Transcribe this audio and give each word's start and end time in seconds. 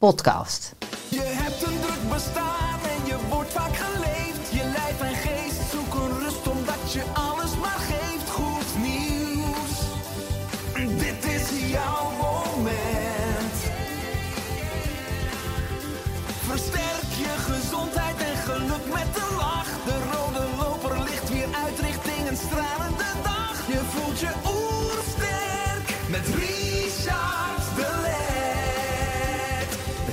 podcast. 0.00 0.72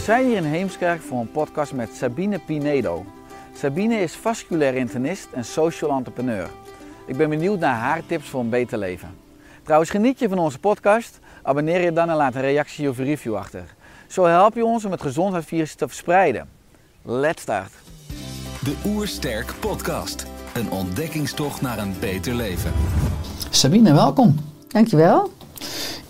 Zijn 0.07 0.25
hier 0.25 0.37
in 0.37 0.43
Heemskerk 0.43 1.01
voor 1.01 1.19
een 1.19 1.31
podcast 1.31 1.73
met 1.73 1.95
Sabine 1.95 2.39
Pinedo. 2.39 3.05
Sabine 3.53 3.99
is 3.99 4.13
vasculair 4.13 4.75
internist 4.75 5.27
en 5.31 5.45
social 5.45 5.91
entrepreneur. 5.91 6.49
Ik 7.05 7.17
ben 7.17 7.29
benieuwd 7.29 7.59
naar 7.59 7.75
haar 7.75 8.05
tips 8.05 8.29
voor 8.29 8.39
een 8.39 8.49
beter 8.49 8.77
leven. 8.77 9.09
Trouwens, 9.63 9.91
geniet 9.91 10.19
je 10.19 10.29
van 10.29 10.37
onze 10.37 10.59
podcast? 10.59 11.19
Abonneer 11.43 11.81
je 11.81 11.93
dan 11.93 12.09
en 12.09 12.15
laat 12.15 12.35
een 12.35 12.41
reactie 12.41 12.89
of 12.89 12.97
een 12.97 13.05
review 13.05 13.35
achter. 13.35 13.63
Zo 14.07 14.25
help 14.25 14.55
je 14.55 14.65
ons 14.65 14.85
om 14.85 14.91
het 14.91 15.01
gezondheidsvirus 15.01 15.75
te 15.75 15.87
verspreiden. 15.87 16.49
Let's 17.01 17.41
start. 17.41 17.71
De 18.63 18.75
Oersterk 18.85 19.53
Podcast. 19.59 20.25
Een 20.53 20.71
ontdekkingstocht 20.71 21.61
naar 21.61 21.77
een 21.77 21.95
beter 21.99 22.33
leven. 22.33 22.71
Sabine, 23.49 23.93
welkom. 23.93 24.35
Dankjewel. 24.67 25.36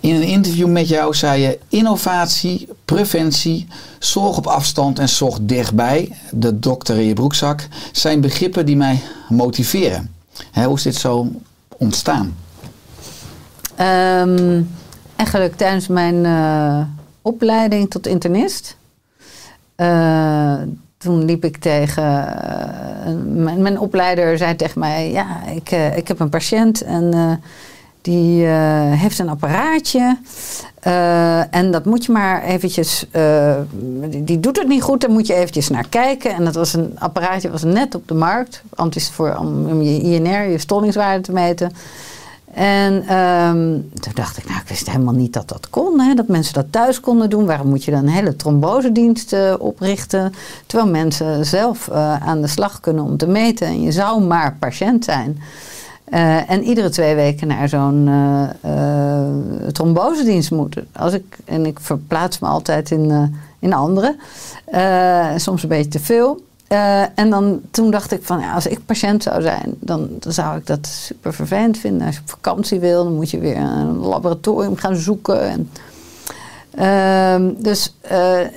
In 0.00 0.14
een 0.14 0.22
interview 0.22 0.68
met 0.68 0.88
jou 0.88 1.14
zei 1.14 1.42
je 1.42 1.58
innovatie, 1.68 2.68
preventie, 2.84 3.66
zorg 3.98 4.36
op 4.36 4.46
afstand 4.46 4.98
en 4.98 5.08
zorg 5.08 5.38
dichtbij, 5.42 6.12
de 6.30 6.58
dokter 6.58 6.96
in 6.96 7.06
je 7.06 7.14
broekzak, 7.14 7.68
zijn 7.92 8.20
begrippen 8.20 8.66
die 8.66 8.76
mij 8.76 9.00
motiveren. 9.28 10.14
Hoe 10.52 10.74
is 10.76 10.82
dit 10.82 10.94
zo 10.94 11.28
ontstaan? 11.76 12.36
Ehm, 13.76 14.62
eigenlijk 15.16 15.56
tijdens 15.56 15.86
mijn 15.88 16.24
eh, 16.24 16.80
opleiding 17.22 17.90
tot 17.90 18.06
internist. 18.06 18.76
eh, 19.74 20.54
toen 20.98 21.24
liep 21.24 21.44
ik 21.44 21.56
tegen. 21.56 22.02
eh, 22.04 23.14
mijn, 23.24 23.62
mijn 23.62 23.78
opleider 23.78 24.38
zei 24.38 24.56
tegen 24.56 24.80
mij: 24.80 25.10
Ja, 25.10 25.42
ik, 25.54 25.70
ik 25.96 26.08
heb 26.08 26.20
een 26.20 26.28
patiënt 26.28 26.82
en 26.82 27.40
die 28.02 28.46
eh, 28.46 28.92
heeft 28.92 29.18
een 29.18 29.28
apparaatje. 29.28 30.18
eh, 30.80 31.54
en 31.54 31.70
dat 31.70 31.84
moet 31.84 32.04
je 32.04 32.12
maar 32.12 32.42
eventjes. 32.42 33.06
eh, 33.10 33.56
die, 34.08 34.40
doet 34.40 34.58
het 34.58 34.68
niet 34.68 34.82
goed, 34.82 35.00
daar 35.00 35.10
moet 35.10 35.26
je 35.26 35.34
eventjes 35.34 35.68
naar 35.68 35.88
kijken. 35.88 36.34
En 36.34 36.44
dat 36.44 36.54
was 36.54 36.72
een 36.74 36.96
apparaatje, 36.98 37.50
was 37.50 37.62
net 37.64 37.94
op 37.94 38.08
de 38.08 38.14
markt. 38.14 38.62
Voor, 39.12 39.36
om 39.36 39.82
je 39.82 40.00
INR, 40.00 40.48
je 40.50 40.58
stollingswaarde 40.58 41.20
te 41.22 41.32
meten. 41.32 41.72
En 42.54 43.06
ehm, 43.06 43.78
toen 44.00 44.12
dacht 44.14 44.38
ik, 44.38 44.48
nou, 44.48 44.60
ik 44.60 44.68
wist 44.68 44.90
helemaal 44.90 45.14
niet 45.14 45.32
dat 45.32 45.48
dat 45.48 45.70
kon. 45.70 46.00
Hè, 46.00 46.14
dat 46.14 46.28
mensen 46.28 46.54
dat 46.54 46.66
thuis 46.70 47.00
konden 47.00 47.30
doen. 47.30 47.46
Waarom 47.46 47.68
moet 47.68 47.84
je 47.84 47.90
dan 47.90 48.00
een 48.00 48.08
hele 48.08 48.36
trombosedienst 48.36 49.36
oprichten? 49.58 50.32
Terwijl 50.66 50.90
mensen 50.90 51.46
zelf 51.46 51.90
aan 51.90 52.40
de 52.40 52.46
slag 52.46 52.80
kunnen 52.80 53.04
om 53.04 53.16
te 53.16 53.26
meten. 53.26 53.66
En 53.66 53.82
je 53.82 53.92
zou 53.92 54.22
maar 54.22 54.56
patiënt 54.58 55.04
zijn. 55.04 55.38
Eh, 56.10 56.50
en 56.50 56.62
iedere 56.64 56.88
twee 56.88 57.14
weken 57.14 57.46
naar 57.46 57.68
zo'n 57.68 58.08
eh, 58.08 58.48
eh, 58.60 59.68
trombosedienst 59.72 60.50
moeten. 60.50 60.88
Als 60.92 61.12
ik, 61.12 61.36
en 61.44 61.66
ik 61.66 61.80
verplaats 61.80 62.38
me 62.38 62.48
altijd 62.48 62.90
in, 62.90 63.34
in 63.58 63.72
anderen. 63.72 64.16
Soms 65.36 65.62
een 65.62 65.68
beetje 65.68 65.90
te 65.90 66.00
veel. 66.00 66.46
En 67.14 67.30
dan, 67.30 67.60
toen 67.70 67.90
dacht 67.90 68.12
ik 68.12 68.22
van, 68.22 68.40
ja, 68.40 68.54
als 68.54 68.66
ik 68.66 68.86
patiënt 68.86 69.22
zou 69.22 69.42
zijn, 69.42 69.74
dan, 69.80 70.08
zou 70.20 70.58
ik 70.58 70.66
dat 70.66 70.86
super 70.86 71.34
vervelend 71.34 71.78
vinden. 71.78 72.06
Als 72.06 72.14
je 72.14 72.20
op 72.20 72.30
vakantie 72.30 72.80
wil, 72.80 73.04
dan 73.04 73.14
moet 73.14 73.30
je 73.30 73.38
weer 73.38 73.56
een 73.56 73.96
laboratorium 73.96 74.76
gaan 74.76 74.96
zoeken. 74.96 75.40
En, 75.40 75.70
Ehm, 76.78 77.50
dus 77.56 77.96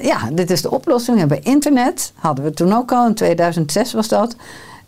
ja, 0.02 0.30
dit 0.34 0.50
is 0.50 0.62
de 0.62 0.72
oplossing. 0.72 1.14
We 1.14 1.20
hebben 1.20 1.44
internet, 1.44 2.12
hadden 2.16 2.46
we 2.46 2.52
toen 2.52 2.74
ook 2.74 2.92
al, 2.92 3.08
in 3.08 3.14
2006 3.14 3.94
was 3.94 4.08
dat. 4.08 4.36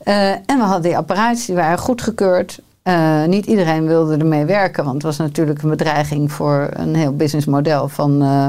Eh, 0.03 0.29
en 0.31 0.57
we 0.57 0.63
hadden 0.63 0.81
die 0.81 0.97
apparaatjes, 0.97 1.45
die 1.45 1.55
waren 1.55 1.77
goedgekeurd. 1.77 2.59
Eh 2.81 3.23
niet 3.23 3.45
iedereen 3.45 3.85
wilde 3.85 4.17
ermee 4.17 4.45
werken, 4.45 4.83
want 4.83 4.95
het 4.95 5.03
was 5.03 5.17
natuurlijk 5.17 5.61
een 5.61 5.69
bedreiging 5.69 6.31
voor 6.31 6.69
een 6.73 6.95
heel 6.95 7.15
businessmodel 7.15 7.87
van 7.87 8.21
eh 8.21 8.47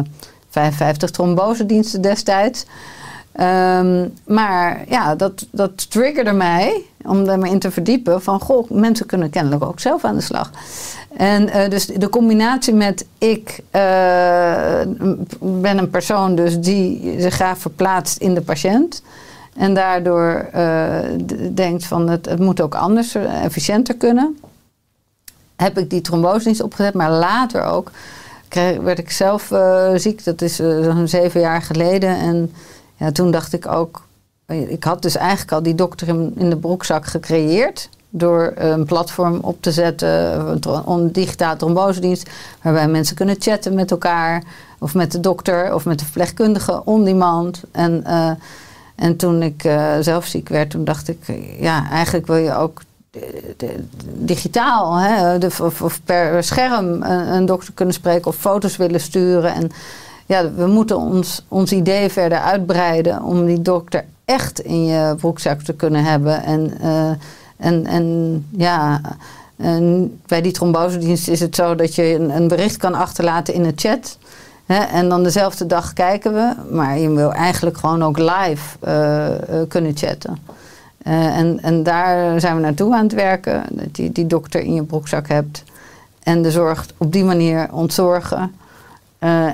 55 0.51 1.11
trombosediensten 1.11 2.03
destijds. 2.03 2.67
Ehm, 3.33 4.09
maar 4.27 4.85
ja, 4.89 5.15
dat, 5.15 5.47
dat 5.51 5.91
triggerde 5.91 6.33
mij 6.33 6.83
om 7.03 7.25
daarmee 7.25 7.53
in 7.53 7.59
te 7.59 7.71
verdiepen. 7.71 8.23
Van 8.23 8.41
goh, 8.41 8.71
mensen 8.71 9.07
kunnen 9.07 9.31
kennelijk 9.31 9.65
ook 9.65 9.81
zelf 9.81 10.05
aan 10.05 10.15
de 10.15 10.21
slag. 10.21 10.51
En 11.17 11.71
dus 11.71 11.87
de 11.87 12.09
combinatie 12.09 12.75
met 12.75 13.07
ik 13.19 13.61
ben 15.41 15.79
een 15.79 15.91
persoon 15.91 16.35
dus 16.35 16.61
die 16.61 17.15
zich 17.19 17.35
graag 17.35 17.59
verplaatst 17.59 18.17
in 18.19 18.35
de 18.35 18.43
patiënt. 18.43 19.03
En 19.57 19.75
daardoor 19.75 20.49
d- 21.27 21.57
denkt 21.57 21.85
van 21.85 22.09
het, 22.09 22.27
het 22.27 22.39
moet 22.39 22.61
ook 22.61 22.75
anders, 22.75 23.15
eh, 23.15 23.45
efficiënter 23.45 23.97
kunnen. 23.97 24.39
Heb 25.57 25.79
ik 25.79 25.91
die 25.91 26.01
trombosedienst 26.01 26.63
opgezet, 26.63 26.95
maar 26.95 27.11
later 27.11 27.63
ook 27.63 27.91
kreeg, 28.49 28.79
werd 28.79 28.99
ik 28.99 29.11
zelf 29.11 29.51
eh, 29.51 29.91
ziek. 29.95 30.25
Dat 30.25 30.43
is 30.43 30.57
zo'n 30.57 31.09
zeven 31.09 31.41
jaar 31.41 31.63
geleden. 31.63 32.17
En 32.19 32.53
ja, 32.97 33.13
toen 33.13 33.31
dacht 33.31 33.53
ik 33.53 33.67
ook, 33.67 34.03
ik 34.47 34.85
had 34.85 35.03
dus 35.03 35.17
eigenlijk 35.17 35.53
al 35.53 35.63
die 35.63 35.75
dokter 35.75 36.09
in, 36.09 36.51
de 36.51 36.57
broekzak 36.57 37.07
gecreëerd. 37.07 37.89
Door 38.17 38.53
een 38.55 38.85
platform 38.85 39.39
op 39.41 39.57
te 39.63 39.73
zetten, 39.73 40.09
een, 40.87 41.13
digitale 41.13 41.57
trombosedienst, 41.57 42.31
waarbij 42.63 42.89
mensen 42.89 43.17
kunnen 43.17 43.37
chatten 43.39 43.75
met 43.75 43.91
elkaar, 43.91 44.43
of 44.79 44.95
met 44.95 45.13
de 45.13 45.21
dokter, 45.21 45.75
of 45.75 45.85
met 45.85 45.99
de 45.99 46.05
verpleegkundige 46.05 46.83
on 46.85 47.05
demand. 47.05 47.63
En, 47.73 48.05
en 48.95 49.17
toen 49.17 49.43
ik 49.43 49.65
eh, 49.65 49.93
zelf 50.01 50.27
ziek 50.27 50.49
werd, 50.49 50.71
toen 50.71 50.85
dacht 50.85 51.09
ik, 51.09 51.19
eh, 51.27 51.61
ja, 51.61 51.91
eigenlijk 51.91 52.27
wil 52.27 52.37
je 52.37 52.55
ook 52.55 52.81
de- 53.57 53.85
digitaal, 54.15 54.97
hè, 54.97 55.39
de, 55.39 55.51
of, 55.61 56.01
per 56.05 56.45
scherm 56.45 57.03
een, 57.03 57.47
dokter 57.47 57.73
kunnen 57.75 57.95
spreken 57.95 58.27
of 58.27 58.37
foto's 58.37 58.77
willen 58.77 59.01
sturen. 59.01 59.55
En 59.55 59.71
ja, 60.27 60.53
we 60.53 60.67
moeten 60.67 60.97
ons, 60.99 61.45
ons 61.49 61.73
idee 61.73 62.09
verder 62.09 62.39
uitbreiden 62.39 63.23
om 63.23 63.47
die 63.47 63.63
dokter 63.63 64.05
echt 64.25 64.61
in 64.61 64.85
je 64.85 65.15
broekzak 65.17 65.63
te 65.63 65.75
kunnen 65.75 66.05
hebben. 66.05 66.43
En, 66.43 66.81
eh, 66.81 67.11
en, 67.57 67.87
en 67.87 68.47
ja, 68.51 69.01
bij 70.27 70.41
die 70.41 70.53
trombosedienst 70.53 71.29
is 71.29 71.41
het 71.41 71.55
zo 71.55 71.75
dat 71.75 71.95
je 71.95 72.15
een, 72.15 72.31
een 72.31 72.49
bericht 72.49 72.77
kan 72.77 72.95
achterlaten 72.95 73.55
in 73.55 73.63
de 73.63 73.73
chat. 73.77 74.19
En 74.67 75.09
dan 75.09 75.23
dezelfde 75.23 75.67
dag 75.67 75.93
kijken 75.93 76.35
we. 76.35 76.55
Maar 76.71 76.99
je 76.99 77.11
wil 77.11 77.33
eigenlijk 77.33 77.79
gewoon 77.79 78.03
ook 78.03 78.19
live 78.19 78.79
eh, 78.81 79.61
eh, 79.61 79.69
kunnen 79.69 79.97
chatten. 79.97 80.39
Eh, 81.03 81.37
en, 81.39 81.63
en 81.63 81.83
daar 81.83 82.41
zijn 82.41 82.55
we 82.55 82.61
naartoe 82.61 82.95
aan 82.95 83.03
het 83.03 83.13
werken. 83.13 83.63
Dat 83.71 83.97
je 83.97 84.13
die 84.13 84.27
dokter 84.27 84.61
in 84.61 84.75
je 84.75 84.83
broekzak 84.83 85.29
hebt. 85.29 85.65
En 86.23 86.43
de 86.43 86.51
zorg 86.51 86.87
op 86.97 87.13
die 87.13 87.25
manier 87.25 87.69
ontzorgen. 87.73 88.53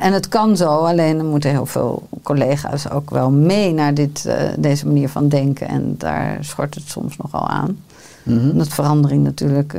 En 0.00 0.12
het 0.12 0.28
kan 0.28 0.56
zo, 0.56 0.68
alleen 0.68 1.18
er 1.18 1.24
moeten 1.24 1.50
heel 1.50 1.66
veel 1.66 2.08
collega's 2.22 2.90
ook 2.90 3.10
wel 3.10 3.30
mee 3.30 3.72
naar 3.72 3.94
dit, 3.94 4.28
deze 4.58 4.86
manier 4.86 5.08
van 5.08 5.28
denken. 5.28 5.68
En 5.68 5.94
daar 5.98 6.38
schort 6.40 6.74
het 6.74 6.88
soms 6.88 7.16
nogal 7.16 7.48
aan. 7.48 7.84
Mhm. 8.22 8.50
Omdat 8.50 8.68
verandering 8.68 9.24
natuurlijk 9.24 9.74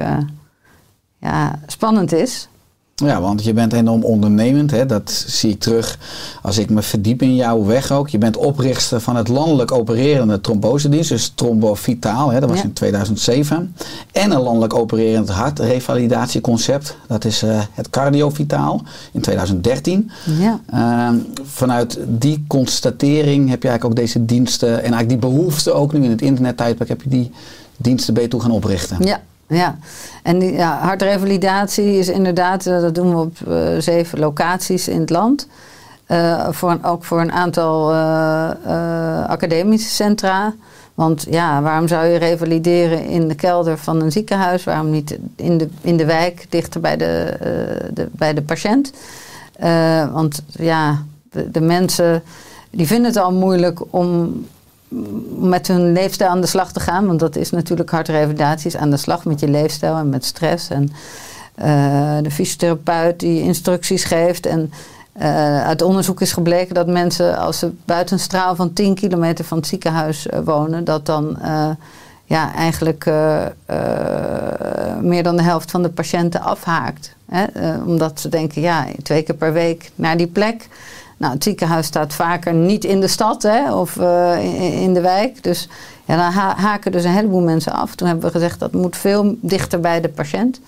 ja, 1.18 1.60
spannend 1.68 2.12
is. 2.12 2.50
Ja, 2.96 3.22
want 3.22 3.44
je 3.44 3.54
bent 3.54 3.74
enorm 3.74 4.04
ondernemend. 4.04 4.72
Hè? 4.72 4.86
Dat 4.86 5.12
zie 5.28 5.50
ik 5.52 5.60
terug 5.60 5.98
als 6.42 6.58
ik 6.58 6.70
me 6.70 6.82
verdiep 6.82 7.22
in 7.22 7.36
jouw 7.36 7.66
weg 7.66 7.92
ook. 7.92 8.10
Je 8.10 8.18
bent 8.18 8.38
oprichter 8.38 9.00
van 9.02 9.16
het 9.16 9.28
landelijk 9.28 9.72
opererende 9.72 10.42
trombosedienst, 10.42 11.10
dus 11.10 11.32
Trombovitaal. 11.36 12.30
Hè? 12.32 12.40
Dat 12.40 12.50
was 12.50 12.58
Ja. 12.58 12.64
in 12.64 12.74
2007. 12.74 13.76
En 14.12 14.32
een 14.32 14.42
landelijk 14.42 14.74
opererend 14.74 15.30
hartrevalidatieconcept. 15.30 16.96
Dat 17.08 17.26
is 17.26 17.42
eh, 17.44 17.62
het 17.74 17.90
Cardiovitaal 17.90 18.82
in 19.12 19.22
2013. 19.22 20.12
Ja. 20.40 20.60
Ehm, 20.70 21.16
vanuit 21.44 21.98
die 22.08 22.44
constatering 22.48 23.50
heb 23.50 23.62
je 23.64 23.70
eigenlijk 23.70 23.86
ook 23.86 24.06
deze 24.06 24.26
diensten 24.26 24.70
en 24.70 24.94
eigenlijk 24.94 25.10
die 25.10 25.18
behoefte 25.30 25.72
ook 25.72 25.94
nu 25.94 26.04
in 26.04 26.10
het 26.10 26.22
internettijdperk 26.22 26.90
heb 26.90 27.02
je 27.02 27.10
die 27.10 27.32
diensten 27.78 28.14
beter 28.14 28.30
toe 28.30 28.42
gaan 28.42 28.52
oprichten. 28.52 28.98
Ja, 29.06 29.22
ja. 29.52 29.78
En 30.24 30.40
die, 30.40 30.62
hartrevalidatie 30.62 31.98
is 31.98 32.10
inderdaad, 32.10 32.66
eh, 32.66 32.82
dat 32.82 32.96
doen 32.96 33.10
we 33.10 33.22
op 33.22 33.38
eh, 33.48 33.78
zeven 33.80 34.20
locaties 34.20 34.88
in 34.88 35.00
het 35.00 35.10
land. 35.10 35.48
Eh, 36.06 36.48
voor 36.50 36.78
ook 36.82 37.04
voor 37.04 37.22
een 37.22 37.32
aantal 37.32 37.94
academische 39.28 39.90
centra. 39.90 40.54
Want 40.94 41.26
ja, 41.30 41.62
waarom 41.62 41.88
zou 41.88 42.06
je 42.06 42.18
revalideren 42.18 43.06
in 43.06 43.28
de 43.28 43.36
kelder 43.36 43.78
van 43.78 44.02
een 44.02 44.12
ziekenhuis? 44.12 44.64
Waarom 44.64 44.90
niet 44.90 45.18
in 45.36 45.58
de, 45.58 45.70
in 45.82 45.98
de 45.98 46.06
wijk, 46.06 46.46
dichter 46.50 46.82
bij 46.82 46.98
de, 46.98 47.38
de, 47.94 48.08
bij 48.12 48.34
de 48.34 48.42
patiënt? 48.42 48.92
Want 50.12 50.44
ja, 50.52 51.04
de, 51.32 51.52
de 51.52 51.62
mensen 51.62 52.24
die 52.70 52.88
vinden 52.88 53.06
het 53.06 53.22
al 53.22 53.32
moeilijk 53.32 53.80
om 53.90 54.34
met 55.40 55.68
hun 55.68 55.92
leefstijl 55.92 56.30
aan 56.30 56.42
de 56.42 56.48
slag 56.48 56.72
te 56.72 56.80
gaan. 56.80 57.08
Want 57.08 57.20
dat 57.20 57.36
is 57.36 57.50
natuurlijk 57.50 57.90
hartrevalidatie, 57.90 58.68
is 58.68 58.78
aan 58.78 58.90
de 58.90 58.98
slag 58.98 59.26
met 59.26 59.40
je 59.40 59.48
leefstijl 59.48 59.96
en 59.96 60.10
met 60.10 60.26
stress. 60.26 60.70
En 60.70 60.92
eh, 61.56 62.18
de 62.22 62.32
fysiotherapeut 62.32 63.20
die 63.20 63.42
instructies 63.42 64.04
geeft. 64.04 64.46
En 64.46 64.72
eh, 65.12 65.64
uit 65.64 65.82
onderzoek 65.82 66.22
is 66.22 66.34
gebleken 66.34 66.74
dat 66.74 66.88
mensen 66.88 67.38
als 67.38 67.60
ze 67.60 67.72
buiten 67.86 68.16
een 68.16 68.24
straal 68.24 68.56
van 68.56 68.74
10 68.74 68.96
kilometer 68.96 69.46
van 69.46 69.58
het 69.58 69.68
ziekenhuis 69.68 70.28
eh, 70.28 70.40
wonen, 70.44 70.84
dat 70.84 71.06
dan 71.06 71.38
ja, 72.26 72.54
eigenlijk 72.54 73.06
meer 75.02 75.24
dan 75.24 75.36
de 75.36 75.44
helft 75.44 75.72
van 75.72 75.82
de 75.82 75.90
patiënten 75.90 76.42
afhaakt. 76.42 77.16
Hè? 77.30 77.46
Omdat 77.86 78.20
ze 78.20 78.30
denken, 78.30 78.62
ja, 78.62 78.86
twee 79.04 79.22
keer 79.22 79.36
per 79.36 79.54
week 79.54 79.92
naar 79.96 80.18
die 80.18 80.28
plek. 80.28 80.68
Nou, 81.22 81.34
het 81.34 81.44
ziekenhuis 81.44 81.86
staat 81.86 82.14
vaker 82.14 82.54
niet 82.54 82.84
in 82.84 83.00
de 83.00 83.08
stad 83.08 83.44
hè, 83.44 83.74
of 83.74 83.98
eh, 83.98 84.82
in, 84.82 84.94
de 84.94 85.02
wijk. 85.02 85.44
Dus 85.44 85.70
ja, 86.06 86.16
dan 86.16 86.32
ha- 86.32 86.56
haken 86.56 86.92
dus 86.92 87.04
een 87.04 87.12
heleboel 87.12 87.42
mensen 87.42 87.72
af. 87.74 87.96
Toen 87.96 88.08
hebben 88.08 88.26
we 88.26 88.32
gezegd 88.32 88.60
dat 88.60 88.72
moet 88.72 88.98
veel 88.98 89.36
dichter 89.40 89.80
bij 89.80 90.02
de 90.02 90.10
patiënt. 90.10 90.60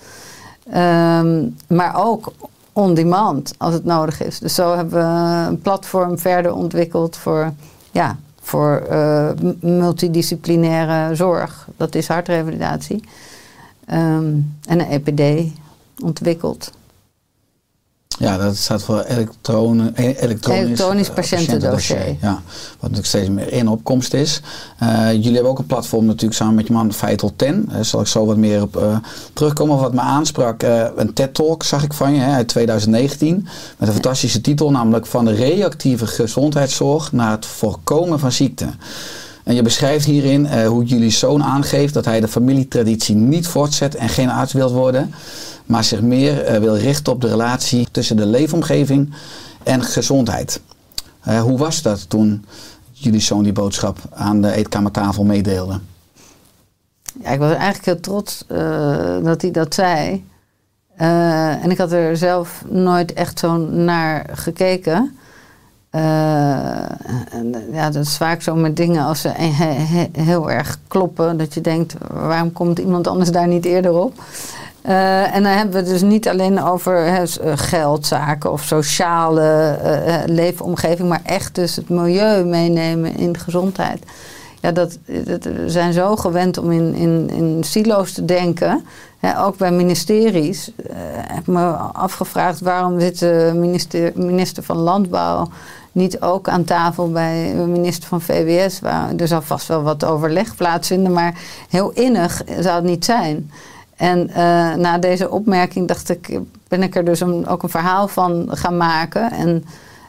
Ehm, 0.70 1.46
maar 1.66 2.04
ook 2.06 2.32
on 2.72 2.94
demand 2.94 3.54
als 3.58 3.74
het 3.74 3.84
nodig 3.84 4.22
is. 4.22 4.38
Dus 4.38 4.54
zo 4.54 4.76
hebben 4.76 4.98
we 4.98 5.48
een 5.48 5.60
platform 5.60 6.18
verder 6.18 6.54
ontwikkeld 6.54 7.16
voor, 7.16 7.52
ja, 7.90 8.16
voor 8.40 8.76
eh, 8.76 9.30
multidisciplinaire 9.60 11.14
zorg. 11.14 11.68
Dat 11.76 11.94
is 11.94 12.08
hartrevalidatie. 12.08 13.04
Ehm, 13.86 14.34
en 14.66 14.80
een 14.80 15.02
EPD 15.04 15.52
ontwikkeld. 16.02 16.70
Ja, 18.18 18.36
dat 18.36 18.56
staat 18.56 18.82
voor 18.82 19.00
elektrone, 19.00 19.90
eh, 19.94 20.22
elektronisch, 20.22 20.64
Elektronisch 20.64 21.08
eh, 21.08 21.14
patiëntendossier. 21.14 22.16
Ja, 22.20 22.42
wat 22.70 22.80
natuurlijk 22.80 23.06
steeds 23.06 23.28
meer 23.28 23.52
in 23.52 23.68
opkomst 23.68 24.14
is. 24.14 24.40
Eh, 24.78 25.12
jullie 25.12 25.32
hebben 25.32 25.50
ook 25.50 25.58
een 25.58 25.66
platform 25.66 26.04
natuurlijk 26.04 26.34
samen 26.34 26.54
met 26.54 26.66
je 26.66 26.72
man 26.72 26.92
Feitel 26.92 27.32
Ten. 27.36 27.68
Daar 27.68 27.84
zal 27.84 28.00
ik 28.00 28.06
zo 28.06 28.26
wat 28.26 28.36
meer 28.36 28.62
op 28.62 28.76
eh, 28.76 28.96
terugkomen. 29.32 29.78
Wat 29.78 29.94
me 29.94 30.00
aansprak, 30.00 30.62
eh, 30.62 30.84
een 30.96 31.12
TED-talk 31.12 31.62
zag 31.62 31.82
ik 31.82 31.92
van 31.92 32.14
je 32.14 32.20
hè, 32.20 32.32
uit 32.32 32.48
2019. 32.48 33.46
Met 33.78 33.88
een 33.88 33.94
fantastische 33.94 34.40
titel, 34.40 34.70
namelijk 34.70 35.06
van 35.06 35.24
de 35.24 35.34
reactieve 35.34 36.06
gezondheidszorg 36.06 37.12
naar 37.12 37.30
het 37.30 37.46
voorkomen 37.46 38.18
van 38.18 38.32
ziekte. 38.32 38.66
En 39.44 39.54
je 39.54 39.62
beschrijft 39.62 40.04
hierin 40.04 40.46
eh, 40.46 40.66
hoe 40.66 40.84
jullie 40.84 41.10
zoon 41.10 41.42
aangeeft 41.42 41.94
dat 41.94 42.04
hij 42.04 42.20
de 42.20 42.28
familietraditie 42.28 43.14
niet 43.14 43.46
voortzet 43.46 43.94
en 43.94 44.08
geen 44.08 44.30
arts 44.30 44.52
wil 44.52 44.72
worden, 44.72 45.14
maar 45.64 45.84
zich 45.84 46.00
meer 46.00 46.44
eh, 46.44 46.60
wil 46.60 46.76
richten 46.76 47.12
op 47.12 47.20
de 47.20 47.28
relatie 47.28 47.88
tussen 47.90 48.16
de 48.16 48.26
leefomgeving 48.26 49.14
en 49.62 49.82
gezondheid. 49.82 50.60
Eh, 51.20 51.40
hoe 51.40 51.58
was 51.58 51.82
dat 51.82 52.08
toen 52.10 52.44
jullie 52.92 53.20
zoon 53.20 53.42
die 53.42 53.52
boodschap 53.52 53.98
aan 54.10 54.40
de 54.40 54.52
eetkamertafel 54.52 55.24
meedeelde? 55.24 55.80
Ja, 57.22 57.28
ik 57.30 57.38
was 57.38 57.52
eigenlijk 57.52 57.84
heel 57.84 58.00
trots 58.00 58.44
eh, 58.48 59.16
dat 59.22 59.42
hij 59.42 59.50
dat 59.50 59.74
zei. 59.74 60.24
En 60.96 61.70
ik 61.70 61.78
had 61.78 61.92
er 61.92 62.16
zelf 62.16 62.64
nooit 62.68 63.12
echt 63.12 63.38
zo 63.38 63.56
naar 63.56 64.26
gekeken. 64.32 65.16
En, 65.90 67.54
ja, 67.72 67.90
dat 67.90 68.04
is 68.04 68.16
vaak 68.16 68.42
zo 68.42 68.54
met 68.54 68.76
dingen 68.76 69.04
als 69.04 69.20
ze 69.20 69.28
he- 69.28 69.64
he- 69.82 70.22
heel 70.22 70.50
erg 70.50 70.78
kloppen. 70.88 71.36
Dat 71.36 71.54
je 71.54 71.60
denkt, 71.60 71.94
waarom 72.12 72.52
komt 72.52 72.78
iemand 72.78 73.06
anders 73.06 73.30
daar 73.30 73.48
niet 73.48 73.64
eerder 73.64 73.92
op? 73.92 74.22
Eh, 74.84 75.34
en 75.34 75.42
dan 75.42 75.52
hebben 75.52 75.72
we 75.72 75.78
het 75.78 75.88
dus 75.88 76.02
niet 76.02 76.28
alleen 76.28 76.62
over 76.62 77.06
eh, 77.06 77.22
geldzaken 77.54 78.52
of 78.52 78.62
sociale 78.62 79.78
eh, 79.82 80.14
leefomgeving, 80.26 81.08
maar 81.08 81.22
echt 81.24 81.54
dus 81.54 81.76
het 81.76 81.88
milieu 81.88 82.44
meenemen 82.44 83.16
in 83.16 83.38
gezondheid. 83.38 84.02
Ja, 84.60 84.72
dat, 84.72 84.98
we 85.06 85.64
zijn 85.66 85.92
zo 85.92 86.16
gewend 86.16 86.58
om 86.58 86.72
in, 86.72 86.94
in, 86.94 87.30
in 87.30 87.64
silo's 87.64 88.12
te 88.12 88.24
denken. 88.24 88.84
Ook 89.38 89.56
bij 89.56 89.70
ministeries. 89.70 90.72
eh, 90.76 90.96
heb 91.10 91.46
me 91.46 91.66
afgevraagd 91.76 92.60
waarom 92.60 93.00
zit 93.00 93.18
de 93.18 93.52
minister, 93.54 94.12
minister 94.14 94.62
van 94.62 94.76
Landbouw 94.76 95.48
niet 95.92 96.20
ook 96.20 96.48
aan 96.48 96.64
tafel 96.64 97.10
bij 97.10 97.52
de 97.56 97.66
minister 97.66 98.08
van 98.08 98.20
VWS. 98.20 98.80
Waar, 98.80 99.14
er 99.16 99.28
zal 99.28 99.42
vast 99.42 99.68
wel 99.68 99.82
wat 99.82 100.04
overleg 100.04 100.56
plaatsvinden, 100.56 101.12
maar 101.12 101.34
heel 101.68 101.90
innig 101.90 102.42
zou 102.60 102.74
het 102.74 102.84
niet 102.84 103.04
zijn. 103.04 103.50
En 103.96 104.28
eh, 104.30 104.74
na 104.74 104.98
deze 104.98 105.30
opmerking 105.30 105.88
dacht 105.88 106.08
ik, 106.10 106.38
ben 106.68 106.82
ik 106.82 106.94
er 106.96 107.04
dus 107.04 107.22
ook 107.22 107.62
een 107.62 107.68
verhaal 107.68 108.08
van 108.08 108.46
gaan 108.50 108.76
maken. 108.76 109.30
En 109.32 109.64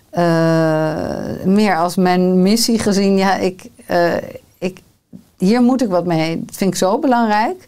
eh, 0.10 1.46
meer 1.46 1.78
als 1.78 1.96
mijn 1.96 2.42
missie 2.42 2.80
gezien, 2.80 3.18
ja, 3.18 3.36
ik, 3.36 3.64
eh, 3.86 4.14
ik, 4.58 4.80
hier 5.38 5.62
moet 5.62 5.82
ik 5.82 5.90
wat 5.90 6.06
mee. 6.06 6.44
Dat 6.46 6.56
vind 6.56 6.72
ik 6.72 6.78
zo 6.78 7.00
belangrijk. 7.00 7.68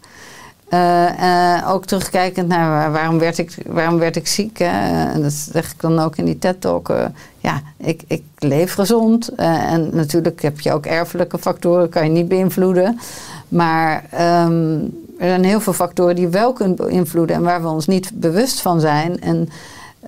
Ook 1.68 1.86
terugkijkend 1.86 2.48
naar 2.48 2.70
waar- 2.70 2.92
waarom 2.92 3.20
werd 3.20 3.38
ik, 3.38 3.58
waarom 3.66 3.98
werd 3.98 4.16
ik 4.16 4.28
ziek. 4.28 4.60
En 4.60 5.22
dat 5.22 5.32
zeg 5.34 5.72
ik 5.72 5.82
dan 5.82 6.00
ook 6.00 6.16
in 6.16 6.26
die 6.26 6.38
TED-talk. 6.40 6.94
ja, 7.38 7.62
ik, 7.78 8.04
ik 8.08 8.24
leef 8.38 8.74
gezond. 8.74 9.30
en 9.36 9.90
natuurlijk 9.94 10.42
heb 10.42 10.60
je 10.60 10.74
ook 10.74 10.86
erfelijke 10.86 11.38
factoren, 11.38 11.90
kan 11.90 12.04
je 12.04 12.10
niet 12.10 12.28
beïnvloeden. 12.28 13.00
Maar 13.48 14.04
ehm, 14.12 14.78
er 15.18 15.28
zijn 15.28 15.44
heel 15.44 15.60
veel 15.60 15.74
factoren 15.74 16.16
die 16.16 16.28
wel 16.28 16.54
kunt 16.54 16.76
beïnvloeden 16.76 17.36
en 17.36 17.42
waar 17.42 17.62
we 17.62 17.68
ons 17.68 17.88
niet 17.88 18.12
bewust 18.14 18.62
van 18.62 18.80
zijn. 18.80 19.22
En, 19.22 19.50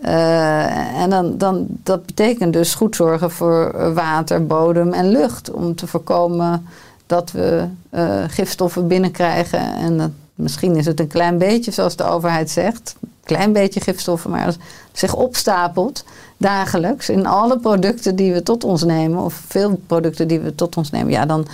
eh, 0.01 1.01
en 1.01 1.09
dan, 1.09 1.37
dan, 1.37 1.65
dat 1.69 2.05
betekent 2.05 2.53
dus 2.53 2.75
goed 2.75 2.95
zorgen 2.95 3.31
voor 3.31 3.93
water, 3.93 4.45
bodem 4.45 4.93
en 4.93 5.09
lucht. 5.09 5.51
Om 5.51 5.75
te 5.75 5.87
voorkomen 5.87 6.67
dat 7.05 7.31
we 7.31 7.65
eh, 7.89 8.23
gifstoffen 8.27 8.87
binnenkrijgen. 8.87 9.75
En 9.75 9.97
dat, 9.97 10.11
misschien 10.35 10.75
is 10.75 10.85
het 10.85 10.99
een 10.99 11.07
klein 11.07 11.37
beetje, 11.37 11.71
zoals 11.71 11.95
de 11.95 12.03
overheid 12.03 12.49
zegt. 12.49 12.95
Een 13.01 13.09
klein 13.23 13.53
beetje 13.53 13.81
gifstoffen, 13.81 14.29
maar 14.29 14.45
als 14.45 14.55
het 14.55 14.99
zich 14.99 15.15
opstapelt 15.15 16.03
dagelijks 16.37 17.09
in 17.09 17.25
alle 17.25 17.59
producten 17.59 18.15
die 18.15 18.33
we 18.33 18.43
tot 18.43 18.63
ons 18.63 18.83
nemen, 18.83 19.23
of 19.23 19.33
veel 19.47 19.79
producten 19.87 20.27
die 20.27 20.39
we 20.39 20.55
tot 20.55 20.77
ons 20.77 20.91
nemen, 20.91 21.11
ja, 21.11 21.25
dan 21.25 21.47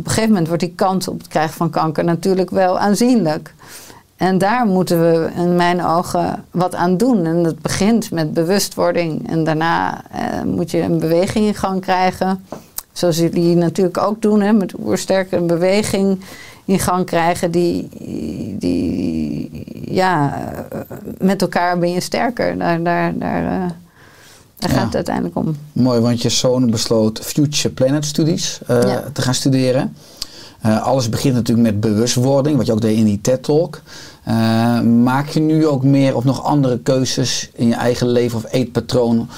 op 0.00 0.06
een 0.06 0.12
gegeven 0.12 0.30
moment 0.30 0.48
wordt 0.48 0.62
die 0.62 0.74
kans 0.74 1.08
op 1.08 1.18
het 1.18 1.28
krijgen 1.28 1.54
van 1.54 1.70
kanker 1.70 2.04
natuurlijk 2.04 2.50
wel 2.50 2.78
aanzienlijk. 2.78 3.54
En 4.16 4.38
daar 4.38 4.66
moeten 4.66 5.00
we 5.00 5.30
in 5.36 5.56
mijn 5.56 5.84
ogen 5.84 6.44
wat 6.50 6.74
aan 6.74 6.96
doen. 6.96 7.26
En 7.26 7.42
dat 7.42 7.60
begint 7.60 8.10
met 8.10 8.34
bewustwording. 8.34 9.30
En 9.30 9.44
daarna 9.44 10.02
eh, 10.10 10.42
moet 10.42 10.70
je 10.70 10.80
een 10.80 10.98
beweging 10.98 11.46
in 11.46 11.54
gang 11.54 11.80
krijgen. 11.80 12.44
Zoals 12.92 13.18
jullie 13.18 13.56
natuurlijk 13.56 13.98
ook 13.98 14.22
doen, 14.22 14.40
hè, 14.40 14.52
met 14.52 14.74
Oersterk 14.78 15.32
een 15.32 15.46
beweging 15.46 16.20
in 16.64 16.78
gang 16.78 17.06
krijgen 17.06 17.50
die, 17.50 17.88
die 18.58 19.50
ja, 19.90 20.38
eh, 20.70 20.80
met 21.18 21.42
elkaar 21.42 21.78
ben 21.78 21.90
je 21.90 22.00
sterker. 22.00 22.58
Daar, 22.58 22.82
daar, 22.82 23.18
daar, 23.18 23.44
eh, 23.44 23.70
daar 24.60 24.70
Ja. 24.70 24.76
gaat 24.76 24.84
het 24.86 24.94
uiteindelijk 24.94 25.36
om. 25.36 25.56
Mooi, 25.72 26.00
want 26.00 26.22
je 26.22 26.28
zoon 26.28 26.70
besloot 26.70 27.18
Future 27.22 27.74
Planet 27.74 28.04
Studies 28.04 28.58
eh, 28.66 28.82
Ja. 28.82 29.04
te 29.12 29.22
gaan 29.22 29.34
studeren. 29.34 29.96
Eh, 30.60 30.82
alles 30.82 31.08
begint 31.08 31.34
natuurlijk 31.34 31.66
met 31.68 31.80
bewustwording, 31.80 32.56
wat 32.56 32.66
je 32.66 32.72
ook 32.72 32.80
deed 32.80 32.96
in 32.96 33.04
die 33.04 33.20
TED-talk. 33.20 33.80
Eh, 34.24 34.80
maak 34.80 35.28
je 35.28 35.40
nu 35.40 35.66
ook 35.66 35.82
meer 35.84 36.16
of 36.16 36.24
nog 36.24 36.44
andere 36.44 36.78
keuzes 36.78 37.50
in 37.54 37.66
je 37.68 37.74
eigen 37.74 38.08
leven 38.08 38.36
of 38.38 38.44
eetpatroon 38.52 39.28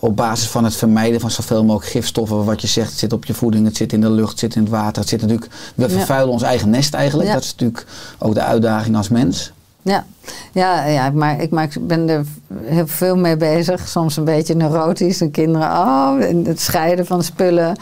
op 0.00 0.16
basis 0.16 0.48
van 0.48 0.64
het 0.64 0.74
vermijden 0.76 1.20
van 1.20 1.30
zoveel 1.30 1.64
mogelijk 1.64 1.90
gifstoffen? 1.90 2.44
Wat 2.44 2.60
je 2.60 2.66
zegt, 2.66 2.90
het 2.90 2.98
zit 2.98 3.12
op 3.12 3.24
je 3.24 3.34
voeding, 3.34 3.66
het 3.66 3.76
zit 3.76 3.92
in 3.92 4.00
de 4.00 4.10
lucht, 4.10 4.30
het 4.30 4.38
zit 4.38 4.54
in 4.54 4.62
het 4.62 4.70
water. 4.70 5.00
Het 5.00 5.08
zit 5.10 5.20
natuurlijk, 5.20 5.50
we 5.74 5.82
Ja. 5.82 5.88
vervuilen 5.88 6.32
ons 6.32 6.42
eigen 6.42 6.70
nest 6.70 6.94
eigenlijk. 6.94 7.32
Dat 7.32 7.42
is 7.42 7.50
natuurlijk 7.50 7.86
ook 8.18 8.34
de 8.34 8.42
uitdaging 8.42 8.96
als 8.96 9.08
mens. 9.08 9.52
Ja, 9.88 10.04
ja, 10.52 10.84
ja 10.84 11.10
maar 11.10 11.40
ik 11.40 11.50
maak, 11.50 11.72
ben 11.80 12.08
er 12.08 12.24
heel 12.62 12.86
veel 12.86 13.16
mee 13.16 13.36
bezig. 13.36 13.88
Soms 13.88 14.16
een 14.16 14.24
beetje 14.24 14.54
neurotisch. 14.54 15.18
De 15.18 15.30
kinderen, 15.30 15.68
oh, 15.68 16.14
en 16.20 16.44
het 16.44 16.60
scheiden 16.60 17.06
van 17.06 17.22
spullen. 17.22 17.76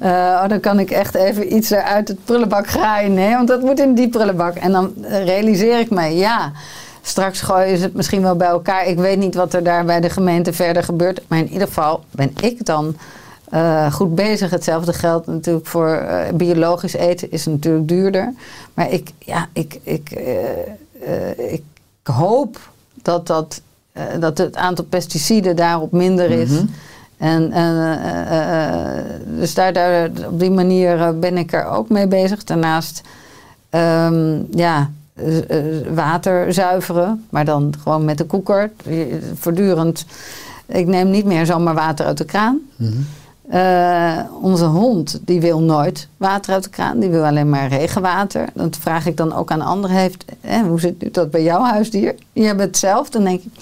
Eh, 0.00 0.10
oh, 0.10 0.48
dan 0.48 0.60
kan 0.60 0.78
ik 0.78 0.90
echt 0.90 1.14
even 1.14 1.54
iets 1.56 1.72
uit 1.72 2.08
het 2.08 2.24
prullenbak 2.24 2.66
graaien. 2.66 3.14
Nee, 3.14 3.34
want 3.34 3.48
dat 3.48 3.62
moet 3.62 3.80
in 3.80 3.94
die 3.94 4.08
prullenbak. 4.08 4.54
En 4.54 4.72
dan 4.72 4.92
realiseer 5.06 5.78
ik 5.78 5.90
mij, 5.90 6.16
ja, 6.16 6.52
straks 7.02 7.40
gooien 7.40 7.78
ze 7.78 7.84
het 7.84 7.94
misschien 7.94 8.22
wel 8.22 8.36
bij 8.36 8.48
elkaar. 8.48 8.86
Ik 8.86 8.98
weet 8.98 9.18
niet 9.18 9.34
wat 9.34 9.54
er 9.54 9.62
daar 9.62 9.84
bij 9.84 10.00
de 10.00 10.10
gemeente 10.10 10.52
verder 10.52 10.82
gebeurt. 10.82 11.20
Maar 11.28 11.38
in 11.38 11.52
ieder 11.52 11.66
geval 11.66 12.04
ben 12.10 12.30
ik 12.40 12.64
dan 12.64 12.96
eh, 13.50 13.92
goed 13.92 14.14
bezig. 14.14 14.50
Hetzelfde 14.50 14.92
geldt 14.92 15.26
natuurlijk 15.26 15.66
voor 15.66 15.88
eh, 15.88 16.34
biologisch 16.34 16.94
eten, 16.94 17.30
is 17.30 17.46
natuurlijk 17.46 17.88
duurder. 17.88 18.32
Maar 18.74 18.90
ik, 18.90 19.10
ja, 19.18 19.48
ik, 19.52 19.78
ik, 19.82 20.10
eh, 21.06 21.52
ik 21.52 21.62
hoop 22.02 22.70
dat, 23.02 23.26
dat, 23.26 23.60
dat 24.20 24.38
het 24.38 24.56
aantal 24.56 24.84
pesticiden 24.84 25.56
daarop 25.56 25.92
minder 25.92 26.30
is. 26.30 26.50
Mhm. 26.50 26.64
En 27.16 27.50
dus 29.38 29.54
daar, 29.54 29.72
daar, 29.72 30.10
op 30.26 30.40
die 30.40 30.50
manier 30.50 31.18
ben 31.18 31.36
ik 31.36 31.52
er 31.52 31.66
ook 31.66 31.88
mee 31.88 32.06
bezig. 32.06 32.44
Daarnaast, 32.44 33.02
ehm, 33.70 34.38
ja, 34.50 34.90
water 35.94 36.52
zuiveren, 36.52 37.26
maar 37.30 37.44
dan 37.44 37.74
gewoon 37.82 38.04
met 38.04 38.18
de 38.18 38.24
koeker. 38.24 38.70
Voortdurend. 39.34 40.06
Ik 40.66 40.86
neem 40.86 41.10
niet 41.10 41.24
meer 41.24 41.46
zomaar 41.46 41.74
water 41.74 42.06
uit 42.06 42.18
de 42.18 42.24
kraan. 42.24 42.60
Mhm. 42.76 42.92
Eh, 43.48 44.18
onze 44.42 44.64
hond 44.64 45.20
die 45.24 45.40
wil 45.40 45.60
nooit 45.60 46.08
water 46.16 46.52
uit 46.54 46.62
de 46.64 46.70
kraan, 46.70 46.98
die 46.98 47.10
wil 47.10 47.24
alleen 47.24 47.50
maar 47.50 47.68
regenwater. 47.68 48.48
Dat 48.54 48.76
vraag 48.80 49.06
ik 49.06 49.16
dan 49.16 49.32
ook 49.34 49.50
aan 49.50 49.60
anderen. 49.60 49.96
Heeft, 49.96 50.24
hoe 50.68 50.80
zit 50.80 51.14
dat 51.14 51.30
bij 51.30 51.42
jouw 51.42 51.62
huisdier? 51.62 52.14
Je 52.32 52.42
hebt 52.42 52.60
het 52.60 52.76
zelf. 52.78 53.10
Dan 53.10 53.24
denk 53.24 53.40
ik, 53.42 53.52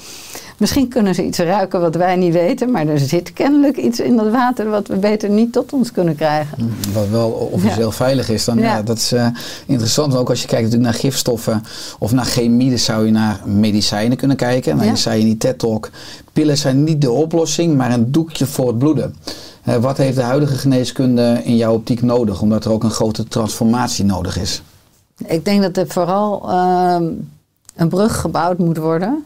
misschien 0.57 0.89
kunnen 0.89 1.15
ze 1.15 1.25
iets 1.25 1.39
ruiken 1.39 1.81
wat 1.81 1.95
wij 1.95 2.17
niet 2.17 2.33
weten, 2.33 2.71
maar 2.71 2.87
er 2.89 2.99
zit 2.99 3.33
kennelijk 3.33 3.77
iets 3.77 4.01
in 4.01 4.17
dat 4.17 4.31
water 4.31 4.71
wat 4.71 4.87
we 4.89 4.97
beter 4.97 5.29
niet 5.31 5.53
tot 5.53 5.73
ons 5.73 5.93
kunnen 5.93 6.17
krijgen. 6.17 6.73
Wat 6.93 7.09
wel 7.09 7.31
officieel 7.31 7.89
Ja. 7.89 7.93
veilig 7.95 8.29
is. 8.29 8.45
Dan, 8.45 8.59
ja. 8.59 8.65
Ja. 8.65 8.83
dat 8.83 8.97
is 8.99 9.13
eh, 9.13 9.27
interessant. 9.67 10.17
Ook 10.17 10.29
als 10.31 10.41
je 10.43 10.47
kijkt 10.49 10.65
natuurlijk 10.65 10.91
naar 10.93 11.01
gifstoffen 11.01 11.63
of 11.99 12.13
naar 12.13 12.25
chemie, 12.25 12.69
dan 12.69 12.79
zou 12.79 13.05
je 13.07 13.13
naar 13.13 13.41
medicijnen 13.45 14.17
kunnen 14.17 14.37
kijken. 14.37 14.73
Nou, 14.75 14.87
Ja. 14.87 14.93
je 14.93 14.99
zei 14.99 15.21
in 15.21 15.27
die 15.27 15.37
TED 15.37 15.59
Talk, 15.59 15.91
pillen 16.33 16.57
zijn 16.59 16.85
niet 16.85 17.01
de 17.01 17.11
oplossing, 17.11 17.77
maar 17.77 17.93
een 17.93 18.13
doekje 18.13 18.47
voor 18.47 18.67
het 18.67 18.79
bloeden. 18.79 19.15
Eh, 19.65 19.77
wat 19.77 19.97
heeft 19.97 20.17
de 20.17 20.23
huidige 20.23 20.57
geneeskunde 20.59 21.41
in 21.45 21.57
jouw 21.57 21.75
optiek 21.75 22.03
nodig? 22.03 22.41
Omdat 22.41 22.65
er 22.65 22.71
ook 22.73 22.85
een 22.85 22.91
grote 22.91 23.29
transformatie 23.29 24.05
nodig 24.05 24.39
is. 24.39 24.63
Ik 25.27 25.45
denk 25.45 25.63
dat 25.63 25.77
er 25.77 25.89
vooral 25.89 26.51
ehm, 26.51 27.05
een 27.77 27.89
brug 27.89 28.21
gebouwd 28.21 28.59
moet 28.59 28.77
worden. 28.77 29.25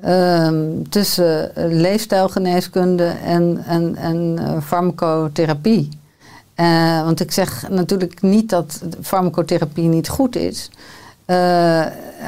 ehm, 0.00 0.82
tussen 0.88 1.56
eh, 1.56 1.64
leefstijlgeneeskunde 1.68 3.04
en, 3.04 3.62
en, 3.66 3.96
en 3.96 4.38
eh, 4.38 4.62
farmacotherapie. 4.62 5.88
Want 7.04 7.20
ik 7.20 7.32
zeg 7.32 7.68
natuurlijk 7.70 8.22
niet 8.22 8.48
dat 8.50 8.82
farmacotherapie 9.02 9.88
niet 9.88 10.08
goed 10.08 10.36
is. 10.36 10.70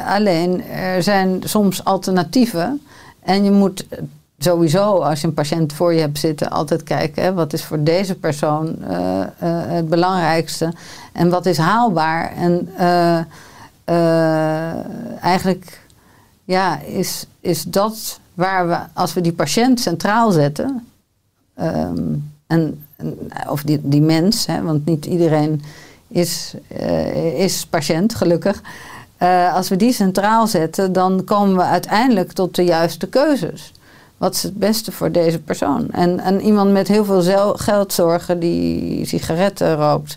Alleen, 0.06 0.64
er 0.64 1.02
zijn 1.02 1.42
soms 1.44 1.84
alternatieven. 1.84 2.80
En 3.20 3.44
je 3.44 3.50
moet 3.50 3.86
sowieso, 4.38 4.98
als 4.98 5.20
je 5.20 5.26
een 5.26 5.34
patiënt 5.34 5.72
voor 5.72 5.94
je 5.94 6.00
hebt 6.00 6.18
zitten, 6.18 6.50
altijd 6.50 6.82
kijken... 6.82 7.22
Hè, 7.22 7.32
wat 7.34 7.52
is 7.52 7.64
voor 7.64 7.82
deze 7.82 8.14
persoon 8.14 8.82
eh, 8.82 9.20
eh, 9.20 9.28
het 9.68 9.88
belangrijkste... 9.88 10.72
en 11.12 11.28
wat 11.28 11.46
is 11.46 11.58
haalbaar. 11.58 12.32
En 12.32 12.68
eh, 13.84 15.22
eigenlijk 15.22 15.80
ja, 16.44 16.80
is, 16.80 17.26
is 17.40 17.62
dat 17.62 18.20
waar 18.34 18.68
we, 18.68 18.78
als 18.92 19.14
we 19.14 19.20
die 19.20 19.32
patiënt 19.32 19.80
centraal 19.80 20.30
zetten... 20.30 20.86
ehm, 21.54 22.14
en, 22.46 22.86
of 23.48 23.62
die, 23.62 23.80
die 23.82 24.02
mens, 24.02 24.46
hè, 24.46 24.62
want 24.62 24.84
niet 24.84 25.06
iedereen 25.06 25.62
is, 26.08 26.54
is 27.36 27.66
patiënt, 27.66 28.14
gelukkig. 28.14 28.62
Als 29.52 29.68
we 29.68 29.76
die 29.76 29.92
centraal 29.92 30.46
zetten, 30.46 30.92
dan 30.92 31.24
komen 31.24 31.56
we 31.56 31.62
uiteindelijk 31.62 32.32
tot 32.32 32.54
de 32.54 32.64
juiste 32.64 33.06
keuzes. 33.06 33.72
Wat 34.16 34.34
is 34.34 34.42
het 34.42 34.56
beste 34.56 34.92
voor 34.92 35.12
deze 35.12 35.38
persoon? 35.38 35.90
En, 35.90 36.20
en 36.20 36.40
iemand 36.40 36.72
met 36.72 36.88
heel 36.88 37.04
veel 37.04 37.54
geldzorgen 37.56 38.38
die 38.38 39.06
sigaretten 39.06 39.74
rookt. 39.74 40.16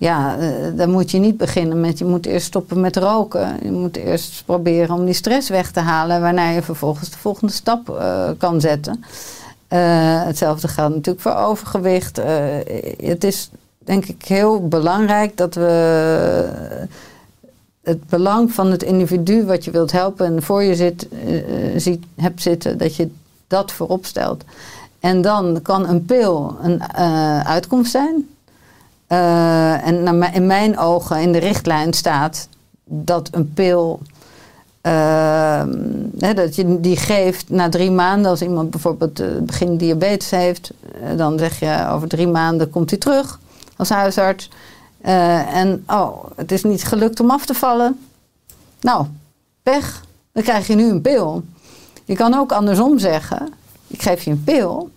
Ja, 0.00 0.38
eh, 0.38 0.48
dan 0.74 0.90
moet 0.90 1.10
je 1.10 1.18
niet 1.18 1.36
beginnen 1.36 1.80
met 1.80 1.98
je 1.98 2.04
moet 2.04 2.26
eerst 2.26 2.46
stoppen 2.46 2.80
met 2.80 2.96
roken. 2.96 3.56
Je 3.62 3.70
moet 3.70 3.96
eerst 3.96 4.42
proberen 4.46 4.94
om 4.94 5.04
die 5.04 5.14
stress 5.14 5.48
weg 5.48 5.70
te 5.70 5.80
halen, 5.80 6.20
waarna 6.20 6.48
je 6.50 6.62
vervolgens 6.62 7.10
de 7.10 7.18
volgende 7.18 7.52
stap 7.52 7.88
eh, 7.88 8.30
kan 8.38 8.60
zetten. 8.60 9.04
Eh, 9.68 9.78
hetzelfde 10.24 10.68
geldt 10.68 10.94
natuurlijk 10.94 11.22
voor 11.22 11.34
overgewicht. 11.34 12.20
Het 13.02 13.24
is 13.24 13.50
denk 13.78 14.04
ik 14.04 14.24
heel 14.24 14.68
belangrijk 14.68 15.36
dat 15.36 15.54
we 15.54 16.88
het 17.90 18.08
belang 18.08 18.52
van 18.52 18.70
het 18.70 18.82
individu 18.82 19.44
wat 19.44 19.64
je 19.64 19.70
wilt 19.70 19.92
helpen 19.92 20.26
en 20.26 20.42
voor 20.42 20.62
je 20.62 20.74
zit, 20.74 21.08
eh, 21.08 21.38
eh, 21.38 21.80
ziet, 21.80 22.04
hebt 22.16 22.42
zitten, 22.42 22.78
dat 22.78 22.96
je 22.96 23.10
dat 23.46 23.72
voorop 23.72 24.06
stelt. 24.06 24.44
En 25.00 25.22
dan 25.22 25.62
kan 25.62 25.88
een 25.88 26.04
pil 26.04 26.56
een 26.62 26.80
eh, 26.80 27.40
uitkomst 27.40 27.90
zijn. 27.90 28.28
En 29.06 30.22
in 30.32 30.46
mijn 30.46 30.78
ogen 30.78 31.20
in 31.20 31.32
de 31.32 31.38
richtlijn 31.38 31.92
staat 31.92 32.48
dat 32.84 33.28
een 33.32 33.52
pil. 33.52 34.00
hè, 36.18 36.34
dat 36.34 36.54
je 36.54 36.80
die 36.80 36.96
geeft 36.96 37.50
na 37.50 37.68
drie 37.68 37.90
maanden. 37.90 38.30
Als 38.30 38.42
iemand 38.42 38.70
bijvoorbeeld 38.70 39.46
begin 39.46 39.76
diabetes 39.76 40.30
heeft, 40.30 40.70
dan 41.16 41.38
zeg 41.38 41.58
je 41.58 41.86
over 41.90 42.08
drie 42.08 42.28
maanden 42.28 42.70
komt 42.70 42.90
hij 42.90 42.98
terug 42.98 43.38
als 43.76 43.88
huisarts. 43.88 44.50
Eh, 45.00 45.56
en 45.56 45.84
oh, 45.86 46.24
het 46.36 46.52
is 46.52 46.62
niet 46.62 46.84
gelukt 46.84 47.20
om 47.20 47.30
af 47.30 47.46
te 47.46 47.54
vallen. 47.54 48.00
Nou, 48.80 49.06
pech. 49.62 50.04
Dan 50.32 50.42
krijg 50.42 50.66
je 50.66 50.74
nu 50.74 50.90
een 50.90 51.00
pil. 51.00 51.42
Je 52.04 52.14
kan 52.14 52.34
ook 52.34 52.52
andersom 52.52 52.98
zeggen: 52.98 53.52
ik 53.86 54.02
geef 54.02 54.22
je 54.22 54.30
een 54.30 54.44
pil. 54.44 54.90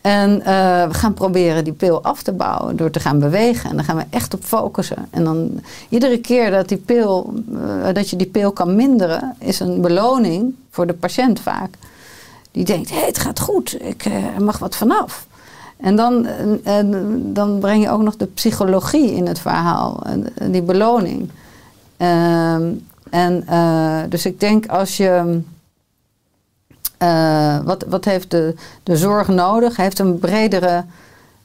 En 0.00 0.40
eh, 0.40 0.86
we 0.86 0.94
gaan 0.94 1.14
proberen 1.14 1.64
die 1.64 1.72
pil 1.72 2.02
af 2.02 2.22
te 2.22 2.32
bouwen 2.32 2.76
door 2.76 2.90
te 2.90 3.00
gaan 3.00 3.18
bewegen. 3.18 3.70
En 3.70 3.76
dan 3.76 3.84
gaan 3.84 3.96
we 3.96 4.04
echt 4.10 4.34
op 4.34 4.44
focussen. 4.44 5.08
En 5.10 5.24
dan 5.24 5.60
iedere 5.88 6.18
keer 6.18 6.50
dat, 6.50 6.68
die 6.68 6.78
pil, 6.78 7.34
eh, 7.54 7.94
dat 7.94 8.10
je 8.10 8.16
die 8.16 8.26
pil 8.26 8.52
kan 8.52 8.74
minderen, 8.74 9.36
is 9.38 9.60
een 9.60 9.80
beloning 9.80 10.54
voor 10.70 10.86
de 10.86 10.94
patiënt 10.94 11.40
vaak. 11.40 11.74
Die 12.50 12.64
denkt, 12.64 12.90
hé, 12.90 13.00
het 13.06 13.18
gaat 13.18 13.40
goed, 13.40 13.82
ik, 13.82 14.04
mag 14.38 14.58
wat 14.58 14.76
vanaf. 14.76 15.26
En 15.76 15.96
dan, 15.96 16.26
dan 17.32 17.58
breng 17.58 17.82
je 17.82 17.90
ook 17.90 18.02
nog 18.02 18.16
de 18.16 18.26
psychologie 18.26 19.14
in 19.14 19.26
het 19.26 19.38
verhaal. 19.38 20.02
Die 20.50 20.62
beloning. 20.62 21.30
Ehm, 21.96 22.72
en 23.10 23.46
eh, 23.46 24.00
dus 24.08 24.26
ik 24.26 24.40
denk 24.40 24.66
als 24.66 24.96
je... 24.96 25.40
eh, 26.98 27.58
wat, 27.64 27.84
wat 27.88 28.04
heeft 28.04 28.30
de, 28.30 28.54
de 28.82 28.96
zorg 28.96 29.28
nodig? 29.28 29.76
Heeft 29.76 29.98
een 29.98 30.18
bredere 30.18 30.84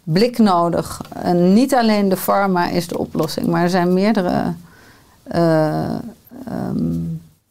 blik 0.03 0.38
nodig. 0.38 1.01
En 1.13 1.53
niet 1.53 1.74
alleen 1.75 2.09
de 2.09 2.17
pharma 2.17 2.69
is 2.69 2.88
de 2.88 2.98
oplossing, 2.98 3.48
maar 3.48 3.63
er 3.63 3.69
zijn 3.69 3.93
meerdere, 3.93 4.53
eh, 5.24 5.95
ehm, 6.45 7.00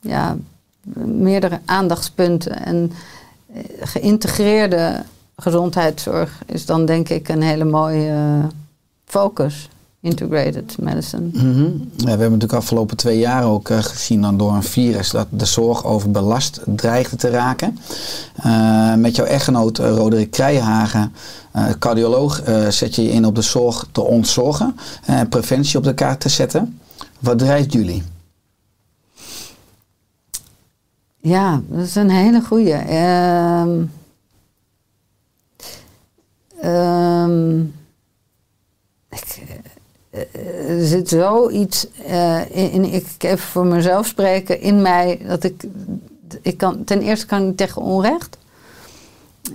ja, 0.00 0.36
meerdere 1.04 1.60
aandachtspunten. 1.64 2.64
En 2.64 2.92
geïntegreerde 3.80 5.02
gezondheidszorg 5.42 6.42
is 6.46 6.66
dan 6.66 6.86
denk 6.86 7.08
ik 7.08 7.28
een 7.28 7.42
hele 7.42 7.64
mooie 7.64 8.10
eh, 8.10 8.44
focus. 9.04 9.68
Integrated 10.00 10.76
medicine. 10.80 11.30
Mhm. 11.32 11.62
Ja, 11.96 12.04
we 12.04 12.08
hebben 12.08 12.30
natuurlijk 12.30 12.52
afgelopen 12.52 12.96
twee 12.96 13.18
jaar 13.18 13.44
ook 13.44 13.68
eh, 13.68 13.78
gezien 13.78 14.20
dan 14.20 14.36
door 14.36 14.52
een 14.52 14.62
virus 14.62 15.10
dat 15.10 15.26
de 15.30 15.44
zorg 15.44 15.84
overbelast 15.84 16.60
dreigde 16.66 17.16
te 17.16 17.30
raken. 17.30 17.78
Eh, 18.34 18.94
met 18.94 19.16
jouw 19.16 19.26
echtgenoot 19.26 19.78
eh, 19.78 19.90
Roderick 19.90 20.30
Krijhagen, 20.30 21.12
cardioloog, 21.78 22.42
zet 22.68 22.94
je 22.94 23.02
je 23.02 23.10
in 23.10 23.24
op 23.24 23.34
de 23.34 23.42
zorg 23.42 23.86
te 23.92 24.00
ontzorgen 24.00 24.76
en 25.04 25.28
preventie 25.28 25.78
op 25.78 25.84
de 25.84 25.94
kaart 25.94 26.20
te 26.20 26.28
zetten. 26.28 26.78
Wat 27.18 27.38
drijft 27.38 27.72
jullie? 27.72 28.02
Ja, 31.16 31.60
dat 31.68 31.84
is 31.84 31.94
een 31.94 32.10
hele 32.10 32.40
goeie. 32.40 32.76
Ehm, 36.60 37.60
ik, 39.08 39.42
eh, 40.10 40.70
er 40.70 40.86
zit 40.86 41.08
zoiets 41.08 41.86
eh, 42.06 42.56
in, 42.56 42.70
in, 42.70 42.84
ik 42.84 43.06
even 43.18 43.38
voor 43.38 43.66
mezelf 43.66 44.06
spreken, 44.06 44.60
in 44.60 44.82
mij 44.82 45.20
dat 45.26 45.44
ik, 45.44 45.64
ik 46.42 46.58
kan, 46.58 46.84
ten 46.84 47.00
eerste 47.00 47.26
kan 47.26 47.48
ik 47.48 47.56
tegen 47.56 47.82
onrecht. 47.82 48.38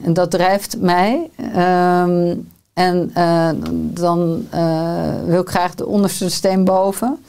En 0.03 0.13
dat 0.13 0.31
drijft 0.31 0.77
mij. 0.79 1.29
Ehm, 1.35 2.35
en 2.73 3.11
eh, 3.13 3.49
dan 3.73 4.47
eh, 4.49 5.23
wil 5.25 5.41
ik 5.41 5.49
graag 5.49 5.75
de 5.75 5.85
onderste 5.85 6.29
steen 6.29 6.63
boven. 6.63 7.23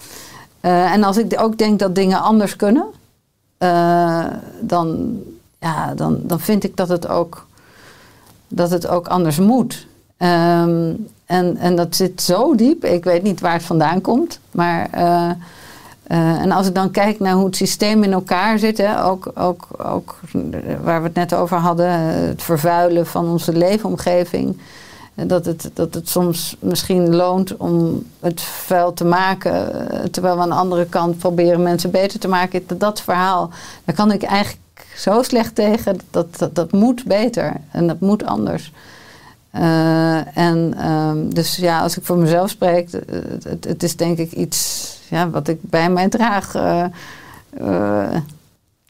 Eh, 0.60 0.92
en 0.92 1.02
als 1.02 1.16
ik 1.16 1.40
ook 1.40 1.58
denk 1.58 1.78
dat 1.78 1.94
dingen 1.94 2.20
anders 2.20 2.56
kunnen, 2.56 2.86
eh, 3.58 4.24
dan, 4.60 5.18
ja, 5.60 5.94
dan, 5.94 6.20
dan 6.22 6.40
vind 6.40 6.64
ik 6.64 6.76
dat 6.76 6.88
het 6.88 7.08
ook, 7.08 7.46
dat 8.48 8.70
het 8.70 8.86
ook 8.86 9.08
anders 9.08 9.38
moet. 9.38 9.86
Ehm, 10.16 10.92
en, 11.26 11.56
en 11.56 11.76
dat 11.76 11.96
zit 11.96 12.22
zo 12.22 12.54
diep. 12.54 12.84
Ik 12.84 13.04
weet 13.04 13.22
niet 13.22 13.40
waar 13.40 13.52
het 13.52 13.62
vandaan 13.62 14.00
komt. 14.00 14.40
Maar, 14.50 14.88
eh, 14.90 15.30
eh, 16.02 16.40
en 16.40 16.52
als 16.52 16.66
ik 16.66 16.74
dan 16.74 16.90
kijk 16.90 17.20
naar 17.20 17.34
hoe 17.34 17.46
het 17.46 17.56
systeem 17.56 18.02
in 18.02 18.12
elkaar 18.12 18.58
zit, 18.58 18.78
hè, 18.78 19.04
ook, 19.04 19.30
ook, 19.34 19.66
ook 19.76 20.20
waar 20.82 21.00
we 21.00 21.06
het 21.06 21.16
net 21.16 21.34
over 21.34 21.56
hadden, 21.56 21.86
eh, 21.86 22.28
het 22.28 22.42
vervuilen 22.42 23.06
van 23.06 23.28
onze 23.28 23.52
leefomgeving. 23.52 24.58
Dat 25.14 25.44
het, 25.44 25.70
dat 25.74 25.94
het 25.94 26.08
soms 26.08 26.56
misschien 26.60 27.14
loont 27.14 27.56
om 27.56 28.04
het 28.20 28.40
vuil 28.40 28.92
te 28.92 29.04
maken, 29.04 29.70
terwijl 30.10 30.36
we 30.36 30.42
aan 30.42 30.48
de 30.48 30.54
andere 30.54 30.86
kant 30.86 31.18
proberen 31.18 31.62
mensen 31.62 31.90
beter 31.90 32.18
te 32.18 32.28
maken. 32.28 32.64
Dat, 32.66 32.80
dat 32.80 33.00
verhaal, 33.00 33.50
daar 33.84 33.94
kan 33.94 34.12
ik 34.12 34.22
eigenlijk 34.22 34.63
zo 34.96 35.22
slecht 35.22 35.54
tegen. 35.54 35.98
Dat, 36.10 36.38
dat, 36.38 36.54
dat 36.54 36.72
moet 36.72 37.04
beter 37.04 37.52
en 37.70 37.86
dat 37.86 38.00
moet 38.00 38.24
anders. 38.24 38.72
Eh, 39.50 40.36
en 40.36 40.74
ehm, 40.78 41.28
dus 41.28 41.56
ja, 41.56 41.80
als 41.80 41.96
ik 41.96 42.04
voor 42.04 42.16
mezelf 42.18 42.50
spreek, 42.50 42.92
eh, 42.92 43.18
het, 43.42 43.64
het, 43.64 43.82
is 43.82 43.96
denk 43.96 44.18
ik 44.18 44.32
iets 44.32 44.90
ja, 45.08 45.30
wat 45.30 45.48
ik 45.48 45.58
bij 45.62 45.90
mij 45.90 46.08
draag. 46.08 46.54
eh, 46.54 46.86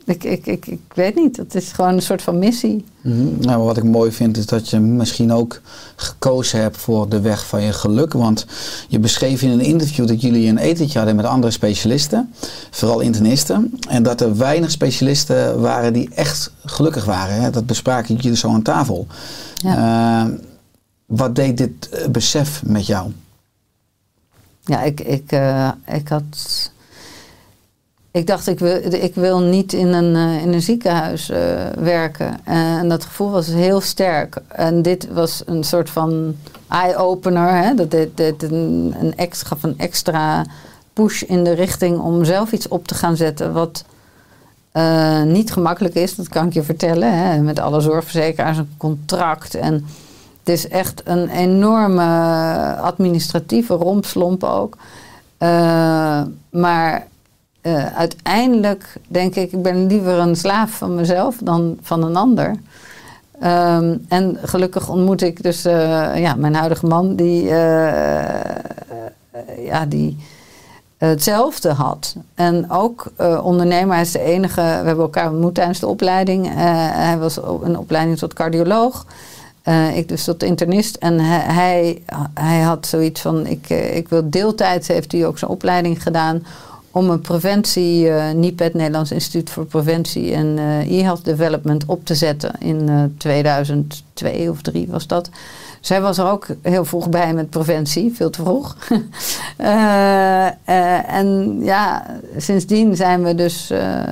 ik, 0.04 0.24
ik, 0.24 0.46
ik, 0.46 0.66
ik 0.66 0.80
weet 0.94 1.14
niet, 1.14 1.36
het 1.36 1.54
is 1.54 1.72
gewoon 1.72 1.94
een 1.94 2.02
soort 2.02 2.22
van 2.22 2.38
missie. 2.38 2.84
Mhm. 3.00 3.40
Nou, 3.40 3.62
wat 3.62 3.76
ik 3.76 3.84
mooi 3.84 4.12
vind 4.12 4.36
is 4.36 4.46
dat 4.46 4.70
je 4.70 4.80
misschien 4.80 5.32
ook 5.32 5.60
gekozen 5.96 6.60
hebt 6.60 6.76
voor 6.76 7.08
de 7.08 7.20
weg 7.20 7.46
van 7.46 7.62
je 7.62 7.72
geluk. 7.72 8.12
Want 8.12 8.46
je 8.88 8.98
beschreef 8.98 9.42
in 9.42 9.50
een 9.50 9.60
interview 9.60 10.06
dat 10.06 10.20
jullie 10.20 10.48
een 10.48 10.58
etentje 10.58 10.98
hadden 10.98 11.16
met 11.16 11.24
andere 11.24 11.52
specialisten, 11.52 12.32
vooral 12.70 13.00
internisten. 13.00 13.78
En 13.88 14.02
dat 14.02 14.20
er 14.20 14.36
weinig 14.36 14.70
specialisten 14.70 15.60
waren 15.60 15.92
die 15.92 16.10
echt 16.14 16.52
gelukkig 16.64 17.04
waren. 17.04 17.42
Hè? 17.42 17.50
Dat 17.50 17.66
bespraken 17.66 18.14
jullie 18.16 18.36
zo 18.36 18.48
aan 18.48 18.62
tafel. 18.62 19.06
Ja. 19.54 20.26
Eh, 20.26 20.32
wat 21.06 21.34
deed 21.34 21.56
dit 21.56 21.88
eh, 21.88 22.08
besef 22.08 22.62
met 22.66 22.86
jou? 22.86 23.12
Ja, 24.60 24.82
ik, 24.82 25.00
ik, 25.00 25.32
eh, 25.32 25.70
ik 25.86 26.08
had. 26.08 26.72
Ik 28.14 28.26
dacht, 28.26 28.46
ik 28.46 28.58
wil, 28.58 28.92
ik 28.92 29.14
wil 29.14 29.40
niet 29.40 29.72
in 29.72 29.92
een, 29.92 30.16
eh, 30.16 30.42
in 30.42 30.52
een 30.52 30.62
ziekenhuis 30.62 31.30
eh, 31.30 31.38
werken. 31.78 32.44
en 32.44 32.88
dat 32.88 33.04
gevoel 33.04 33.30
was 33.30 33.46
heel 33.46 33.80
sterk. 33.80 34.36
En 34.48 34.82
dit 34.82 35.08
was 35.12 35.42
een 35.46 35.64
soort 35.64 35.90
van 35.90 36.36
eye-opener. 36.68 37.76
Dat 37.76 37.90
dit, 37.90 38.42
een, 38.42 38.94
een 39.00 39.16
extra, 39.16 39.48
gaf 39.48 39.62
een 39.62 39.78
extra 39.78 40.44
push 40.92 41.22
in 41.22 41.44
de 41.44 41.52
richting 41.52 41.98
om 41.98 42.24
zelf 42.24 42.52
iets 42.52 42.68
op 42.68 42.86
te 42.86 42.94
gaan 42.94 43.16
zetten. 43.16 43.52
Wat 43.52 43.84
eh, 44.72 45.22
niet 45.22 45.52
gemakkelijk 45.52 45.94
is, 45.94 46.14
dat 46.14 46.28
kan 46.28 46.46
ik 46.46 46.52
je 46.52 46.62
vertellen. 46.62 47.18
Hè? 47.18 47.38
Met 47.38 47.58
alle 47.58 47.80
zorgverzekeraars 47.80 48.58
een 48.58 48.74
contract. 48.76 49.54
En 49.54 49.74
het 50.38 50.48
is 50.48 50.68
echt 50.68 51.02
een 51.04 51.28
enorme 51.28 52.04
administratieve 52.76 53.74
rompslomp 53.74 54.44
ook. 54.44 54.76
Eh, 55.38 56.22
maar 56.50 57.06
eh, 57.64 57.86
uiteindelijk 57.96 58.96
denk 59.08 59.34
ik, 59.34 59.52
ik 59.52 59.62
ben 59.62 59.86
liever 59.86 60.18
een 60.18 60.36
slaaf 60.36 60.70
van 60.70 60.94
mezelf 60.94 61.36
dan 61.42 61.78
van 61.82 62.02
een 62.02 62.16
ander. 62.16 62.54
Ehm, 63.40 63.96
en 64.08 64.38
gelukkig 64.42 64.88
ontmoet 64.88 65.22
ik 65.22 65.42
dus 65.42 65.64
eh, 65.64 66.16
ja, 66.16 66.34
mijn 66.34 66.54
huidige 66.54 66.86
man, 66.86 67.16
die, 67.16 67.50
eh, 67.50 68.54
ja, 69.58 69.86
die 69.86 70.16
hetzelfde 70.96 71.72
had. 71.72 72.16
En 72.34 72.70
ook 72.70 73.12
ondernemer, 73.42 73.94
hij 73.94 74.02
is 74.02 74.12
de 74.12 74.20
enige, 74.20 74.60
we 74.60 74.66
hebben 74.66 75.04
elkaar 75.04 75.30
ontmoet 75.30 75.54
tijdens 75.54 75.80
de 75.80 75.86
opleiding. 75.86 76.48
Hij 76.94 77.18
was 77.18 77.36
een 77.62 77.78
opleiding 77.78 78.18
tot 78.18 78.34
cardioloog. 78.34 79.06
Ik 79.94 80.08
dus 80.08 80.24
tot 80.24 80.42
internist. 80.42 80.96
En 80.96 81.20
hij, 81.20 82.02
hij, 82.34 82.60
had 82.60 82.86
zoiets 82.86 83.20
van, 83.20 83.46
ik, 83.46 83.68
ik 83.70 84.08
wil 84.08 84.30
deeltijds, 84.30 84.88
heeft 84.88 85.12
hij 85.12 85.26
ook 85.26 85.38
zijn 85.38 85.50
opleiding 85.50 86.02
gedaan... 86.02 86.42
om 86.94 87.10
een 87.10 87.20
preventie, 87.20 88.08
eh 88.08 88.34
NIPET, 88.34 88.74
Nederlands 88.74 89.10
Instituut 89.10 89.50
voor 89.50 89.64
Preventie 89.64 90.32
en 90.32 90.58
eh 90.58 90.98
e-health 90.98 91.24
development 91.24 91.84
op 91.86 92.04
te 92.04 92.14
zetten. 92.14 92.52
In 92.58 92.88
eh 92.88 93.02
2002 93.16 94.50
of 94.50 94.62
3 94.62 94.86
was 94.90 95.06
dat. 95.06 95.30
Zij 95.80 96.00
was 96.00 96.18
er 96.18 96.30
ook 96.30 96.46
heel 96.62 96.84
vroeg 96.84 97.08
bij 97.08 97.34
met 97.34 97.50
preventie, 97.50 98.14
veel 98.14 98.30
te 98.30 98.42
vroeg. 98.42 98.76
Eh, 99.56 100.46
eh, 100.46 101.14
en 101.14 101.58
ja, 101.60 102.06
sindsdien 102.36 102.96
zijn 102.96 103.22
we 103.22 103.34
dus 103.34 103.70
eh, 103.70 104.02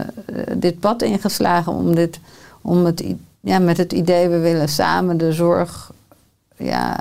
dit 0.57 0.81
pad 0.81 1.03
ingeslagen 1.03 1.73
om, 1.73 1.95
dit, 1.95 2.21
om 2.61 2.85
het, 2.85 3.05
ja, 3.41 3.59
met 3.59 3.77
het 3.77 3.93
idee, 3.93 4.29
we 4.29 4.39
willen 4.39 4.69
samen 4.69 5.17
de 5.17 5.33
zorg 5.33 5.91
ja, 6.57 6.99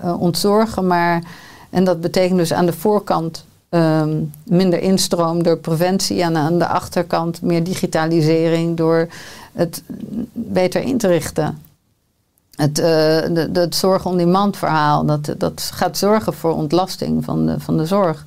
eh, 0.00 0.20
ontzorgen. 0.20 0.86
Maar, 0.86 1.22
en 1.70 1.84
dat 1.84 2.00
betekent 2.00 2.38
dus 2.38 2.52
aan 2.52 2.66
de 2.66 2.72
voorkant 2.72 3.44
ehm, 3.68 4.22
minder 4.44 4.80
instroom 4.80 5.42
door 5.42 5.58
preventie. 5.58 6.22
En 6.22 6.36
aan 6.36 6.58
de 6.58 6.66
achterkant 6.66 7.42
meer 7.42 7.64
digitalisering 7.64 8.76
door 8.76 9.08
het 9.52 9.82
beter 10.32 10.82
in 10.82 10.98
te 10.98 11.06
richten. 11.06 11.62
Het, 12.54 12.78
eh, 12.78 13.46
het 13.52 13.74
zorg-on-demand 13.74 14.56
verhaal, 14.56 15.06
dat, 15.06 15.34
dat 15.38 15.70
gaat 15.74 15.98
zorgen 15.98 16.34
voor 16.34 16.52
ontlasting 16.52 17.24
van 17.24 17.46
de, 17.46 17.60
van 17.60 17.76
de 17.76 17.86
zorg. 17.86 18.26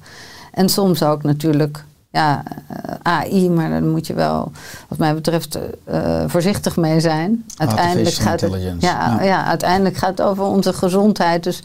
En 0.52 0.70
soms 0.70 1.04
ook 1.04 1.24
natuurlijk 1.24 1.84
ja, 2.12 2.44
eh, 2.68 2.96
AI, 3.02 3.50
maar 3.50 3.70
daar 3.70 3.84
moet 3.84 4.08
je 4.08 4.14
wel, 4.14 4.52
wat 4.88 4.98
mij 4.98 5.14
betreft, 5.14 5.60
eh, 5.84 6.24
voorzichtig 6.28 6.78
mee 6.78 7.00
zijn. 7.00 7.46
Uiteindelijk 7.58 8.16
gaat, 8.16 8.42
het, 8.42 8.62
ja, 8.62 8.78
ja. 8.80 9.22
ja. 9.22 9.46
uiteindelijk 9.46 9.98
gaat 9.98 10.18
het 10.18 10.22
over 10.22 10.44
onze 10.44 10.74
gezondheid. 10.74 11.44
Dus 11.44 11.64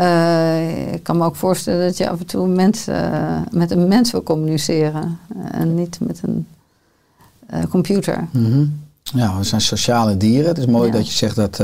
eh, 0.00 0.92
ik 0.92 1.02
kan 1.02 1.16
me 1.16 1.24
ook 1.24 1.36
voorstellen 1.36 1.86
dat 1.86 1.96
je 1.96 2.08
af 2.10 2.18
en 2.20 2.26
toe 2.26 2.46
mensen, 2.46 3.12
eh, 3.12 3.36
met 3.50 3.70
een 3.70 3.88
mens 3.88 4.10
wil 4.10 4.22
communiceren. 4.22 5.18
eh, 5.28 5.60
en 5.60 5.74
niet 5.74 5.98
met 6.00 6.20
een 6.24 6.46
computer. 7.68 8.28
Mhm. 8.32 8.64
Ja, 9.02 9.38
we 9.38 9.44
zijn 9.44 9.60
sociale 9.60 10.16
dieren. 10.16 10.48
Het 10.48 10.58
is 10.58 10.66
mooi 10.66 10.86
Ja. 10.86 10.92
dat 10.92 11.06
je 11.06 11.12
zegt 11.12 11.36
dat 11.36 11.60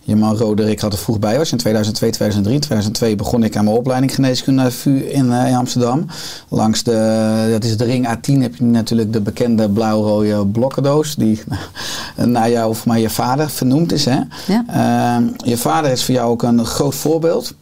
je 0.00 0.16
man 0.16 0.36
Roderick 0.36 0.80
had 0.80 0.92
er 0.92 0.98
vroeg 0.98 1.18
bij 1.18 1.38
was. 1.38 1.52
In 1.52 1.58
2002, 1.58 2.10
2003. 2.10 2.54
In 2.54 2.60
2002 2.60 3.16
begon 3.16 3.42
ik 3.42 3.56
aan 3.56 3.64
mijn 3.64 3.76
opleiding 3.76 4.14
geneeskunde 4.14 4.70
VU 4.70 4.96
in, 4.96 5.32
in 5.32 5.54
Amsterdam. 5.54 6.06
Langs 6.48 6.82
de, 6.82 7.48
dat 7.50 7.64
is 7.64 7.76
de 7.76 7.84
ring 7.84 8.06
A10, 8.08 8.42
heb 8.42 8.56
je 8.56 8.64
natuurlijk 8.64 9.12
de 9.12 9.20
bekende 9.20 9.70
blauw-rode 9.70 10.46
blokkendoos. 10.46 11.14
Die 11.14 11.40
naar 12.24 12.50
jou 12.50 12.68
of 12.70 12.86
maar 12.86 12.98
je 12.98 13.10
vader 13.10 13.50
vernoemd 13.50 13.92
is. 13.92 14.04
Hè? 14.04 14.20
Ja. 14.46 14.64
Ehm, 14.68 15.28
je 15.36 15.56
vader 15.56 15.90
is 15.90 16.04
voor 16.04 16.14
jou 16.14 16.30
ook 16.30 16.42
een 16.42 16.64
groot 16.64 16.94
voorbeeld. 16.94 17.54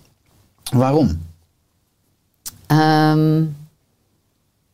Waarom? 0.73 1.25
Ehm, 2.67 3.43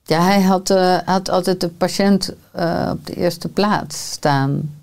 ja, 0.04 0.20
hij 0.20 0.40
had, 0.40 0.70
eh, 0.70 0.98
had 1.04 1.30
altijd 1.30 1.60
de 1.60 1.68
patiënt 1.68 2.34
eh, 2.50 2.90
op 2.92 3.06
de 3.06 3.14
eerste 3.14 3.48
plaats 3.48 4.10
staan. 4.10 4.74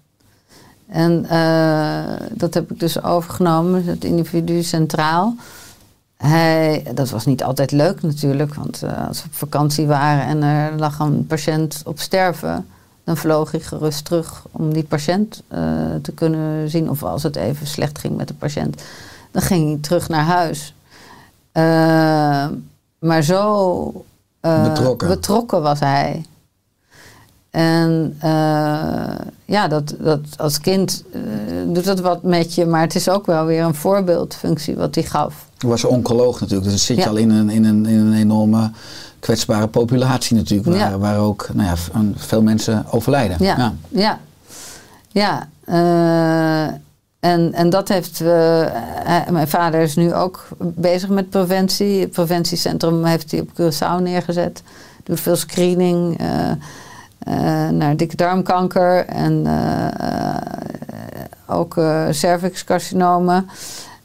En 0.88 1.26
eh, 1.30 2.28
dat 2.32 2.54
heb 2.54 2.72
ik 2.72 2.80
dus 2.80 3.04
overgenomen, 3.04 3.86
het 3.86 4.04
individu 4.04 4.64
centraal. 4.64 5.36
Hij, 6.18 6.84
dat 6.94 7.10
was 7.10 7.26
niet 7.26 7.44
altijd 7.44 7.72
leuk 7.72 8.02
natuurlijk, 8.02 8.56
want 8.56 8.84
als 9.08 9.22
we 9.22 9.28
op 9.28 9.36
vakantie 9.36 9.88
waren 9.88 10.26
en 10.26 10.44
er 10.44 10.80
lag 10.80 11.00
een 11.00 11.26
patiënt 11.26 11.82
op 11.86 12.00
sterven, 12.00 12.68
dan 13.04 13.18
vloog 13.18 13.52
hij 13.52 13.60
gerust 13.60 14.06
terug 14.06 14.46
om 14.52 14.74
die 14.74 14.84
patiënt 14.84 15.44
te 16.02 16.12
kunnen 16.16 16.70
zien. 16.70 16.90
Of 16.90 17.04
als 17.04 17.24
het 17.24 17.36
even 17.36 17.68
slecht 17.68 18.00
ging 18.00 18.18
met 18.18 18.28
de 18.28 18.34
patiënt, 18.34 18.84
dan 19.32 19.42
ging 19.42 19.68
hij 19.68 19.78
terug 19.82 20.10
naar 20.10 20.24
huis. 20.24 20.74
Eh, 21.60 22.48
maar 23.00 23.22
zo 23.24 24.06
eh, 24.40 24.64
Betrokken. 24.64 25.08
betrokken 25.08 25.62
was 25.62 25.80
hij. 25.80 26.26
En 27.50 28.16
eh, 28.20 29.16
ja, 29.46 29.68
dat, 29.68 29.96
dat 30.00 30.20
als 30.38 30.60
kind 30.60 31.04
doet 31.68 31.86
dat 31.86 32.00
wat 32.00 32.24
met 32.24 32.56
je, 32.56 32.66
maar 32.66 32.82
het 32.82 32.96
is 32.96 33.10
ook 33.10 33.26
wel 33.26 33.46
weer 33.46 33.64
een 33.64 33.76
voorbeeldfunctie 33.76 34.76
wat 34.76 34.96
hij 34.96 35.04
gaf. 35.04 35.48
Je 35.58 35.68
was 35.68 35.84
oncoloog 35.84 36.40
natuurlijk, 36.40 36.64
dus 36.70 36.72
dan 36.72 36.86
zit 36.86 36.96
je 36.98 37.04
Ja. 37.04 37.10
al 37.10 37.16
in 37.16 37.30
een, 37.30 37.50
in, 37.50 37.66
een, 37.66 37.86
in 37.86 37.98
een 38.00 38.14
enorme 38.14 38.72
kwetsbare 39.20 39.68
populatie 39.68 40.36
natuurlijk, 40.36 40.70
waar, 40.70 40.78
Ja. 40.92 40.98
waar 40.98 41.18
ook 41.18 41.50
nou 41.54 41.68
ja, 41.68 41.76
veel 42.16 42.42
mensen 42.42 42.86
overlijden. 42.92 43.38
Ja, 43.40 43.74
ja. 43.90 44.20
ja. 45.08 45.48
eh, 45.66 46.74
en, 47.20 47.54
en 47.54 47.70
dat 47.70 47.88
heeft. 47.88 48.20
hij- 48.20 49.26
mijn 49.32 49.48
vader 49.48 49.82
is 49.82 49.96
nu 49.96 50.14
ook 50.14 50.48
bezig 50.60 51.10
met 51.10 51.30
preventie. 51.30 52.00
Het 52.02 52.12
preventiecentrum 52.12 53.04
heeft 53.06 53.32
hij 53.32 53.40
op 53.40 53.50
Curaçao 53.62 54.02
neergezet. 54.04 54.64
Doet 55.04 55.20
veel 55.20 55.36
screening 55.36 56.20
naar 57.72 57.98
dikke 57.98 58.16
darmkanker 58.16 59.06
en 59.06 59.48
ook 61.46 61.74
cervixcarcinomen. 62.12 63.50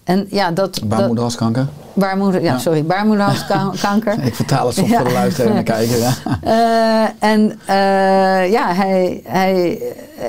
En 0.04 0.26
ja, 0.30 0.50
dat 0.50 0.88
Baarmoederhalskanker. 0.88 1.68
Baarmoeder, 1.94 2.42
ja, 2.42 2.52
Ja. 2.52 2.58
sorry, 2.58 2.84
baarmoederhalskanker. 2.84 4.22
Ik 4.26 4.34
vertaal 4.34 4.66
het 4.66 4.76
soms 4.76 4.94
voor 4.94 5.04
de 5.04 5.12
luisteraar 5.12 5.50
en 5.50 5.56
de 5.56 5.62
kijker. 5.62 5.98
Ja. 5.98 6.12
Eh, 6.42 7.30
en 7.30 7.58
eh, 7.66 8.50
ja, 8.50 8.74
hij, 8.74 9.20
hij, 9.24 9.78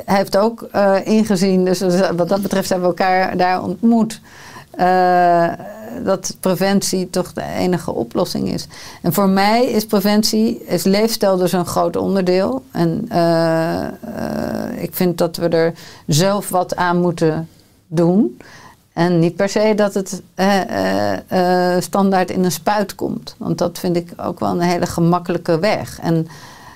hij 0.06 0.18
heeft 0.18 0.38
ook 0.38 0.68
eh, 0.72 0.96
ingezien, 1.04 1.66
dus 1.66 1.80
wat 2.16 2.30
dat 2.30 2.42
betreft 2.42 2.70
hebben 2.70 2.90
we 2.90 2.96
elkaar 2.96 3.38
daar 3.38 3.64
ontmoet, 3.64 4.22
dat 6.04 6.38
preventie 6.40 7.10
toch 7.10 7.34
de 7.34 7.44
enige 7.58 7.92
oplossing 7.92 8.54
is. 8.54 8.68
En 9.02 9.14
voor 9.14 9.30
mij 9.30 9.66
is 9.66 9.86
preventie, 9.86 10.64
is 10.66 10.84
leefstijl 10.84 11.38
dus 11.38 11.52
een 11.52 11.66
groot 11.66 11.96
onderdeel. 11.96 12.64
En 12.72 13.10
ik 14.78 14.96
vind 14.96 15.18
dat 15.18 15.38
we 15.38 15.48
er 15.48 15.74
zelf 16.08 16.50
wat 16.50 16.76
aan 16.76 17.02
moeten 17.02 17.48
doen. 17.88 18.38
En 18.96 19.20
niet 19.20 19.36
per 19.36 19.50
se 19.50 19.74
dat 19.76 19.94
het 19.94 20.22
eh, 20.36 21.74
eh, 21.76 21.82
standaard 21.82 22.32
in 22.32 22.44
een 22.44 22.52
spuit 22.52 22.96
komt. 22.96 23.36
Want 23.38 23.58
dat 23.58 23.80
vind 23.80 23.96
ik 23.96 24.14
ook 24.18 24.40
wel 24.40 24.52
een 24.52 24.60
hele 24.60 24.86
gemakkelijke 24.86 25.60
weg. 25.60 26.00
En 26.00 26.28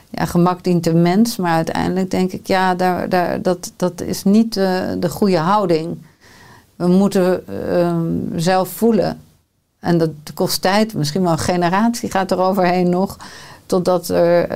ja, 0.10 0.26
gemak 0.26 0.64
dient 0.64 0.84
de 0.84 0.94
mens, 0.94 1.36
maar 1.36 1.56
uiteindelijk 1.56 2.12
denk 2.12 2.32
ik, 2.32 2.48
ja, 2.48 2.76
daar, 2.76 3.10
daar, 3.10 3.42
dat, 3.42 3.72
dat 3.76 4.02
is 4.02 4.24
niet 4.24 4.58
eh, 4.58 4.82
de 5.00 5.10
goede 5.10 5.38
houding. 5.38 5.98
We 6.76 6.88
moeten 6.88 7.48
eh, 7.48 7.96
zelf 8.36 8.70
voelen. 8.70 9.22
En 9.80 9.98
dat 9.98 10.12
kost 10.34 10.62
tijd, 10.62 10.94
misschien 10.94 11.22
wel 11.22 11.32
een 11.32 11.38
generatie 11.38 12.12
gaat 12.12 12.32
er 12.32 12.40
overheen 12.40 12.90
nog. 12.90 13.18
Totdat 13.66 14.10
er, 14.10 14.48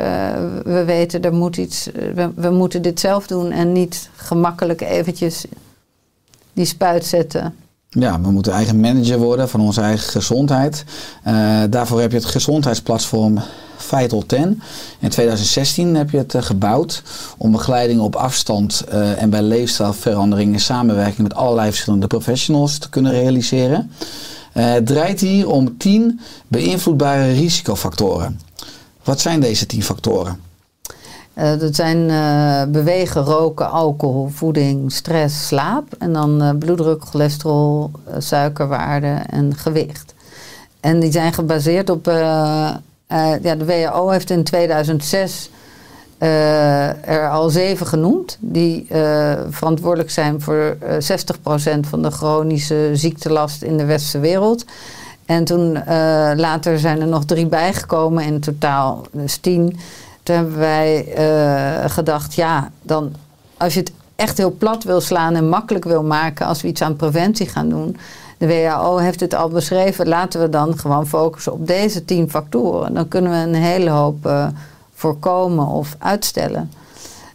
we 0.63 0.83
weten, 0.85 1.21
er 1.21 1.33
moet 1.33 1.57
iets, 1.57 1.89
we 2.35 2.49
moeten 2.49 2.81
dit 2.81 2.99
zelf 2.99 3.27
doen 3.27 3.51
en 3.51 3.71
niet 3.71 4.09
gemakkelijk 4.15 4.81
eventjes 4.81 5.45
die 6.53 6.65
spuit 6.65 7.05
zetten. 7.05 7.55
Ja, 7.89 8.21
we 8.21 8.31
moeten 8.31 8.53
eigen 8.53 8.79
manager 8.79 9.17
worden 9.17 9.49
van 9.49 9.59
onze 9.59 9.81
eigen 9.81 10.09
gezondheid. 10.09 10.83
Eh, 11.23 11.61
daarvoor 11.69 12.01
heb 12.01 12.11
je 12.11 12.17
het 12.17 12.25
gezondheidsplatform 12.25 13.39
Vital 13.77 14.25
10. 14.25 14.61
In 14.99 15.09
2016 15.09 15.95
heb 15.95 16.09
je 16.09 16.17
het 16.17 16.35
eh, 16.35 16.41
gebouwd 16.41 17.03
om 17.37 17.51
begeleiding 17.51 17.99
op 17.99 18.15
afstand 18.15 18.83
eh, 18.89 19.21
en 19.21 19.29
bij 19.29 19.41
leefstijlverandering 19.41 20.53
in 20.53 20.59
samenwerking 20.59 21.27
met 21.27 21.33
allerlei 21.33 21.69
verschillende 21.69 22.07
professionals 22.07 22.77
te 22.77 22.89
kunnen 22.89 23.11
realiseren. 23.11 23.91
Het 24.51 24.87
draait 24.87 25.19
hier 25.19 25.49
om 25.49 25.77
10 25.77 26.19
beïnvloedbare 26.47 27.31
risicofactoren. 27.31 28.39
Wat 29.03 29.21
zijn 29.21 29.39
deze 29.39 29.65
10 29.65 29.83
factoren? 29.83 30.39
Eh, 31.33 31.59
dat 31.59 31.75
zijn 31.75 32.09
eh, 32.09 32.71
bewegen, 32.71 33.23
roken, 33.23 33.71
alcohol, 33.71 34.27
voeding, 34.27 34.91
stress, 34.91 35.47
slaap. 35.47 35.85
En 35.99 36.13
dan 36.13 36.41
eh, 36.41 36.49
bloeddruk, 36.59 37.03
cholesterol, 37.03 37.91
suikerwaarde 38.17 39.19
en 39.29 39.55
gewicht. 39.55 40.13
En 40.79 40.99
die 40.99 41.11
zijn 41.11 41.33
gebaseerd 41.33 41.89
op. 41.89 42.05
ja, 42.05 43.55
de 43.57 43.65
WHO 43.65 44.09
heeft 44.09 44.29
in 44.29 44.43
2006 44.43 45.49
eh, 46.17 47.09
er 47.09 47.29
al 47.29 47.49
zeven 47.49 47.87
genoemd. 47.87 48.37
Die 48.39 48.87
verantwoordelijk 49.49 50.11
zijn 50.11 50.41
voor 50.41 50.77
eh 50.79 50.95
60% 51.77 51.79
van 51.79 52.01
de 52.01 52.11
chronische 52.11 52.89
ziektelast 52.93 53.61
in 53.61 53.77
de 53.77 53.85
westerse 53.85 54.19
wereld. 54.19 54.65
En 55.25 55.43
toen 55.43 55.73
later 56.35 56.79
zijn 56.79 57.01
er 57.01 57.07
nog 57.07 57.25
drie 57.25 57.47
bijgekomen, 57.47 58.23
in 58.23 58.39
totaal 58.39 59.05
dus 59.11 59.37
tien. 59.37 59.77
Toen 60.23 60.35
hebben 60.35 60.57
wij 60.57 61.13
eh, 61.13 61.89
gedacht, 61.91 62.33
ja, 62.33 62.71
dan 62.81 63.13
als 63.57 63.73
je 63.73 63.79
het 63.79 63.91
echt 64.15 64.37
heel 64.37 64.51
plat 64.51 64.83
wil 64.83 65.01
slaan 65.01 65.35
en 65.35 65.49
makkelijk 65.49 65.85
wil 65.85 66.03
maken 66.03 66.45
als 66.45 66.61
we 66.61 66.67
iets 66.67 66.81
aan 66.81 66.95
preventie 66.95 67.47
gaan 67.47 67.69
doen. 67.69 67.97
De 68.37 68.47
WHO 68.47 68.97
heeft 68.97 69.19
het 69.19 69.33
al 69.35 69.49
beschreven, 69.49 70.07
laten 70.07 70.41
we 70.41 70.49
dan 70.49 70.77
gewoon 70.77 71.07
focussen 71.07 71.53
op 71.53 71.67
deze 71.67 72.05
tien 72.05 72.29
factoren. 72.29 72.93
Dan 72.93 73.07
kunnen 73.07 73.31
we 73.31 73.37
een 73.37 73.63
hele 73.63 73.89
hoop 73.89 74.25
eh, 74.25 74.47
voorkomen 74.93 75.67
of 75.67 75.95
uitstellen. 75.99 76.71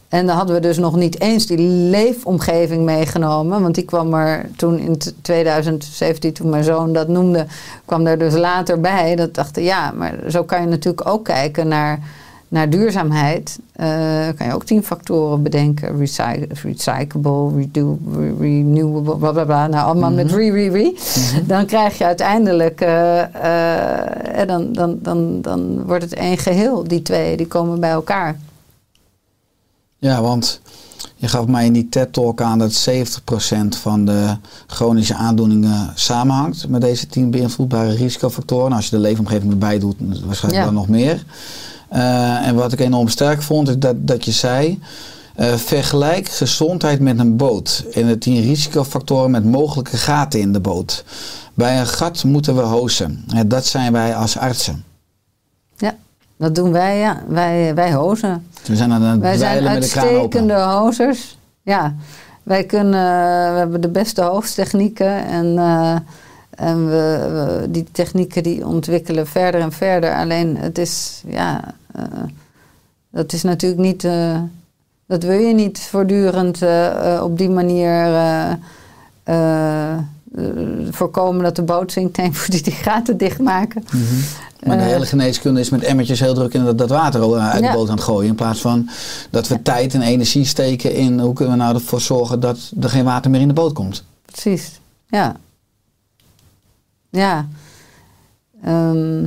En 0.08 0.26
dan 0.26 0.36
hadden 0.36 0.54
we 0.54 0.60
dus 0.60 0.78
nog 0.78 0.96
niet 0.96 1.20
eens 1.20 1.46
die 1.46 1.58
leefomgeving 1.68 2.84
meegenomen. 2.84 3.62
Want 3.62 3.74
die 3.74 3.84
kwam 3.84 4.14
er 4.14 4.50
toen 4.56 4.78
in 4.78 4.98
t- 4.98 5.14
2017, 5.22 6.32
toen 6.32 6.48
mijn 6.50 6.64
zoon 6.64 6.92
dat 6.92 7.08
noemde, 7.08 7.46
kwam 7.84 8.06
er 8.06 8.18
dus 8.18 8.34
later 8.34 8.80
bij. 8.80 9.16
Dat 9.16 9.34
dachten, 9.34 9.62
ja, 9.62 9.90
maar 9.96 10.14
zo 10.28 10.44
kan 10.44 10.60
je 10.60 10.66
natuurlijk 10.66 11.08
ook 11.08 11.24
kijken 11.24 11.68
naar, 11.68 11.98
naar 12.48 12.70
duurzaamheid. 12.70 13.58
Eh, 13.72 13.86
kan 14.36 14.46
je 14.46 14.54
ook 14.54 14.64
tien 14.64 14.82
factoren 14.82 15.42
bedenken. 15.42 15.96
Recy 15.98 16.46
recyclable, 16.62 17.56
redo, 17.56 17.98
re- 18.12 18.34
renewable, 18.40 19.16
bla 19.16 19.32
bla 19.32 19.44
bla. 19.44 19.66
Nou, 19.66 19.86
allemaal 19.86 20.10
met 20.12 20.30
re, 20.32 20.50
re, 20.50 20.68
re. 20.68 20.94
Dan 21.46 21.66
krijg 21.66 21.98
je 21.98 22.04
uiteindelijk, 22.04 22.80
eh, 22.80 24.40
eh, 24.40 24.48
dan, 24.48 24.72
dan, 24.72 24.98
dan, 25.02 25.40
dan 25.40 25.84
wordt 25.86 26.04
het 26.04 26.14
één 26.14 26.38
geheel. 26.38 26.84
Die 26.84 27.02
twee, 27.02 27.36
die 27.36 27.46
komen 27.46 27.80
bij 27.80 27.90
elkaar. 27.90 28.38
Ja, 29.98 30.22
want 30.22 30.60
je 31.16 31.28
gaf 31.28 31.46
mij 31.46 31.66
in 31.66 31.72
die 31.72 31.88
TED-talk 31.88 32.40
aan 32.40 32.58
dat 32.58 32.72
70% 32.72 33.76
van 33.76 34.04
de 34.04 34.36
chronische 34.66 35.14
aandoeningen 35.14 35.92
samenhangt 35.94 36.68
met 36.68 36.80
deze 36.80 37.06
10 37.06 37.30
beïnvloedbare 37.30 37.94
risicofactoren. 37.94 38.72
Als 38.72 38.84
je 38.84 38.96
de 38.96 39.02
leefomgeving 39.02 39.50
erbij 39.52 39.78
doet, 39.78 39.96
waarschijnlijk 40.24 40.64
Ja. 40.64 40.64
dan 40.64 40.74
nog 40.74 40.88
meer. 40.88 41.24
Eh, 41.88 42.46
en 42.46 42.54
wat 42.54 42.72
ik 42.72 42.80
enorm 42.80 43.08
sterk 43.08 43.42
vond, 43.42 43.68
is 43.68 43.78
dat, 43.78 43.94
dat 43.98 44.24
je 44.24 44.30
zei. 44.32 44.80
eh, 45.34 45.54
vergelijk 45.54 46.28
gezondheid 46.28 47.00
met 47.00 47.18
een 47.18 47.36
boot. 47.36 47.84
En 47.94 48.06
de 48.06 48.18
10 48.18 48.42
risicofactoren 48.42 49.30
met 49.30 49.44
mogelijke 49.44 49.96
gaten 49.96 50.40
in 50.40 50.52
de 50.52 50.60
boot. 50.60 51.04
Bij 51.54 51.80
een 51.80 51.86
gat 51.86 52.24
moeten 52.24 52.54
we 52.56 52.60
hozen. 52.62 53.24
En 53.34 53.48
dat 53.48 53.66
zijn 53.66 53.92
wij 53.92 54.14
als 54.16 54.38
artsen. 54.38 54.84
Ja, 55.76 55.94
dat 56.36 56.54
doen 56.54 56.72
wij, 56.72 56.98
ja. 56.98 57.22
Wij, 57.28 57.74
wij 57.74 57.92
hozen. 57.92 58.46
We 58.66 58.76
zijn 58.76 58.92
aan 58.92 59.02
het 59.02 59.20
Wij 59.20 59.36
zijn 59.36 59.62
met 59.62 59.62
de 59.62 59.68
uitstekende 59.68 60.54
hozers. 60.54 61.38
Ja, 61.62 61.94
wij 62.42 62.64
kunnen, 62.64 63.00
we 63.52 63.58
hebben 63.58 63.80
de 63.80 63.88
beste 63.88 64.22
hoofdtechnieken 64.22 65.26
en, 65.26 65.58
eh, 65.58 65.96
en 66.58 66.86
we, 66.86 67.28
we- 67.32 67.70
die 67.70 67.84
technieken 67.92 68.42
die 68.42 68.66
ontwikkelen 68.66 69.26
verder 69.26 69.60
en 69.60 69.72
verder. 69.72 70.14
Alleen 70.14 70.56
het 70.56 70.78
is, 70.78 71.22
ja, 71.26 71.74
eh, 71.94 72.02
dat 73.10 73.32
is 73.32 73.42
natuurlijk 73.42 73.80
niet, 73.80 74.04
eh, 74.04 74.40
dat 75.06 75.22
wil 75.22 75.38
je 75.38 75.54
niet 75.54 75.78
voortdurend 75.80 76.62
eh, 76.62 77.20
op 77.22 77.38
die 77.38 77.50
manier 77.50 78.06
voorkomen 80.90 81.42
dat 81.42 81.56
de 81.56 81.62
boot 81.62 81.92
zinkt. 81.92 82.16
Moet 82.22 82.46
je 82.52 82.62
die 82.62 82.72
gaten 82.72 83.16
dichtmaken. 83.16 83.84
Maar 84.66 84.76
de 84.76 84.82
hele 84.82 85.06
geneeskunde 85.06 85.60
is 85.60 85.70
met 85.70 85.82
emmertjes 85.82 86.20
heel 86.20 86.34
druk 86.34 86.54
in 86.54 86.64
dat, 86.64 86.78
dat 86.78 86.90
water 86.90 87.38
uit 87.40 87.62
Ja. 87.62 87.70
de 87.70 87.76
boot 87.76 87.88
aan 87.88 87.94
het 87.94 88.04
gooien. 88.04 88.28
In 88.28 88.34
plaats 88.34 88.60
van 88.60 88.88
dat 89.30 89.48
we 89.48 89.62
tijd 89.62 89.94
en 89.94 90.02
energie 90.02 90.44
steken 90.44 90.94
in 90.94 91.20
hoe 91.20 91.32
kunnen 91.34 91.54
we 91.56 91.62
nou 91.62 91.74
ervoor 91.74 92.00
zorgen 92.00 92.40
dat 92.40 92.72
er 92.80 92.88
geen 92.88 93.04
water 93.04 93.30
meer 93.30 93.40
in 93.40 93.48
de 93.48 93.54
boot 93.54 93.72
komt. 93.72 94.04
Precies, 94.24 94.80
ja. 95.08 95.36
Ja. 97.10 97.48
Ehm, 98.62 99.24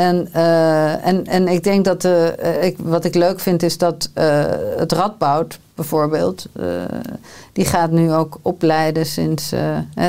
en, 0.00 0.28
eh, 0.32 1.06
en, 1.06 1.26
en 1.26 1.48
ik 1.48 1.64
denk 1.64 1.84
dat, 1.84 2.04
eh, 2.04 2.38
eh, 2.38 2.64
ik, 2.64 2.76
wat 2.78 3.04
ik 3.04 3.14
leuk 3.14 3.40
vind 3.40 3.62
is 3.62 3.78
dat 3.78 4.10
het 4.76 4.92
Radboud 4.92 5.58
bijvoorbeeld, 5.74 6.46
die 7.52 7.64
gaat 7.64 7.90
nu 7.90 8.12
ook 8.12 8.38
opleiden 8.42 9.06
sinds 9.06 9.54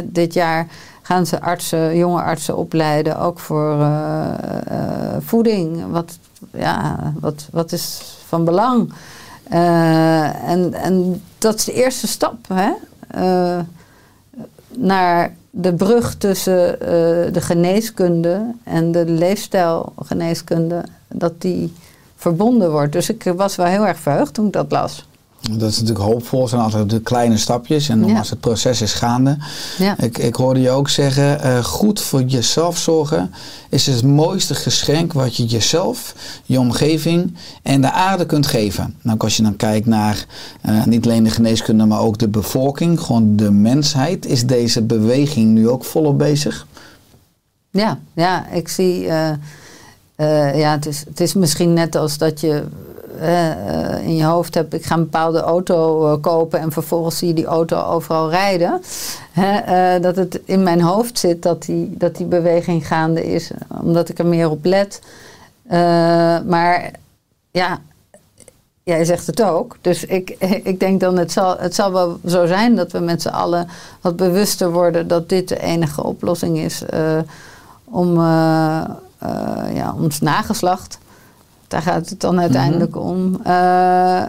dit 0.03 0.33
jaar 0.33 0.67
gaan 1.01 1.25
ze 1.25 1.41
artsen, 1.41 1.97
jonge 1.97 2.21
artsen 2.21 2.57
opleiden, 2.57 3.19
ook 3.19 3.39
voor 3.39 3.87
voeding. 5.19 5.91
Wat, 5.91 6.17
ja, 6.53 7.13
wat, 7.19 7.47
wat 7.51 7.71
is 7.71 8.01
van 8.27 8.45
belang? 8.45 8.93
En, 9.49 10.73
en 10.73 11.23
dat 11.37 11.55
is 11.55 11.65
de 11.65 11.73
eerste 11.73 12.07
stap 12.07 12.37
hè? 12.47 12.71
Naar 14.67 15.35
de 15.51 15.73
brug 15.73 16.15
tussen 16.15 16.81
eh, 16.81 16.87
de 17.33 17.41
geneeskunde 17.41 18.53
en 18.63 18.91
de 18.91 19.05
leefstijlgeneeskunde, 19.05 20.83
dat 21.07 21.41
die 21.41 21.73
verbonden 22.15 22.71
wordt. 22.71 22.91
Dus 22.91 23.09
ik 23.09 23.23
was 23.35 23.55
wel 23.55 23.65
heel 23.65 23.87
erg 23.87 23.99
verheugd 23.99 24.33
toen 24.33 24.45
ik 24.45 24.53
dat 24.53 24.71
las. 24.71 25.09
Dat 25.49 25.69
is 25.69 25.79
natuurlijk 25.79 26.05
hoopvol, 26.05 26.47
zijn 26.47 26.61
altijd 26.61 26.89
de 26.89 26.99
kleine 27.01 27.37
stapjes 27.37 27.89
en 27.89 27.99
dan 28.01 28.09
Ja. 28.09 28.17
als 28.17 28.29
het 28.29 28.39
proces 28.39 28.81
is 28.81 28.93
gaande. 28.93 29.37
Ja. 29.77 29.99
Ik, 29.99 30.17
ik 30.17 30.35
hoorde 30.35 30.59
je 30.61 30.69
ook 30.69 30.89
zeggen, 30.89 31.41
eh, 31.41 31.63
goed 31.63 32.01
voor 32.01 32.23
jezelf 32.23 32.77
zorgen 32.77 33.31
is 33.69 33.85
het 33.85 34.03
mooiste 34.03 34.55
geschenk 34.55 35.13
wat 35.13 35.35
je 35.35 35.45
jezelf, 35.45 36.15
je 36.45 36.59
omgeving 36.59 37.35
en 37.63 37.81
de 37.81 37.91
aarde 37.91 38.25
kunt 38.25 38.47
geven. 38.47 38.95
Nou, 39.01 39.17
als 39.19 39.37
je 39.37 39.43
dan 39.43 39.55
kijkt 39.55 39.85
naar 39.85 40.25
eh, 40.61 40.85
niet 40.85 41.05
alleen 41.05 41.23
de 41.23 41.29
geneeskunde, 41.29 41.85
maar 41.85 41.99
ook 41.99 42.17
de 42.17 42.27
bevolking, 42.27 42.99
gewoon 43.01 43.35
de 43.35 43.51
mensheid, 43.51 44.25
is 44.25 44.45
deze 44.45 44.81
beweging 44.81 45.51
nu 45.51 45.69
ook 45.69 45.85
volop 45.85 46.17
bezig? 46.17 46.67
Ja, 47.69 47.99
ja 48.13 48.47
ik 48.49 48.67
zie. 48.67 49.07
eh, 49.07 49.31
ja, 50.59 50.71
het, 50.71 50.85
is, 50.85 51.03
het 51.07 51.19
is 51.19 51.33
misschien 51.33 51.73
net 51.73 51.95
als 51.95 52.17
dat 52.17 52.39
je 52.39 52.63
eh, 53.21 53.51
eh, 53.51 54.05
in 54.05 54.15
je 54.15 54.23
hoofd 54.23 54.53
hebt, 54.53 54.73
ik 54.73 54.85
ga 54.85 54.95
een 54.95 55.03
bepaalde 55.03 55.39
auto 55.39 56.07
eh, 56.07 56.21
kopen 56.21 56.59
en 56.59 56.71
vervolgens 56.71 57.17
zie 57.17 57.27
je 57.27 57.33
die 57.33 57.45
auto 57.45 57.81
overal 57.81 58.29
rijden. 58.29 58.81
Hè, 59.31 59.99
dat 59.99 60.15
het 60.15 60.41
in 60.45 60.63
mijn 60.63 60.81
hoofd 60.81 61.19
zit 61.19 61.41
dat 61.41 61.63
die, 61.63 61.97
dat 61.97 62.15
die 62.15 62.25
beweging 62.25 62.87
gaande 62.87 63.25
is, 63.33 63.51
omdat 63.81 64.09
ik 64.09 64.19
er 64.19 64.25
meer 64.25 64.49
op 64.49 64.65
let. 64.65 65.01
Maar 66.45 66.91
ja, 67.51 67.79
jij 68.83 69.05
zegt 69.05 69.27
het 69.27 69.41
ook. 69.41 69.77
Dus 69.81 70.05
ik, 70.05 70.29
ik 70.71 70.79
denk 70.79 70.99
dan, 70.99 71.17
het 71.17 71.31
zal, 71.31 71.57
het 71.57 71.75
zal 71.75 71.91
wel 71.91 72.19
zo 72.25 72.45
zijn 72.45 72.75
dat 72.75 72.91
we 72.91 72.99
met 72.99 73.21
z'n 73.21 73.27
allen 73.27 73.67
wat 74.01 74.15
bewuster 74.15 74.71
worden 74.71 75.07
dat 75.07 75.29
dit 75.29 75.47
de 75.47 75.59
enige 75.59 76.03
oplossing 76.03 76.57
is 76.57 76.83
om 77.83 78.17
eh, 79.21 79.75
ja, 79.75 79.93
ons 79.97 80.19
nageslacht. 80.19 80.97
Daar 81.71 81.81
gaat 81.81 82.09
het 82.09 82.19
dan 82.19 82.39
uiteindelijk 82.39 82.95
om. 82.95 83.39
eh, 83.43 84.21
eh, 84.21 84.27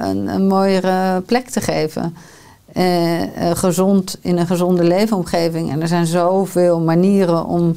een, 0.00 0.28
een 0.28 0.46
mooiere 0.46 1.20
plek 1.20 1.48
te 1.48 1.60
geven. 1.60 2.16
Eh, 2.72 3.22
gezond 3.54 4.18
in 4.20 4.38
een 4.38 4.46
gezonde 4.46 4.84
leefomgeving. 4.84 5.70
En 5.70 5.80
er 5.82 5.88
zijn 5.88 6.06
zoveel 6.06 6.80
manieren 6.80 7.44
om, 7.46 7.74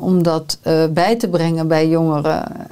om 0.00 0.22
dat 0.22 0.58
bij 0.90 1.16
te 1.16 1.28
brengen 1.28 1.68
bij 1.68 1.88
jongeren. 1.88 2.70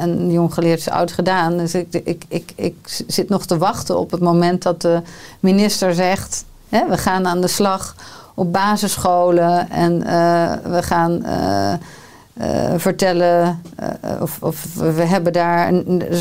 En 0.00 0.30
jong 0.30 0.54
geleerd 0.54 0.78
is 0.78 0.90
oud 0.90 1.12
gedaan. 1.12 1.56
Dus 1.56 1.74
ik, 1.74 2.00
ik, 2.04 2.24
ik, 2.28 2.52
ik 2.56 3.02
zit 3.06 3.28
nog 3.28 3.46
te 3.46 3.58
wachten 3.58 3.98
op 3.98 4.10
het 4.10 4.20
moment 4.20 4.62
dat 4.62 4.80
de 4.80 5.02
minister 5.40 5.94
zegt: 5.94 6.44
hè, 6.68 6.88
we 6.88 6.98
gaan 6.98 7.26
aan 7.26 7.40
de 7.40 7.48
slag 7.48 7.94
op 8.34 8.52
basisscholen 8.52 9.70
en 9.70 9.98
we 10.70 10.82
gaan. 10.82 11.22
Eh, 12.36 12.74
vertellen, 12.76 13.62
eh, 13.76 13.88
of, 14.20 14.42
of 14.42 14.74
we 14.74 15.02
hebben 15.02 15.32
daar, 15.32 15.72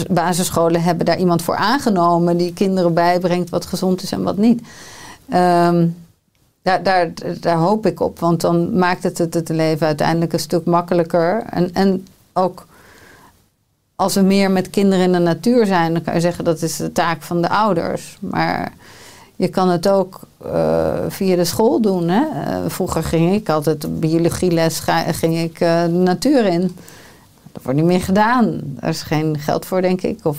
basisscholen 0.09 0.83
hebben 0.83 1.05
daar 1.05 1.17
iemand 1.17 1.41
voor 1.41 1.55
aangenomen 1.55 2.37
die 2.37 2.53
kinderen 2.53 2.93
bijbrengt 2.93 3.49
wat 3.49 3.65
gezond 3.65 4.01
is 4.01 4.11
en 4.11 4.23
wat 4.23 4.37
niet. 4.37 4.61
Ehm, 5.29 5.87
daar, 6.61 6.83
daar, 6.83 7.13
daar 7.39 7.57
hoop 7.57 7.85
ik 7.85 7.99
op, 7.99 8.19
want 8.19 8.41
dan 8.41 8.77
maakt 8.77 9.03
het 9.03 9.17
het, 9.17 9.33
het 9.33 9.49
leven 9.49 9.87
uiteindelijk 9.87 10.33
een 10.33 10.39
stuk 10.39 10.65
makkelijker. 10.65 11.43
En, 11.49 11.73
en 11.73 12.07
ook 12.33 12.65
als 13.95 14.15
we 14.15 14.21
meer 14.21 14.51
met 14.51 14.69
kinderen 14.69 15.05
in 15.05 15.11
de 15.11 15.19
natuur 15.19 15.65
zijn, 15.65 15.93
dan 15.93 16.01
kan 16.01 16.13
je 16.13 16.19
zeggen 16.19 16.43
dat 16.43 16.61
is 16.61 16.75
de 16.75 16.91
taak 16.91 17.21
van 17.21 17.41
de 17.41 17.49
ouders. 17.49 18.17
Maar 18.19 18.73
je 19.35 19.47
kan 19.47 19.69
het 19.69 19.87
ook 19.87 20.19
eh, 20.37 20.93
via 21.07 21.35
de 21.35 21.45
school 21.45 21.81
doen. 21.81 22.09
Hè? 22.09 22.21
Eh, 22.21 22.57
vroeger 22.67 23.03
ging 23.03 23.33
ik 23.33 23.49
altijd 23.49 23.99
biologieles 23.99 24.79
ging 25.05 25.37
ik 25.39 25.59
eh, 25.59 25.83
de 25.83 25.89
natuur 25.89 26.45
in. 26.45 26.75
Dat 27.51 27.63
wordt 27.63 27.79
niet 27.79 27.87
meer 27.87 28.01
gedaan. 28.01 28.59
Daar 28.63 28.89
is 28.89 29.01
geen 29.01 29.39
geld 29.39 29.65
voor, 29.65 29.81
denk 29.81 30.01
ik. 30.01 30.19
Of, 30.23 30.37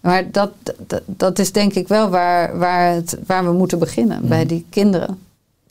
maar 0.00 0.30
dat, 0.30 0.50
dat, 0.86 1.02
dat 1.06 1.38
is 1.38 1.52
denk 1.52 1.74
ik 1.74 1.88
wel 1.88 2.08
waar, 2.08 2.58
waar, 2.58 2.92
het, 2.92 3.18
waar 3.26 3.44
we 3.44 3.52
moeten 3.52 3.78
beginnen. 3.78 4.28
Bij 4.28 4.46
die 4.46 4.66
kinderen. 4.70 5.18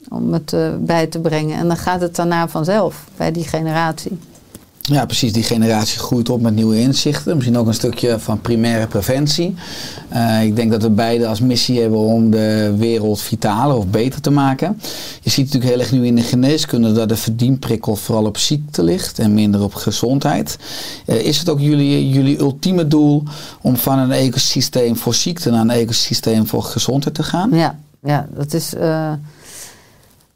Om 0.09 0.33
het 0.33 0.55
bij 0.79 1.07
te 1.07 1.19
brengen. 1.19 1.57
En 1.57 1.67
dan 1.67 1.77
gaat 1.77 2.01
het 2.01 2.15
daarna 2.15 2.47
vanzelf. 2.47 3.05
Bij 3.17 3.31
die 3.31 3.43
generatie. 3.43 4.19
Ja, 4.85 5.05
precies. 5.05 5.33
Die 5.33 5.43
generatie 5.43 5.99
groeit 5.99 6.29
op 6.29 6.41
met 6.41 6.55
nieuwe 6.55 6.79
inzichten. 6.79 7.35
Misschien 7.35 7.57
ook 7.57 7.67
een 7.67 7.73
stukje 7.73 8.19
van 8.19 8.41
primaire 8.41 8.87
preventie. 8.87 9.55
Eh, 10.09 10.43
ik 10.43 10.55
denk 10.55 10.71
dat 10.71 10.81
we 10.81 10.89
beide 10.89 11.27
als 11.27 11.39
missie 11.39 11.81
hebben 11.81 11.99
om 11.99 12.31
de 12.31 12.73
wereld 12.77 13.21
vitaler 13.21 13.75
of 13.75 13.87
beter 13.87 14.21
te 14.21 14.29
maken. 14.29 14.79
Je 15.21 15.29
ziet 15.29 15.45
natuurlijk 15.45 15.71
heel 15.71 15.81
erg 15.81 15.91
nu 15.91 16.05
in 16.05 16.15
de 16.15 16.21
geneeskunde 16.21 16.91
dat 16.91 17.09
de 17.09 17.15
verdienprikkel 17.15 17.95
vooral 17.95 18.25
op 18.25 18.37
ziekte 18.37 18.83
ligt 18.83 19.19
en 19.19 19.33
minder 19.33 19.63
op 19.63 19.73
gezondheid. 19.73 20.57
Eh, 21.05 21.25
is 21.25 21.37
het 21.37 21.49
ook 21.49 21.59
jullie, 21.59 22.09
jullie 22.09 22.39
ultieme 22.39 22.87
doel 22.87 23.23
om 23.61 23.77
van 23.77 23.99
een 23.99 24.11
ecosysteem 24.11 24.95
voor 24.95 25.13
ziekte 25.13 25.49
naar 25.49 25.61
een 25.61 25.69
ecosysteem 25.69 26.47
voor 26.47 26.63
gezondheid 26.63 27.15
te 27.15 27.23
gaan? 27.23 27.49
Ja, 27.53 27.79
ja 28.01 28.27
dat, 28.35 28.53
is, 28.53 28.73
eh, 28.73 29.13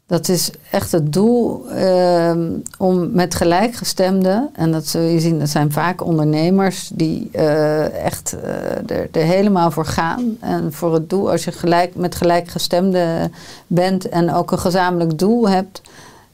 dat 0.08 0.28
is 0.28 0.50
echt 0.70 0.92
het 0.92 1.12
doel 1.12 1.68
ehm, 1.70 2.50
om 2.78 3.10
met 3.12 3.34
gelijkgestemden, 3.34 4.50
en 4.52 4.72
dat 4.72 4.86
zul 4.86 5.02
je 5.02 5.20
zien, 5.20 5.38
dat 5.38 5.48
zijn 5.48 5.72
vaak 5.72 6.04
ondernemers 6.04 6.90
die 6.94 7.28
eh, 7.32 8.04
echt 8.04 8.36
eh, 8.42 8.96
er, 9.12 9.22
helemaal 9.26 9.70
voor 9.70 9.84
gaan. 9.84 10.36
En 10.40 10.72
voor 10.72 10.94
het 10.94 11.10
doel, 11.10 11.30
als 11.30 11.44
je 11.44 11.52
gelijk, 11.52 11.94
met 11.94 12.14
gelijkgestemden 12.14 13.32
bent 13.66 14.08
en 14.08 14.34
ook 14.34 14.50
een 14.50 14.58
gezamenlijk 14.58 15.18
doel 15.18 15.48
hebt, 15.48 15.82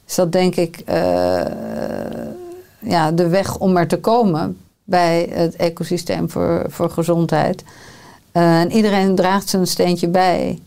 is 0.07 0.15
dat 0.15 0.31
denk 0.31 0.55
ik 0.55 0.81
eh, 0.85 1.45
ja, 2.79 3.11
de 3.11 3.27
weg 3.27 3.57
om 3.57 3.77
er 3.77 3.87
te 3.87 3.99
komen 3.99 4.57
bij 4.83 5.29
het 5.31 5.55
ecosysteem 5.55 6.29
voor, 6.29 6.65
voor 6.67 6.89
gezondheid. 6.89 7.63
En 8.31 8.71
iedereen 8.71 9.15
draagt 9.15 9.49
zijn 9.49 9.67
steentje 9.67 10.07
bij. 10.07 10.59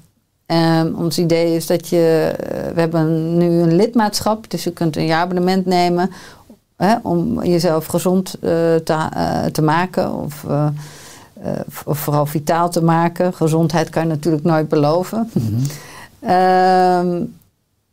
Ehm, 0.49 0.95
ons 0.95 1.19
idee 1.19 1.55
is 1.55 1.67
dat 1.67 1.89
je, 1.89 2.35
eh, 2.37 2.75
we 2.75 2.81
hebben 2.81 3.37
nu 3.39 3.47
een 3.47 3.77
lidmaatschap, 3.77 4.51
dus 4.51 4.65
je 4.65 4.73
kunt 4.73 4.97
een 4.97 5.07
jaarabonnement 5.07 5.67
nemen 5.67 6.11
hè, 6.79 6.97
om 7.03 7.45
jezelf 7.45 7.87
gezond 7.87 8.35
eh, 8.35 8.41
te, 8.75 9.09
eh, 9.13 9.45
te 9.45 9.63
maken 9.63 10.13
of, 10.15 10.45
of 11.85 11.99
vooral 11.99 12.27
vitaal 12.27 12.71
te 12.71 12.83
maken. 12.83 13.35
Gezondheid 13.35 13.91
kan 13.91 14.03
je 14.03 14.09
natuurlijk 14.09 14.45
nooit 14.45 14.69
beloven. 14.69 15.31
Ehm, 16.21 17.23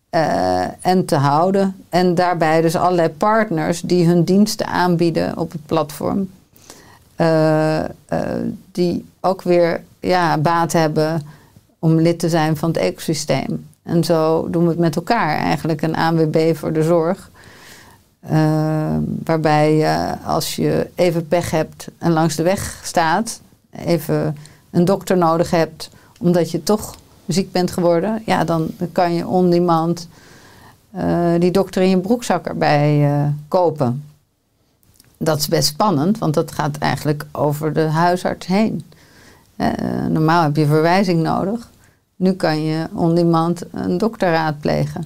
eh, 0.09 0.85
en 0.85 1.05
te 1.05 1.15
houden. 1.15 1.75
En 1.89 2.15
daarbij 2.15 2.61
dus 2.61 2.75
allerlei 2.75 3.09
partners 3.09 3.81
die 3.81 4.07
hun 4.07 4.23
diensten 4.23 4.67
aanbieden 4.67 5.37
op 5.37 5.51
het 5.51 5.65
platform. 5.65 6.29
Die 8.71 9.05
ook 9.19 9.41
weer 9.41 9.83
ja, 9.99 10.37
baat 10.37 10.73
hebben 10.73 11.21
om 11.85 11.99
lid 11.99 12.19
te 12.19 12.29
zijn 12.29 12.57
van 12.57 12.69
het 12.69 12.77
ecosysteem. 12.77 13.67
En 13.83 14.03
zo 14.03 14.49
doen 14.49 14.63
we 14.63 14.69
het 14.69 14.79
met 14.79 14.95
elkaar 14.95 15.37
eigenlijk, 15.37 15.81
een 15.81 15.95
ANWB 15.95 16.55
voor 16.55 16.73
de 16.73 16.83
zorg. 16.83 17.29
Eh, 18.19 18.95
waarbij 19.23 19.75
je 19.75 20.15
als 20.25 20.55
je 20.55 20.89
even 20.95 21.27
pech 21.27 21.51
hebt 21.51 21.87
en 21.97 22.11
langs 22.11 22.35
de 22.35 22.43
weg 22.43 22.79
staat, 22.83 23.41
even 23.85 24.37
een 24.71 24.85
dokter 24.85 25.17
nodig 25.17 25.51
hebt, 25.51 25.89
omdat 26.19 26.51
je 26.51 26.63
toch 26.63 26.95
ziek 27.27 27.51
bent 27.51 27.71
geworden, 27.71 28.21
ja, 28.25 28.43
dan 28.43 28.69
kan 28.91 29.13
je 29.13 29.27
on 29.27 29.49
demand 29.49 30.07
eh, 30.91 31.33
die 31.39 31.51
dokter 31.51 31.81
in 31.81 31.89
je 31.89 31.99
broekzak 31.99 32.45
erbij 32.45 33.05
eh, 33.05 33.27
kopen. 33.47 34.03
Dat 35.17 35.37
is 35.37 35.47
best 35.47 35.67
spannend, 35.67 36.17
want 36.17 36.33
dat 36.33 36.51
gaat 36.51 36.77
eigenlijk 36.77 37.25
over 37.31 37.73
de 37.73 37.81
huisarts 37.81 38.47
heen. 38.47 38.83
Eh, 39.55 40.05
normaal 40.09 40.43
heb 40.43 40.55
je 40.55 40.65
verwijzing 40.65 41.23
nodig. 41.23 41.69
Nu 42.15 42.33
kan 42.33 42.63
je 42.63 42.87
on 42.93 43.15
demand 43.15 43.63
een 43.71 43.97
dokter 43.97 44.31
raadplegen. 44.31 45.03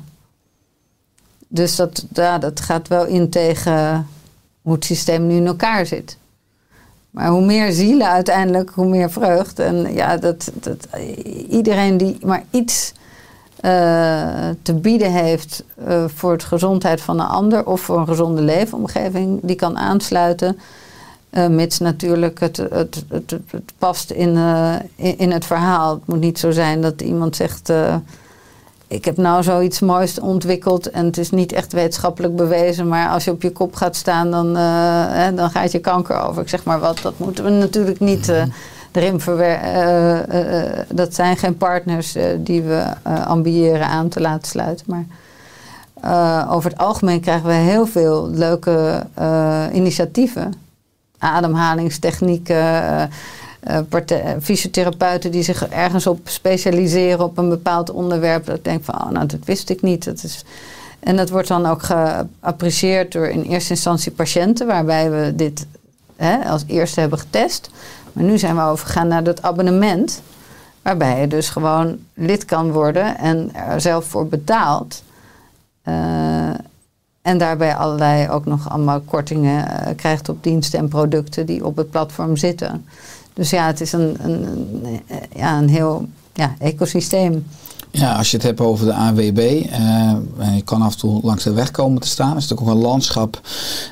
Dus 1.48 1.76
dat, 1.76 2.06
ja, 2.14 2.38
dat 2.38 2.60
gaat 2.60 2.88
wel 2.88 3.06
in 3.06 3.30
tegen 3.30 4.08
hoe 4.62 4.74
het 4.74 4.86
systeem 4.86 5.28
nu 5.28 5.36
in 5.36 5.48
elkaar 5.48 5.86
zit. 5.86 6.18
Maar 7.10 7.28
hoe 7.28 7.46
meer 7.46 7.72
zielen 7.72 8.08
uiteindelijk, 8.08 8.70
hoe 8.70 8.88
meer 8.88 9.12
vreugd. 9.12 9.60
En 9.60 9.94
ja, 9.94 10.18
dat, 10.18 10.52
dat, 10.54 10.88
iedereen 11.50 11.98
die 11.98 12.18
maar 12.26 12.44
iets 12.50 12.94
eh, 13.56 14.50
te 14.62 14.74
bieden 14.74 15.12
heeft 15.12 15.64
eh, 15.86 16.04
voor 16.08 16.38
de 16.38 16.46
gezondheid 16.46 17.02
van 17.02 17.20
een 17.20 17.28
ander 17.28 17.66
of 17.66 17.82
voor 17.82 17.98
een 17.98 18.08
gezonde 18.08 18.42
leefomgeving, 18.42 19.40
die 19.44 19.56
kan 19.56 19.78
aansluiten. 19.78 20.60
Eh, 21.30 21.48
mits 21.48 21.80
natuurlijk 21.80 22.40
het, 22.40 22.58
het, 22.58 23.04
het, 23.10 23.40
past 23.78 24.12
in, 24.12 24.36
eh, 24.36 24.74
in, 24.96 25.18
in 25.18 25.32
het 25.32 25.46
verhaal. 25.46 25.94
Het 25.94 26.08
moet 26.08 26.20
niet 26.20 26.40
zo 26.40 26.52
zijn 26.52 26.82
dat 26.82 27.02
iemand 27.02 27.36
zegt. 27.36 27.70
eh, 27.70 27.96
ik 28.88 29.06
heb 29.06 29.18
nou 29.18 29.44
zoiets 29.44 29.80
moois 29.80 30.20
ontwikkeld 30.20 30.90
en 30.90 31.06
het 31.06 31.18
is 31.18 31.30
niet 31.30 31.52
echt 31.52 31.74
wetenschappelijk 31.74 32.36
bewezen, 32.36 32.88
maar 32.88 33.10
als 33.10 33.24
je 33.24 33.32
op 33.32 33.42
je 33.42 33.52
kop 33.52 33.76
gaat 33.76 33.96
staan, 33.96 34.32
dan, 34.32 34.56
hè, 34.56 35.34
dan 35.34 35.50
gaat 35.50 35.72
je 35.72 35.80
kanker 35.80 36.22
over. 36.22 36.42
Ik 36.42 36.50
zeg 36.50 36.64
maar 36.64 36.80
wat, 36.80 37.00
dat 37.02 37.14
moeten 37.18 37.44
we 37.44 37.50
natuurlijk 37.50 38.00
niet 38.00 38.34
erin 38.92 39.20
verwerken. 39.20 40.96
dat 40.96 41.16
zijn 41.16 41.38
geen 41.38 41.58
partners 41.58 42.16
die 42.38 42.62
we 42.62 42.84
ambiëren 43.26 43.88
aan 43.88 44.10
te 44.10 44.22
laten 44.22 44.48
sluiten. 44.48 44.86
Maar 44.88 45.06
over 46.50 46.70
het 46.70 46.80
algemeen 46.80 47.20
krijgen 47.22 47.48
we 47.48 47.54
heel 47.54 47.86
veel 47.86 48.30
leuke 48.30 49.06
initiatieven. 49.74 50.69
Ademhalingstechnieken. 51.20 52.56
eh, 52.56 53.02
eh, 53.60 53.80
partij- 53.90 54.38
fysiotherapeuten 54.42 55.32
die 55.32 55.44
zich 55.44 55.68
ergens 55.68 56.08
op 56.08 56.20
specialiseren 56.24 57.26
op 57.26 57.38
een 57.38 57.50
bepaald 57.50 57.90
onderwerp. 57.92 58.46
Dat 58.46 58.58
ik 58.58 58.64
denk 58.64 58.84
van, 58.84 58.96
oh, 58.96 59.10
nou, 59.10 59.26
dat 59.26 59.40
wist 59.46 59.70
ik 59.70 59.82
niet. 59.82 60.06
Dat 60.06 60.24
is... 60.24 60.44
En 61.00 61.16
dat 61.16 61.30
wordt 61.30 61.48
dan 61.48 61.66
ook 61.66 61.84
geapprecieerd 61.84 63.12
door 63.12 63.28
in 63.28 63.42
eerste 63.42 63.70
instantie 63.70 64.12
patiënten, 64.12 64.68
waarbij 64.68 65.12
we 65.12 65.34
dit 65.36 65.66
hè, 66.16 66.38
als 66.50 66.64
eerste 66.68 67.00
hebben 67.00 67.20
getest. 67.20 67.70
Maar 68.14 68.24
nu 68.24 68.38
zijn 68.38 68.56
we 68.56 68.62
overgegaan 68.62 69.08
naar 69.08 69.24
dat 69.24 69.42
abonnement, 69.42 70.22
waarbij 70.82 71.22
je 71.22 71.28
dus 71.28 71.50
gewoon 71.50 71.98
lid 72.14 72.46
kan 72.46 72.72
worden 72.72 73.18
en 73.18 73.56
er 73.56 73.82
zelf 73.82 74.06
voor 74.06 74.28
betaalt. 74.28 75.04
Eh, 75.84 76.50
en 77.30 77.38
daarbij 77.38 77.76
allerlei 77.76 78.30
ook 78.30 78.46
nog 78.46 78.70
allemaal 78.70 79.00
kortingen 79.00 79.68
eh, 79.68 79.96
krijgt 79.96 80.30
op 80.30 80.44
diensten 80.44 80.80
en 80.80 80.88
producten 80.88 81.46
die 81.46 81.66
op 81.66 81.76
het 81.76 81.90
platform 81.90 82.38
zitten. 82.38 82.86
Dus 83.34 83.50
ja, 83.50 83.68
het 83.68 83.82
is 83.82 83.92
een, 83.92 84.18
een, 84.22 85.02
ja, 85.36 85.58
een 85.58 85.70
heel 85.70 86.08
ja, 86.34 86.56
ecosysteem. 86.60 87.46
Ja, 87.92 88.16
als 88.16 88.32
je 88.32 88.38
het 88.38 88.46
hebt 88.46 88.62
over 88.62 88.86
de 88.86 88.94
AWB, 88.94 89.38
eh, 89.38 90.56
je 90.56 90.62
kan 90.64 90.82
af 90.82 90.94
en 90.94 91.00
toe 91.00 91.20
langs 91.24 91.44
de 91.44 91.54
weg 91.54 91.72
komen 91.72 92.02
te 92.02 92.08
staan. 92.08 92.38
is 92.38 92.48
natuurlijk 92.48 92.70
ook 92.70 92.76
een 92.76 92.90
landschap 92.90 93.42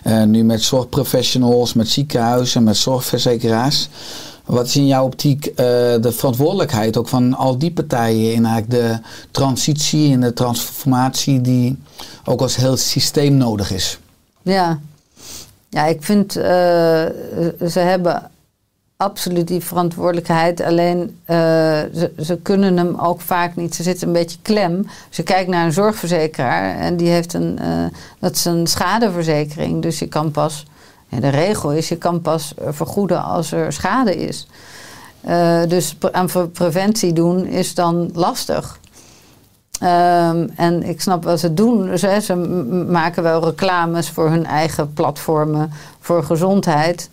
eh, 0.04 0.24
nu 0.24 0.44
met 0.44 0.62
zorgprofessionals, 0.62 1.74
met 1.74 1.90
ziekenhuizen, 1.90 2.64
met 2.64 2.78
zorgverzekeraars. 2.78 3.90
Wat 4.48 4.66
is 4.66 4.76
in 4.76 4.88
jouw 4.88 5.06
optiek 5.06 5.46
eh, 5.46 5.56
de 6.02 6.12
verantwoordelijkheid 6.12 6.98
ook 6.98 7.08
van 7.08 7.34
al 7.34 7.58
die 7.58 7.72
partijen 7.72 8.34
in 8.34 8.46
eigenlijk 8.46 8.70
de 8.70 9.00
transitie 9.32 10.14
en 10.14 10.22
de 10.22 10.34
transformatie 10.34 11.42
die 11.42 11.78
ook 12.26 12.42
als 12.42 12.56
heel 12.56 12.78
systeem 12.78 13.34
nodig 13.38 13.72
is? 13.72 14.00
Ja, 14.42 14.80
ja 15.70 15.86
ik 15.86 16.04
vind 16.04 16.38
uh, 16.38 16.44
ze 17.68 17.80
hebben 17.80 18.32
absoluut 18.98 19.48
die 19.48 19.62
verantwoordelijkheid. 19.62 20.62
Alleen 20.62 21.00
uh, 21.00 21.36
ze, 21.94 22.12
ze, 22.20 22.38
kunnen 22.42 22.78
hem 22.78 22.96
ook 22.96 23.22
vaak 23.22 23.56
niet. 23.56 23.76
Ze 23.76 23.84
zitten 23.84 24.08
een 24.08 24.14
beetje 24.14 24.38
klem. 24.42 24.88
Als 25.08 25.18
je 25.18 25.24
kijkt 25.24 25.50
naar 25.50 25.66
een 25.66 25.74
zorgverzekeraar 25.74 26.78
en 26.78 26.98
die 26.98 27.10
heeft 27.10 27.34
een, 27.34 27.60
dat 28.20 28.36
is 28.36 28.46
een 28.46 28.68
schadeverzekering. 28.68 29.82
Dus 29.82 30.00
je 30.00 30.08
kan 30.08 30.32
pas, 30.32 30.66
de 31.10 31.30
regel 31.30 31.72
is, 31.72 31.90
je 31.90 31.98
kan 31.98 32.22
pas 32.22 32.54
vergoeden 32.70 33.24
als 33.24 33.52
er 33.52 33.74
schade 33.74 34.16
is. 34.16 34.48
Uh, 35.28 35.60
dus 35.68 35.98
aan 36.12 36.52
preventie 36.52 37.14
doen 37.14 37.46
is 37.46 37.74
dan 37.74 38.10
lastig. 38.14 38.80
Um, 39.84 40.50
en 40.56 40.84
ik 40.84 41.02
snap 41.02 41.24
wat 41.24 41.40
ze 41.40 41.54
doen. 41.54 41.98
Ze, 41.98 42.36
maken 42.90 43.24
wel 43.24 43.44
reclames 43.44 44.10
voor 44.10 44.30
hun 44.30 44.46
eigen 44.46 44.94
platformen 44.94 45.72
voor 46.00 46.24
gezondheid. 46.24 47.10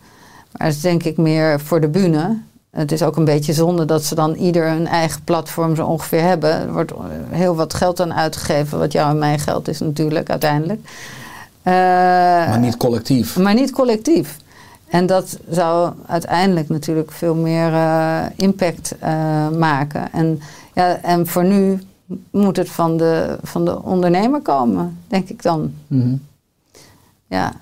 Maar 0.52 0.66
het 0.66 0.76
is 0.76 0.82
denk 0.82 1.02
ik 1.02 1.16
meer 1.16 1.60
voor 1.60 1.80
de 1.80 1.88
bühne. 1.88 2.38
Het 2.70 2.92
is 2.92 3.02
ook 3.02 3.16
een 3.16 3.24
beetje 3.24 3.52
zonde 3.52 3.84
dat 3.84 4.04
ze 4.04 4.14
dan 4.14 4.34
ieder 4.34 4.68
hun 4.68 4.86
eigen 4.86 5.24
platform 5.24 5.76
zo 5.76 5.86
ongeveer 5.86 6.22
hebben. 6.22 6.50
Er 6.50 6.72
wordt 6.72 6.92
heel 7.30 7.54
wat 7.56 7.74
geld 7.74 8.00
aan 8.00 8.14
uitgegeven, 8.14 8.78
wat 8.78 8.92
jou 8.92 9.10
en 9.10 9.18
mijn 9.18 9.38
geld 9.38 9.68
is 9.68 9.80
natuurlijk 9.80 10.30
uiteindelijk. 10.30 10.88
Uh, 11.64 11.72
maar 12.48 12.58
niet 12.58 12.76
collectief. 12.76 13.36
Maar 13.36 13.54
niet 13.54 13.70
collectief. 13.70 14.38
En 14.88 15.06
dat 15.06 15.38
zou 15.50 15.92
uiteindelijk 16.06 16.68
natuurlijk 16.68 17.12
veel 17.12 17.34
meer 17.34 17.72
uh, 17.72 18.22
impact 18.36 18.94
uh, 19.02 19.48
maken. 19.48 20.12
En, 20.12 20.40
ja, 20.74 20.96
en 20.96 21.26
voor 21.26 21.44
nu 21.44 21.82
moet 22.30 22.56
het 22.56 22.70
van 22.70 22.96
de, 22.96 23.38
van 23.42 23.64
de 23.64 23.82
ondernemer 23.82 24.40
komen, 24.40 24.98
denk 25.08 25.28
ik 25.28 25.42
dan. 25.42 25.74
Mm 25.86 26.00
-hmm. 26.00 26.22
Ja. 27.26 27.52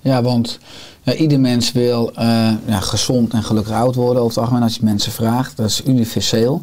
Ja, 0.00 0.22
want 0.22 0.58
ja, 1.04 1.14
ieder 1.14 1.40
mens 1.40 1.72
wil 1.72 2.10
ja, 2.66 2.80
gezond 2.80 3.32
en 3.32 3.42
gelukkig 3.42 3.72
oud 3.72 3.94
worden 3.94 4.22
over 4.22 4.34
het 4.34 4.38
algemeen 4.38 4.62
als 4.62 4.74
je 4.74 4.84
mensen 4.84 5.12
vraagt. 5.12 5.56
Dat 5.56 5.66
is 5.66 5.82
universeel. 5.84 6.62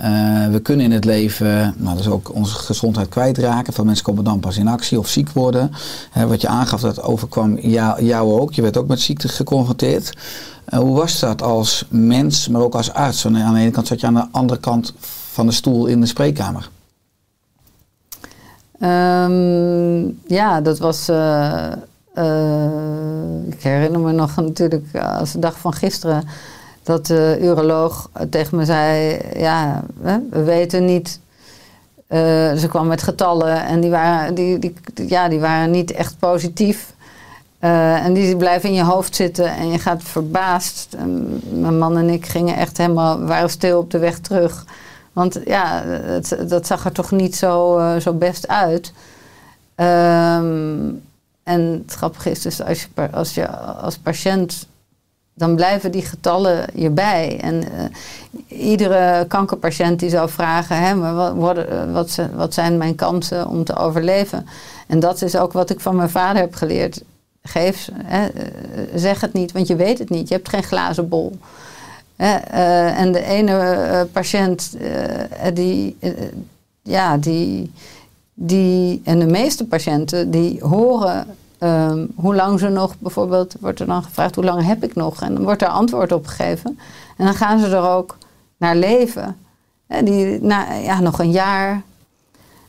Uh, 0.00 0.46
we 0.46 0.60
kunnen 0.60 0.84
in 0.84 0.92
het 0.92 1.04
leven, 1.04 1.74
nou, 1.76 1.96
dus 1.96 2.08
ook 2.08 2.34
onze 2.34 2.54
gezondheid 2.54 3.08
kwijtraken. 3.08 3.72
Veel 3.72 3.84
mensen 3.84 4.04
komen 4.04 4.24
dan 4.24 4.40
pas 4.40 4.56
in 4.56 4.68
actie 4.68 4.98
of 4.98 5.08
ziek 5.08 5.30
worden. 5.30 5.72
Wat 6.26 6.40
je 6.40 6.48
aangaf, 6.48 6.80
dat 6.80 7.02
overkwam 7.02 7.58
jou, 7.58 8.04
jou 8.04 8.40
ook. 8.40 8.52
Je 8.52 8.62
werd 8.62 8.76
ook 8.76 8.86
met 8.86 9.00
ziekte 9.00 9.28
geconfronteerd. 9.28 10.12
hoe 10.76 10.96
was 10.96 11.18
dat 11.18 11.42
als 11.42 11.84
mens, 11.88 12.48
maar 12.48 12.62
ook 12.62 12.74
als 12.74 12.92
arts? 12.92 13.26
Aan 13.26 13.32
de 13.32 13.60
ene 13.60 13.70
kant 13.70 13.86
zat 13.86 14.00
je 14.00 14.06
aan 14.06 14.14
de 14.14 14.28
andere 14.30 14.60
kant 14.60 14.92
van 15.32 15.46
de 15.46 15.52
stoel 15.52 15.86
in 15.86 16.00
de 16.00 16.06
spreekkamer. 16.06 16.68
Um, 18.80 20.18
ja, 20.26 20.60
dat 20.60 20.78
was 20.78 21.08
ik 23.48 23.62
herinner 23.62 24.00
me 24.00 24.12
nog 24.12 24.36
natuurlijk 24.36 24.84
als 24.96 25.32
de 25.32 25.38
dag 25.38 25.58
van 25.58 25.72
gisteren 25.72 26.24
dat 26.88 27.06
de 27.06 27.38
uroloog 27.40 28.10
tegen 28.30 28.56
me 28.56 28.64
zei: 28.64 29.18
Ja, 29.36 29.82
we 30.30 30.42
weten 30.42 30.84
niet. 30.84 31.20
Uh, 32.08 32.18
ze 32.54 32.66
kwam 32.68 32.86
met 32.86 33.02
getallen 33.02 33.66
en 33.66 33.80
die 33.80 33.90
waren, 33.90 34.34
die, 34.34 34.58
die, 34.58 34.74
ja, 34.94 35.28
die 35.28 35.40
waren 35.40 35.70
niet 35.70 35.92
echt 35.92 36.18
positief. 36.18 36.92
En 37.58 38.12
die 38.12 38.36
blijven 38.36 38.68
in 38.68 38.74
je 38.74 38.82
hoofd 38.82 39.16
zitten 39.16 39.56
en 39.56 39.70
je 39.70 39.78
gaat 39.78 40.02
verbaasd. 40.02 40.94
En 40.98 41.40
mijn 41.60 41.78
man 41.78 41.96
en 41.96 42.08
ik 42.08 42.26
gingen 42.26 42.56
echt 42.56 42.76
helemaal, 42.76 43.20
waren 43.20 43.50
stil 43.50 43.78
op 43.78 43.90
de 43.90 43.98
weg 43.98 44.18
terug. 44.18 44.64
Want 45.12 45.40
ja, 45.44 45.82
het, 45.84 46.36
dat 46.48 46.66
zag 46.66 46.84
er 46.84 46.92
toch 46.92 47.10
niet 47.10 47.36
zo, 47.36 47.80
zo 48.00 48.12
best 48.12 48.48
uit. 48.48 48.92
Um, 49.76 51.02
en 51.48 51.82
het 51.86 51.94
grappige 51.94 52.30
is 52.30 52.42
dus 52.42 52.62
als 52.62 52.82
je 52.82 53.10
als, 53.10 53.34
je 53.34 53.48
als 53.58 53.98
patiënt, 53.98 54.66
dan 55.34 55.54
blijven 55.54 55.90
die 55.90 56.02
getallen 56.02 56.66
je 56.74 56.90
bij. 56.90 57.40
En 57.40 57.54
uh, 57.54 58.70
iedere 58.70 59.26
kankerpatiënt 59.26 60.00
die 60.00 60.10
zou 60.10 60.28
vragen, 60.28 60.76
hè, 60.76 60.94
maar 60.94 61.34
wat, 61.36 61.66
wat, 61.92 62.18
wat 62.34 62.54
zijn 62.54 62.76
mijn 62.76 62.94
kansen 62.94 63.48
om 63.48 63.64
te 63.64 63.76
overleven? 63.76 64.46
En 64.86 65.00
dat 65.00 65.22
is 65.22 65.36
ook 65.36 65.52
wat 65.52 65.70
ik 65.70 65.80
van 65.80 65.96
mijn 65.96 66.10
vader 66.10 66.40
heb 66.42 66.54
geleerd. 66.54 67.02
Geef, 67.42 67.88
hè, 68.02 68.28
zeg 68.94 69.20
het 69.20 69.32
niet, 69.32 69.52
want 69.52 69.66
je 69.66 69.76
weet 69.76 69.98
het 69.98 70.10
niet. 70.10 70.28
Je 70.28 70.34
hebt 70.34 70.48
geen 70.48 70.62
glazen 70.62 71.08
bol. 71.08 71.38
Hè, 72.16 72.36
en 72.88 73.12
de 73.12 73.24
ene 73.24 74.08
patiënt, 74.12 74.76
die, 75.54 75.96
ja, 76.82 77.16
die, 77.16 77.72
die, 78.40 79.00
en 79.04 79.18
de 79.18 79.26
meeste 79.26 79.66
patiënten, 79.66 80.30
die 80.30 80.60
horen 80.64 81.26
um, 81.58 82.08
hoe 82.14 82.34
lang 82.34 82.58
ze 82.58 82.68
nog, 82.68 82.94
bijvoorbeeld, 82.98 83.54
wordt 83.60 83.80
er 83.80 83.86
dan 83.86 84.02
gevraagd, 84.02 84.34
hoe 84.34 84.44
lang 84.44 84.66
heb 84.66 84.84
ik 84.84 84.94
nog? 84.94 85.20
En 85.20 85.34
dan 85.34 85.42
wordt 85.42 85.62
er 85.62 85.68
antwoord 85.68 86.12
op 86.12 86.26
gegeven. 86.26 86.78
En 87.16 87.24
dan 87.24 87.34
gaan 87.34 87.58
ze 87.58 87.66
er 87.66 87.88
ook 87.88 88.16
naar 88.56 88.76
leven. 88.76 89.36
En 89.86 90.04
die, 90.04 90.42
na, 90.42 90.72
ja, 90.72 91.00
nog 91.00 91.18
een 91.18 91.30
jaar. 91.30 91.82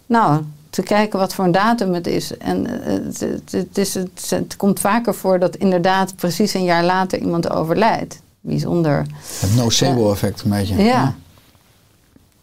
Nou, 0.06 0.42
te 0.70 0.82
kijken 0.82 1.20
wat 1.20 1.34
voor 1.34 1.46
een 1.46 1.52
datum 1.52 1.94
het 1.94 2.08
is. 2.08 2.38
En 2.38 2.66
het, 2.66 3.20
het, 3.20 3.52
het, 3.52 3.78
is, 3.78 3.94
het, 3.94 4.30
het 4.30 4.56
komt 4.56 4.80
vaker 4.80 5.16
voor 5.16 5.40
dat 5.40 5.56
inderdaad 5.56 6.16
precies 6.16 6.54
een 6.54 6.64
jaar 6.64 6.84
later 6.84 7.20
iemand 7.20 7.50
overlijdt. 7.50 8.22
Bijzonder. 8.42 9.06
Het 9.40 9.56
nocebo-effect 9.56 10.42
een 10.42 10.50
beetje. 10.50 10.76
Ja. 10.76 10.84
ja. 10.84 11.16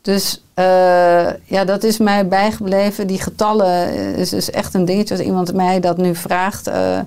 Dus 0.07 0.43
uh, 0.55 1.29
ja, 1.45 1.65
dat 1.65 1.85
is 1.85 1.99
mij 1.99 2.29
bijgebleven. 2.29 3.07
Die 3.07 3.21
getallen 3.21 3.95
is, 4.15 4.33
is 4.33 4.51
echt 4.51 4.75
een 4.75 4.85
dingetje. 4.85 5.17
Als 5.17 5.25
iemand 5.25 5.55
mij 5.55 5.81
dat 5.81 5.97
nu 5.97 6.15
vraagt, 6.15 6.69
uh, 6.69 6.99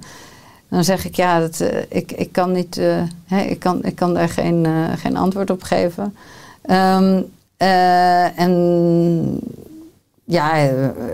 dan 0.70 0.84
zeg 0.84 1.06
ik 1.06 1.16
ja, 1.16 1.40
dat, 1.40 1.64
ik, 1.90 2.12
ik 2.12 2.32
kan 2.32 2.52
niet, 2.52 2.82
ik, 3.48 3.60
kan, 3.60 3.84
ik 3.84 3.96
kan 3.96 4.14
daar 4.14 4.30
geen, 4.30 4.68
geen 4.98 5.18
antwoord 5.18 5.50
op 5.50 5.64
geven. 5.64 6.16
Um, 6.70 7.26
en 8.36 9.40
ja, 10.30 10.54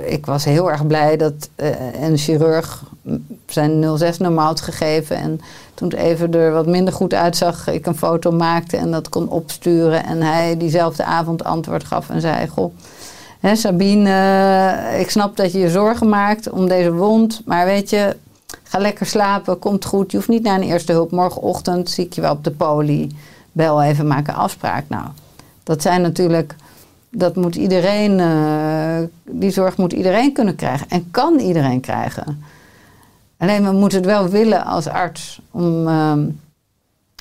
ik 0.05 0.25
was 0.25 0.45
heel 0.45 0.71
erg 0.71 0.87
blij 0.87 1.17
dat 1.17 1.49
een 2.01 2.17
chirurg 2.17 2.83
zijn 3.45 3.99
06-nummer 3.99 4.43
had 4.43 4.61
gegeven. 4.61 5.17
En 5.17 5.41
toen 5.73 5.89
het 5.89 5.97
even 5.97 6.33
er 6.33 6.51
wat 6.51 6.67
minder 6.67 6.93
goed 6.93 7.13
uitzag, 7.13 7.67
ik 7.67 7.85
een 7.85 7.97
foto 7.97 8.31
maakte 8.31 8.77
en 8.77 8.91
dat 8.91 9.09
kon 9.09 9.29
opsturen. 9.29 10.05
En 10.05 10.21
hij 10.21 10.57
diezelfde 10.57 11.03
avond 11.03 11.43
antwoord 11.43 11.83
gaf 11.83 12.09
en 12.09 12.21
zei: 12.21 12.47
Goh, 12.47 12.73
hè, 13.39 13.55
Sabine, 13.55 14.09
uh, 14.09 14.99
ik 14.99 15.09
snap 15.09 15.35
dat 15.35 15.51
je 15.51 15.59
je 15.59 15.69
zorgen 15.69 16.09
maakt 16.09 16.49
om 16.49 16.67
deze 16.67 16.93
wond. 16.93 17.41
Maar 17.45 17.65
weet 17.65 17.89
je, 17.89 18.15
ga 18.63 18.79
lekker 18.79 19.05
slapen, 19.05 19.59
komt 19.59 19.85
goed. 19.85 20.11
Je 20.11 20.17
hoeft 20.17 20.29
niet 20.29 20.43
naar 20.43 20.55
een 20.55 20.67
eerste 20.67 20.91
hulp. 20.91 21.11
Morgenochtend 21.11 21.89
zie 21.89 22.05
ik 22.05 22.13
je 22.13 22.21
wel 22.21 22.31
op 22.31 22.43
de 22.43 22.51
poli. 22.51 23.15
Bel 23.51 23.83
even, 23.83 24.07
maak 24.07 24.27
een 24.27 24.33
afspraak. 24.33 24.83
Nou, 24.87 25.05
dat 25.63 25.81
zijn 25.81 26.01
natuurlijk. 26.01 26.55
Dat 27.17 27.35
moet 27.35 27.55
iedereen, 27.55 28.19
uh, 28.19 29.07
die 29.23 29.51
zorg 29.51 29.77
moet 29.77 29.93
iedereen 29.93 30.33
kunnen 30.33 30.55
krijgen. 30.55 30.89
En 30.89 31.11
kan 31.11 31.39
iedereen 31.39 31.79
krijgen. 31.79 32.43
Alleen 33.37 33.63
we 33.63 33.71
moeten 33.71 33.97
het 33.97 34.07
wel 34.07 34.29
willen 34.29 34.65
als 34.65 34.87
arts 34.87 35.41
om, 35.51 35.87
um, 35.87 36.39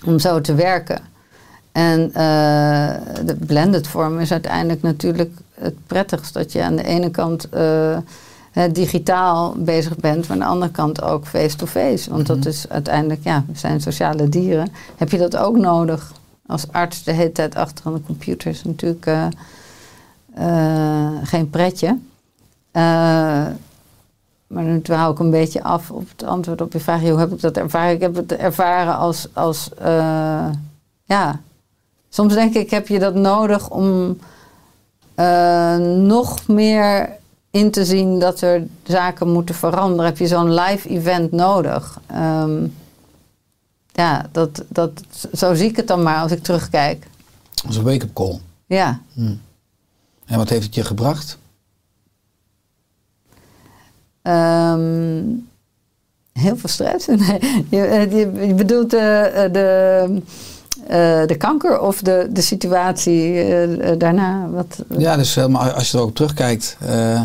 om 0.04 0.18
zo 0.18 0.40
te 0.40 0.54
werken. 0.54 1.00
En 1.72 2.00
uh, 2.00 2.14
de 3.24 3.36
blended 3.46 3.86
vorm 3.86 4.20
is 4.20 4.32
uiteindelijk 4.32 4.82
natuurlijk 4.82 5.30
het 5.54 5.74
prettigst. 5.86 6.34
Dat 6.34 6.52
je 6.52 6.62
aan 6.62 6.76
de 6.76 6.84
ene 6.84 7.10
kant 7.10 7.48
uh, 7.54 7.98
digitaal 8.72 9.54
bezig 9.56 9.96
bent, 9.96 10.28
maar 10.28 10.36
aan 10.36 10.42
de 10.42 10.48
andere 10.48 10.72
kant 10.72 11.02
ook 11.02 11.26
face-to-face. 11.26 12.10
Want 12.10 12.26
dat 12.26 12.46
is 12.46 12.68
uiteindelijk, 12.68 13.24
ja, 13.24 13.44
we 13.46 13.58
zijn 13.58 13.80
sociale 13.80 14.28
dieren. 14.28 14.72
Heb 14.96 15.10
je 15.10 15.18
dat 15.18 15.36
ook 15.36 15.56
nodig? 15.56 16.12
Als 16.46 16.72
arts 16.72 17.02
de 17.02 17.12
hele 17.12 17.32
tijd 17.32 17.54
achter 17.54 17.86
een 17.86 18.06
computer 18.06 18.50
is 18.50 18.64
natuurlijk 18.64 19.06
uh, 20.38 21.10
geen 21.22 21.50
pretje. 21.50 21.98
Maar 24.46 24.62
nu 24.62 24.82
dwaal 24.82 25.12
ik 25.12 25.18
een 25.18 25.30
beetje 25.30 25.62
af 25.62 25.90
op 25.90 26.08
het 26.08 26.22
antwoord 26.22 26.60
op 26.60 26.72
je 26.72 26.80
vraag. 26.80 27.00
Hoe 27.00 27.18
heb 27.18 27.32
ik 27.32 27.40
dat 27.40 27.56
ervaren? 27.56 27.94
Ik 27.94 28.00
heb 28.00 28.14
het 28.14 28.32
ervaren 28.32 28.96
als, 28.96 29.28
als 29.32 29.70
uh, 29.82 30.46
ja, 31.04 31.40
soms 32.08 32.34
denk 32.34 32.54
ik 32.54 32.70
heb 32.70 32.88
je 32.88 32.98
dat 32.98 33.14
nodig 33.14 33.70
om 33.70 34.18
nog 36.06 36.46
meer 36.48 37.08
in 37.54 37.70
te 37.70 37.84
zien 37.84 38.18
dat 38.18 38.40
er 38.40 38.66
zaken 38.82 39.32
moeten 39.32 39.54
veranderen, 39.54 40.04
heb 40.04 40.18
je 40.18 40.26
zo'n 40.26 40.54
live 40.54 40.88
event 40.88 41.32
nodig. 41.32 42.00
Ehm, 42.06 42.66
ja, 43.92 44.26
dat, 44.32 44.64
dat, 44.68 44.90
zo 45.32 45.54
zie 45.54 45.68
ik 45.68 45.76
het 45.76 45.86
dan 45.86 46.02
maar 46.02 46.20
als 46.20 46.32
ik 46.32 46.42
terugkijk. 46.42 47.06
Is 47.68 47.76
een 47.76 47.84
wake-up 47.84 48.14
call. 48.14 48.40
Ja, 48.66 49.00
En 50.26 50.36
wat 50.38 50.48
heeft 50.48 50.64
het 50.64 50.74
je 50.74 50.84
gebracht? 50.84 51.38
Ehm, 54.22 55.22
heel 56.32 56.56
veel 56.56 56.68
stress. 56.68 57.06
Nee, 57.28 57.64
je, 57.68 57.80
eh, 57.86 58.10
je, 58.12 58.46
je 58.46 58.54
bedoelt 58.54 58.94
eh, 58.94 59.44
eh, 59.44 59.52
de, 59.52 60.20
eh, 60.86 61.26
de 61.26 61.36
kanker 61.38 61.80
of 61.80 62.00
de, 62.02 62.28
de 62.30 62.40
situatie 62.40 63.44
daarna? 63.96 64.48
Wat, 64.48 64.78
Ja, 64.98 65.16
dus 65.16 65.34
helemaal 65.34 65.70
als 65.70 65.90
je 65.90 65.98
erop 65.98 66.14
terugkijkt. 66.14 66.76
eh, 66.80 67.22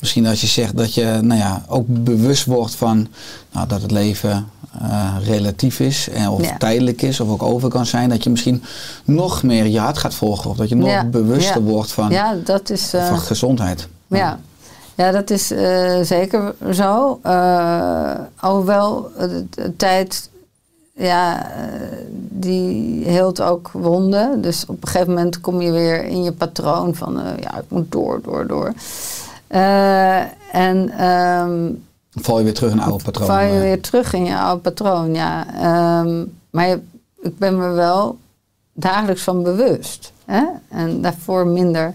misschien 0.00 0.26
als 0.26 0.40
je 0.40 0.46
zegt 0.46 0.76
dat 0.76 0.94
je 0.94 1.18
nou 1.22 1.40
ja, 1.40 1.64
ook 1.68 1.84
bewust 1.88 2.44
wordt 2.44 2.74
van 2.74 3.08
nou, 3.52 3.68
dat 3.68 3.82
het 3.82 3.90
leven 3.90 4.48
eh, 4.80 5.16
relatief 5.24 5.80
is. 5.80 6.08
En 6.08 6.28
of 6.28 6.44
Ja. 6.44 6.56
tijdelijk 6.56 7.02
is 7.02 7.20
of 7.20 7.28
ook 7.28 7.42
over 7.42 7.68
kan 7.68 7.86
zijn. 7.86 8.08
Dat 8.08 8.24
je 8.24 8.30
misschien 8.30 8.62
nog 9.04 9.42
meer 9.42 9.66
je 9.66 9.78
hart 9.78 9.98
gaat 9.98 10.14
volgen. 10.14 10.50
Of 10.50 10.56
dat 10.56 10.68
je 10.68 10.76
nog 10.76 10.88
Ja, 10.88 11.04
bewuster 11.04 11.62
wordt 11.62 11.92
van, 11.92 12.10
ja, 12.10 12.34
dat 12.44 12.70
is. 12.70 12.94
eh, 12.94 13.08
van 13.08 13.18
gezondheid. 13.18 13.88
Ja, 14.06 14.38
ja 14.94 15.10
dat 15.10 15.30
is 15.30 15.50
eh, 15.50 16.00
zeker 16.02 16.54
zo. 16.72 17.18
Eh, 17.22 18.10
alhoewel 18.36 19.10
de, 19.18 19.44
de 19.50 19.76
tijd, 19.76 20.30
ja, 20.94 21.50
eh, 21.50 21.70
die 22.30 23.04
heelt 23.04 23.40
ook 23.40 23.70
wonden. 23.72 24.40
Dus 24.42 24.64
op 24.66 24.82
een 24.82 24.88
gegeven 24.88 25.12
moment 25.14 25.40
kom 25.40 25.60
je 25.60 25.70
weer 25.70 26.04
in 26.04 26.22
je 26.22 26.32
patroon 26.32 26.94
van, 26.94 27.20
eh, 27.20 27.26
ja, 27.40 27.56
ik 27.58 27.64
moet 27.68 27.92
door, 27.92 28.20
door, 28.22 28.46
door. 28.46 28.72
Eh, 29.46 30.20
en 30.52 30.90
ehm, 30.98 31.70
Val 32.20 32.38
je 32.38 32.44
weer 32.44 32.54
terug 32.54 32.72
in 32.72 32.80
oude 32.80 33.04
patronen. 33.04 33.34
val 33.34 33.44
je 33.44 33.52
eh. 33.52 33.60
weer 33.60 33.80
terug 33.80 34.12
in 34.12 34.24
je 34.24 34.38
oude 34.38 34.60
patroon, 34.60 35.14
ja. 35.14 35.46
Ehm, 35.54 36.24
maar 36.50 36.68
je- 36.68 36.80
ik 37.22 37.38
ben 37.38 37.58
me 37.58 37.68
wel 37.68 38.18
dagelijks 38.72 39.22
van 39.22 39.42
bewust. 39.42 40.12
Hè? 40.24 40.42
En 40.68 41.00
daarvoor 41.02 41.46
minder. 41.46 41.94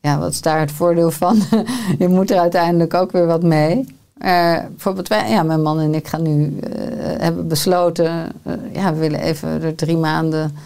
Ja, 0.00 0.18
wat 0.18 0.30
is 0.32 0.40
daar 0.40 0.60
het 0.60 0.72
voordeel 0.72 1.10
van? 1.10 1.42
je 1.98 2.08
moet 2.08 2.30
er 2.30 2.38
uiteindelijk 2.38 2.94
ook 2.94 3.12
weer 3.12 3.26
wat 3.26 3.42
mee. 3.42 3.96
Eh, 4.18 4.56
bijvoorbeeld, 4.70 5.08
wij, 5.08 5.30
ja, 5.30 5.42
mijn 5.42 5.62
man 5.62 5.80
en 5.80 5.94
ik 5.94 6.08
gaan 6.08 6.22
nu, 6.22 6.58
eh, 6.58 6.70
hebben 7.18 7.48
besloten, 7.48 8.32
ja, 8.72 8.92
we 8.92 8.98
willen 8.98 9.20
even 9.20 9.62
er 9.62 9.74
drie 9.74 9.96
maanden 9.96 10.56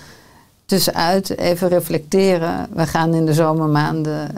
tussenuit 0.64 1.39
even 1.39 1.68
reflecteren. 1.68 2.66
We 2.75 2.87
gaan 2.87 3.14
in 3.14 3.27
de 3.27 3.35
zomermaanden 3.35 4.29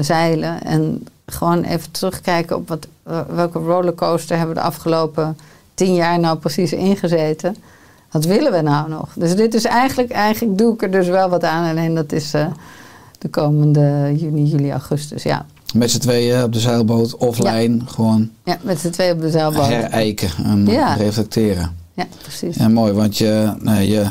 zeilen 0.00 0.62
en 0.62 1.06
gewoon 1.26 1.62
even 1.62 1.90
terugkijken 1.90 2.56
op 2.56 2.68
wat, 2.68 2.86
welke 3.28 3.58
rollercoaster 3.58 4.36
hebben 4.36 4.54
we 4.54 4.60
de 4.60 4.66
afgelopen 4.66 5.38
tien 5.74 5.94
jaar 5.94 6.18
nou 6.20 6.38
precies 6.38 6.72
ingezeten. 6.72 7.56
Wat 8.10 8.24
willen 8.24 8.52
we 8.52 8.60
nou 8.60 8.88
nog? 8.88 9.08
Dus 9.14 9.36
dit 9.36 9.54
is 9.54 9.64
eigenlijk, 9.64 10.10
eigenlijk 10.10 10.58
doe 10.58 10.74
ik 10.74 10.82
er 10.82 10.90
dus 10.90 11.06
wel 11.08 11.28
wat 11.28 11.44
aan, 11.44 11.70
alleen 11.70 11.94
dat 11.94 12.12
is 12.12 12.34
eh, 12.34 12.46
de 13.18 13.28
komende 13.28 14.14
juni, 14.16 14.44
juli, 14.44 14.70
augustus. 14.70 15.22
Ja, 15.22 15.46
Met 15.74 15.90
z'n 15.90 15.98
tweeën 15.98 16.42
op 16.42 16.52
de 16.52 16.60
zeilboot, 16.60 17.16
offline, 17.16 17.78
gewoon 17.86 18.30
ja 18.44 18.56
met 18.62 18.78
z'n 18.80 18.90
twee 18.90 19.12
op 19.12 19.20
de 19.20 19.30
zeilboot. 19.30 19.66
herijken 19.66 20.28
en 20.44 20.66
Ja. 20.66 20.94
reflecteren. 20.94 21.76
Ja, 21.94 22.06
precies. 22.22 22.56
Ja, 22.56 22.68
mooi, 22.68 22.92
want 22.92 23.18
je, 23.18 23.54
nou, 23.60 23.80
je 23.80 24.10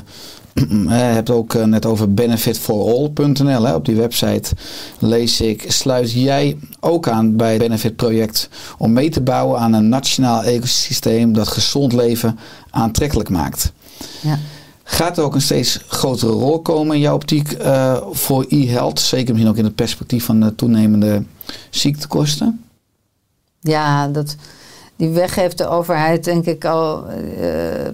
eh, 0.89 0.89
hebt 0.89 1.29
ook 1.29 1.53
eh, 1.53 1.63
net 1.63 1.85
over 1.85 2.13
benefitforall.nl. 2.13 3.73
Op 3.73 3.85
die 3.85 3.95
website 3.95 4.51
lees 4.99 5.41
ik, 5.41 5.65
sluit 5.67 6.11
jij 6.11 6.57
ook 6.79 7.07
aan 7.07 7.35
bij 7.35 7.49
het 7.49 7.59
Benefit 7.59 7.95
Project 7.95 8.49
om 8.77 8.93
mee 8.93 9.09
te 9.09 9.21
bouwen 9.21 9.59
aan 9.59 9.73
een 9.73 9.89
nationaal 9.89 10.43
ecosysteem 10.43 11.33
dat 11.33 11.47
gezond 11.47 11.93
leven 11.93 12.39
aantrekkelijk 12.69 13.29
maakt. 13.29 13.71
Ja. 14.21 14.39
Gaat 14.83 15.17
er 15.17 15.23
ook 15.23 15.35
een 15.35 15.41
steeds 15.41 15.79
grotere 15.87 16.31
rol 16.31 16.61
komen 16.61 16.95
in 16.95 17.01
jouw 17.01 17.15
optiek 17.15 17.51
eh, 17.51 17.97
voor 18.11 18.45
e-health? 18.49 18.99
Zeker 18.99 19.33
misschien 19.33 19.51
ook 19.51 19.57
in 19.57 19.63
het 19.63 19.75
perspectief 19.75 20.25
van 20.25 20.39
de 20.39 20.55
toenemende 20.55 21.23
ziektekosten? 21.69 22.63
Ja, 23.59 24.07
dat, 24.07 24.35
die 24.97 25.09
weg 25.09 25.35
heeft 25.35 25.57
de 25.57 25.67
overheid 25.67 26.23
denk 26.23 26.45
ik 26.45 26.65
al... 26.65 27.05
eh, 27.07 27.89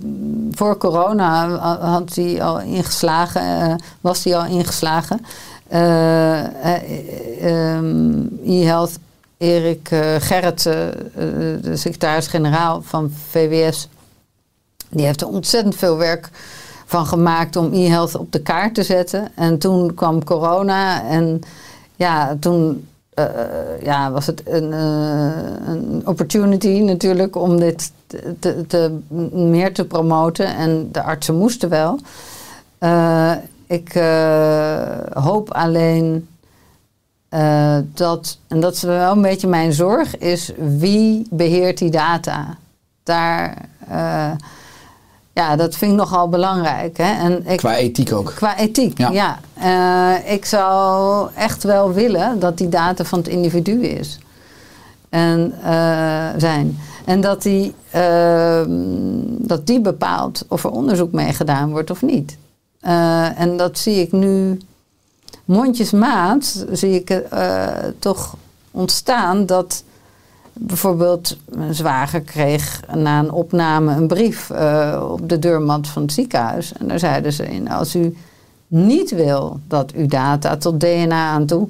voor 0.52 0.78
corona 0.78 1.48
had 1.78 2.14
die 2.14 2.44
al 2.44 2.62
ingeslagen, 2.62 3.42
eh, 3.42 3.76
was 4.02 4.24
die 4.24 4.36
al 4.36 4.46
ingeslagen. 4.46 5.26
Eh, 5.68 6.44
ehm, 7.42 8.22
e-health, 8.46 9.00
Erik 9.38 9.90
Gerrit, 10.20 10.64
de 10.64 11.72
secretaris-generaal 11.74 12.82
van 12.82 13.12
VWS... 13.30 13.90
die 14.90 15.06
heeft 15.06 15.22
er 15.22 15.28
ontzettend 15.28 15.76
veel 15.76 15.98
werk 15.98 16.30
van 16.86 17.06
gemaakt 17.06 17.56
om 17.56 17.74
e-health 17.74 18.16
op 18.16 18.32
de 18.32 18.42
kaart 18.42 18.76
te 18.76 18.84
zetten. 18.84 19.32
En 19.36 19.58
toen 19.58 19.94
kwam 19.94 20.24
corona 20.24 21.04
en 21.04 21.42
ja, 21.96 22.38
toen 22.40 22.88
eh, 23.16 23.82
ja, 23.82 24.12
was 24.12 24.26
het 24.26 24.42
een, 24.46 24.74
eh, 24.74 25.68
een 25.68 26.02
opportunity 26.06 26.80
natuurlijk 26.80 27.36
om 27.36 27.60
dit 27.60 27.92
te, 28.40 28.66
te, 28.68 29.00
meer 29.32 29.74
te 29.74 29.86
promoten. 29.86 30.56
En 30.56 30.90
de 30.92 31.04
artsen 31.04 31.36
moesten 31.36 31.70
wel. 31.70 32.00
Eh, 32.78 33.32
ik 33.68 33.96
eh, 33.96 34.98
hoop 35.14 35.52
alleen 35.52 36.28
eh, 37.30 37.78
dat, 37.94 38.38
en 38.48 38.60
dat 38.60 38.74
is 38.74 38.82
wel 38.82 39.12
een 39.12 39.22
beetje 39.22 39.48
mijn 39.48 39.74
zorg, 39.74 40.18
is 40.18 40.52
wie 40.58 41.28
beheert 41.30 41.78
die 41.78 41.92
data? 41.92 42.58
Daar, 43.04 43.70
eh, 43.88 44.32
ja, 45.34 45.56
dat 45.56 45.76
vind 45.76 45.92
ik 45.92 45.98
nogal 45.98 46.30
belangrijk. 46.30 46.98
Hè? 46.98 47.14
En 47.14 47.48
ik, 47.48 47.58
Qua 47.58 47.76
ethiek 47.76 48.14
ook. 48.14 48.32
Qua 48.36 48.58
ethiek, 48.58 48.98
Ja. 48.98 49.10
ja. 49.12 49.40
Eh, 49.54 50.34
ik 50.34 50.46
zou 50.46 51.30
echt 51.36 51.64
wel 51.64 51.94
willen 51.94 52.40
dat 52.40 52.58
die 52.58 52.70
data 52.70 53.04
van 53.04 53.20
het 53.20 53.28
individu 53.28 53.84
is. 53.86 54.20
En 55.10 55.54
eh, 55.64 56.30
zijn. 56.38 56.80
En 57.06 57.22
dat 57.22 57.42
die, 57.42 57.76
ehm, 57.92 58.70
dat 59.38 59.68
die 59.68 59.82
bepaalt 59.82 60.46
of 60.48 60.64
er 60.64 60.72
onderzoek 60.72 61.12
mee 61.12 61.34
gedaan 61.34 61.72
wordt 61.72 61.90
of 61.92 62.02
niet. 62.02 62.38
Eh, 62.80 63.40
en 63.40 63.58
dat 63.58 63.78
zie 63.78 64.02
ik 64.02 64.12
nu 64.12 64.58
mondjesmaat, 65.46 66.66
zie 66.72 67.04
ik 67.04 67.22
toch 68.00 68.36
ontstaan 68.72 69.46
dat 69.46 69.84
bijvoorbeeld 70.54 71.38
mijn 71.50 71.76
zwager 71.76 72.22
kreeg 72.22 72.80
na 72.96 73.20
een 73.20 73.32
opname 73.32 73.96
een 73.96 74.08
brief 74.08 74.50
eh, 74.50 75.08
op 75.12 75.30
de 75.30 75.40
deurmat 75.40 75.88
van 75.88 76.02
het 76.02 76.14
ziekenhuis. 76.14 76.74
En 76.74 76.88
daar 76.88 77.00
zeiden 77.00 77.34
ze 77.34 77.46
in, 77.46 77.70
als 77.70 77.96
u 77.96 78.18
niet 78.68 79.12
wil 79.12 79.60
dat 79.68 79.92
uw 79.92 80.08
data 80.08 80.58
tot 80.58 80.80
DNA 80.80 81.28
aan 81.30 81.46
toe... 81.46 81.68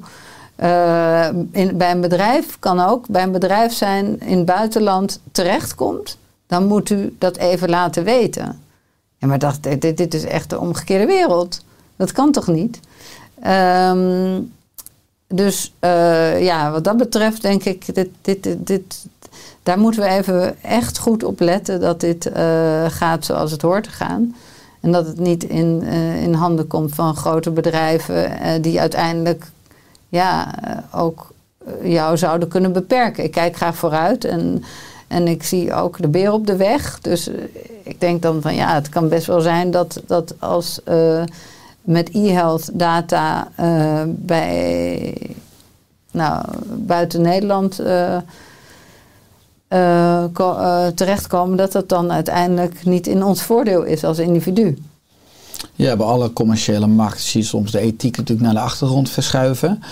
eh, 0.56 1.28
in, 1.50 1.76
bij 1.76 1.90
een 1.90 2.00
bedrijf 2.00 2.56
kan 2.58 2.80
ook, 2.80 3.08
bij 3.08 3.22
een 3.22 3.32
bedrijf 3.32 3.72
zijn 3.72 4.20
in 4.20 4.36
het 4.36 4.46
buitenland 4.46 5.20
terechtkomt... 5.32 6.18
dan 6.46 6.66
moet 6.66 6.90
u 6.90 7.16
dat 7.18 7.36
even 7.36 7.68
laten 7.68 8.04
weten. 8.04 8.60
Ja, 9.18 9.26
maar 9.26 9.38
dacht, 9.38 9.62
dit, 9.62 9.96
dit- 9.96 10.14
is 10.14 10.24
echt 10.24 10.50
de 10.50 10.58
omgekeerde 10.60 11.06
wereld. 11.06 11.64
Dat 11.96 12.12
kan 12.12 12.32
toch 12.32 12.46
niet? 12.46 12.80
Ehm, 13.42 14.40
dus 15.36 15.72
eh, 15.78 16.44
ja, 16.44 16.70
wat 16.70 16.84
dat 16.84 16.96
betreft 16.96 17.42
denk 17.42 17.64
ik, 17.64 17.94
dit, 17.94 18.08
dit, 18.22 18.48
dit, 18.58 19.04
daar 19.62 19.78
moeten 19.78 20.02
we 20.02 20.08
even 20.08 20.62
echt 20.62 20.98
goed 20.98 21.24
op 21.24 21.40
letten 21.40 21.80
dat 21.80 22.00
dit 22.00 22.26
eh, 22.26 22.84
gaat 22.88 23.24
zoals 23.24 23.50
het 23.50 23.62
hoort 23.62 23.84
te 23.84 23.90
gaan. 23.90 24.36
En 24.80 24.92
dat 24.92 25.06
het 25.06 25.18
niet 25.18 25.44
in, 25.44 25.82
eh, 25.86 26.22
in 26.22 26.34
handen 26.34 26.66
komt 26.66 26.94
van 26.94 27.16
grote 27.16 27.50
bedrijven 27.50 28.62
die 28.62 28.80
uiteindelijk 28.80 29.44
ja, 30.08 30.54
ook 30.92 31.32
jou 31.82 32.16
zouden 32.16 32.48
kunnen 32.48 32.72
beperken. 32.72 33.24
Ik 33.24 33.30
kijk 33.30 33.56
graag 33.56 33.76
vooruit 33.76 34.24
en, 34.24 34.64
en 35.08 35.28
ik 35.28 35.42
zie 35.42 35.72
ook 35.72 36.02
de 36.02 36.08
beer 36.08 36.32
op 36.32 36.46
de 36.46 36.56
weg. 36.56 37.00
Dus 37.00 37.30
ik 37.82 38.00
denk 38.00 38.22
dan 38.22 38.42
van 38.42 38.54
ja, 38.54 38.74
het 38.74 38.88
kan 38.88 39.08
best 39.08 39.26
wel 39.26 39.40
zijn 39.40 39.70
dat, 39.70 40.02
dat 40.06 40.34
als 40.38 40.80
met 41.84 42.10
e-health 42.12 42.70
data 42.72 43.48
eh, 43.54 44.02
bij 44.06 45.14
nou, 46.10 46.44
buiten 46.76 47.22
Nederland 47.22 47.78
eh, 47.78 48.16
eh, 49.68 50.24
ko- 50.32 50.92
terechtkomen, 50.94 51.56
dat 51.56 51.72
dat 51.72 51.88
dan 51.88 52.12
uiteindelijk 52.12 52.84
niet 52.84 53.06
in 53.06 53.22
ons 53.24 53.42
voordeel 53.42 53.82
is 53.82 54.04
als 54.04 54.18
individu. 54.18 54.78
Ja, 55.72 55.96
bij 55.96 56.06
alle 56.06 56.32
commerciële 56.32 56.86
markten 56.86 57.20
zie 57.22 57.40
je 57.40 57.46
soms 57.46 57.70
de 57.70 57.78
ethiek 57.78 58.16
natuurlijk 58.16 58.46
naar 58.46 58.54
de 58.54 58.60
achtergrond 58.60 59.10
verschuiven. 59.10 59.82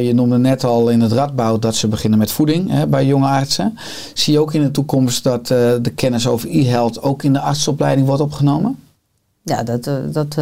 Je 0.00 0.10
noemde 0.14 0.38
net 0.38 0.64
al 0.64 0.88
in 0.88 1.00
het 1.00 1.12
radboud 1.12 1.62
dat 1.62 1.74
ze 1.74 1.88
beginnen 1.88 2.18
met 2.18 2.30
voeding 2.30 2.70
hè, 2.70 2.86
bij 2.86 3.06
jonge 3.06 3.26
artsen. 3.26 3.78
Zie 4.14 4.32
je 4.32 4.40
ook 4.40 4.54
in 4.54 4.62
de 4.62 4.70
toekomst 4.70 5.24
dat 5.24 5.46
de 5.46 5.92
kennis 5.94 6.26
over 6.26 6.48
e-health 6.50 7.02
ook 7.02 7.22
in 7.22 7.32
de 7.32 7.40
artsopleiding 7.40 8.06
wordt 8.06 8.22
opgenomen? 8.22 8.78
Ja, 9.42 9.62
dat, 9.62 9.90
dat 10.12 10.36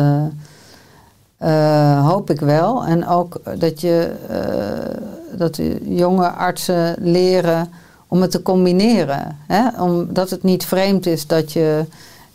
eh, 1.38 2.08
hoop 2.08 2.30
ik 2.30 2.40
wel. 2.40 2.84
En 2.84 3.08
ook 3.08 3.40
dat 3.58 3.80
je, 3.80 4.12
eh, 4.28 5.38
dat 5.38 5.60
jonge 5.82 6.28
artsen 6.28 6.94
leren 6.98 7.68
om 8.06 8.20
het 8.20 8.30
te 8.30 8.42
combineren. 8.42 9.36
Hè? 9.46 9.82
Omdat 9.82 10.30
het 10.30 10.42
niet 10.42 10.64
vreemd 10.64 11.06
is 11.06 11.26
dat 11.26 11.52
je 11.52 11.84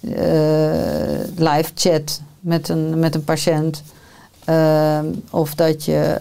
eh, 0.01 1.45
live 1.47 1.71
chat 1.75 2.21
met 2.39 2.69
een, 2.69 2.99
met 2.99 3.15
een 3.15 3.23
patiënt. 3.23 3.83
Of 5.29 5.55
dat 5.55 5.85
je 5.85 6.19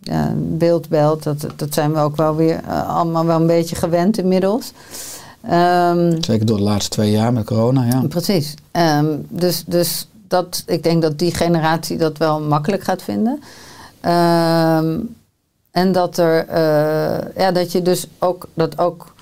ja, 0.00 0.32
beeld 0.36 0.88
belt. 0.88 1.22
Dat, 1.22 1.46
dat 1.56 1.74
zijn 1.74 1.92
we 1.92 1.98
ook 1.98 2.16
wel 2.16 2.36
weer 2.36 2.60
allemaal 2.86 3.26
wel 3.26 3.40
een 3.40 3.46
beetje 3.46 3.76
gewend 3.76 4.18
inmiddels. 4.18 4.72
Ehm, 5.42 6.16
Zeker 6.20 6.46
door 6.46 6.56
de 6.56 6.62
laatste 6.62 6.90
twee 6.90 7.10
jaar 7.10 7.32
met 7.32 7.44
corona, 7.44 7.84
ja. 7.84 8.02
Precies. 8.08 8.54
Ehm, 8.70 9.06
dus 9.28 9.64
dus 9.66 10.06
dat, 10.32 10.62
ik 10.66 10.82
denk 10.82 11.02
dat 11.02 11.18
die 11.18 11.34
generatie 11.34 11.96
dat 11.96 12.18
wel 12.18 12.40
makkelijk 12.40 12.82
gaat 12.82 13.02
vinden. 13.02 13.42
Ehm, 14.00 14.98
en 15.70 15.92
dat, 15.92 16.18
er, 16.18 16.46
eh, 16.48 17.42
ja, 17.42 17.52
dat 17.52 17.72
je 17.72 17.82
dus 17.82 18.06
ook, 18.18 18.46
dat 18.54 18.78
ook 18.78 19.14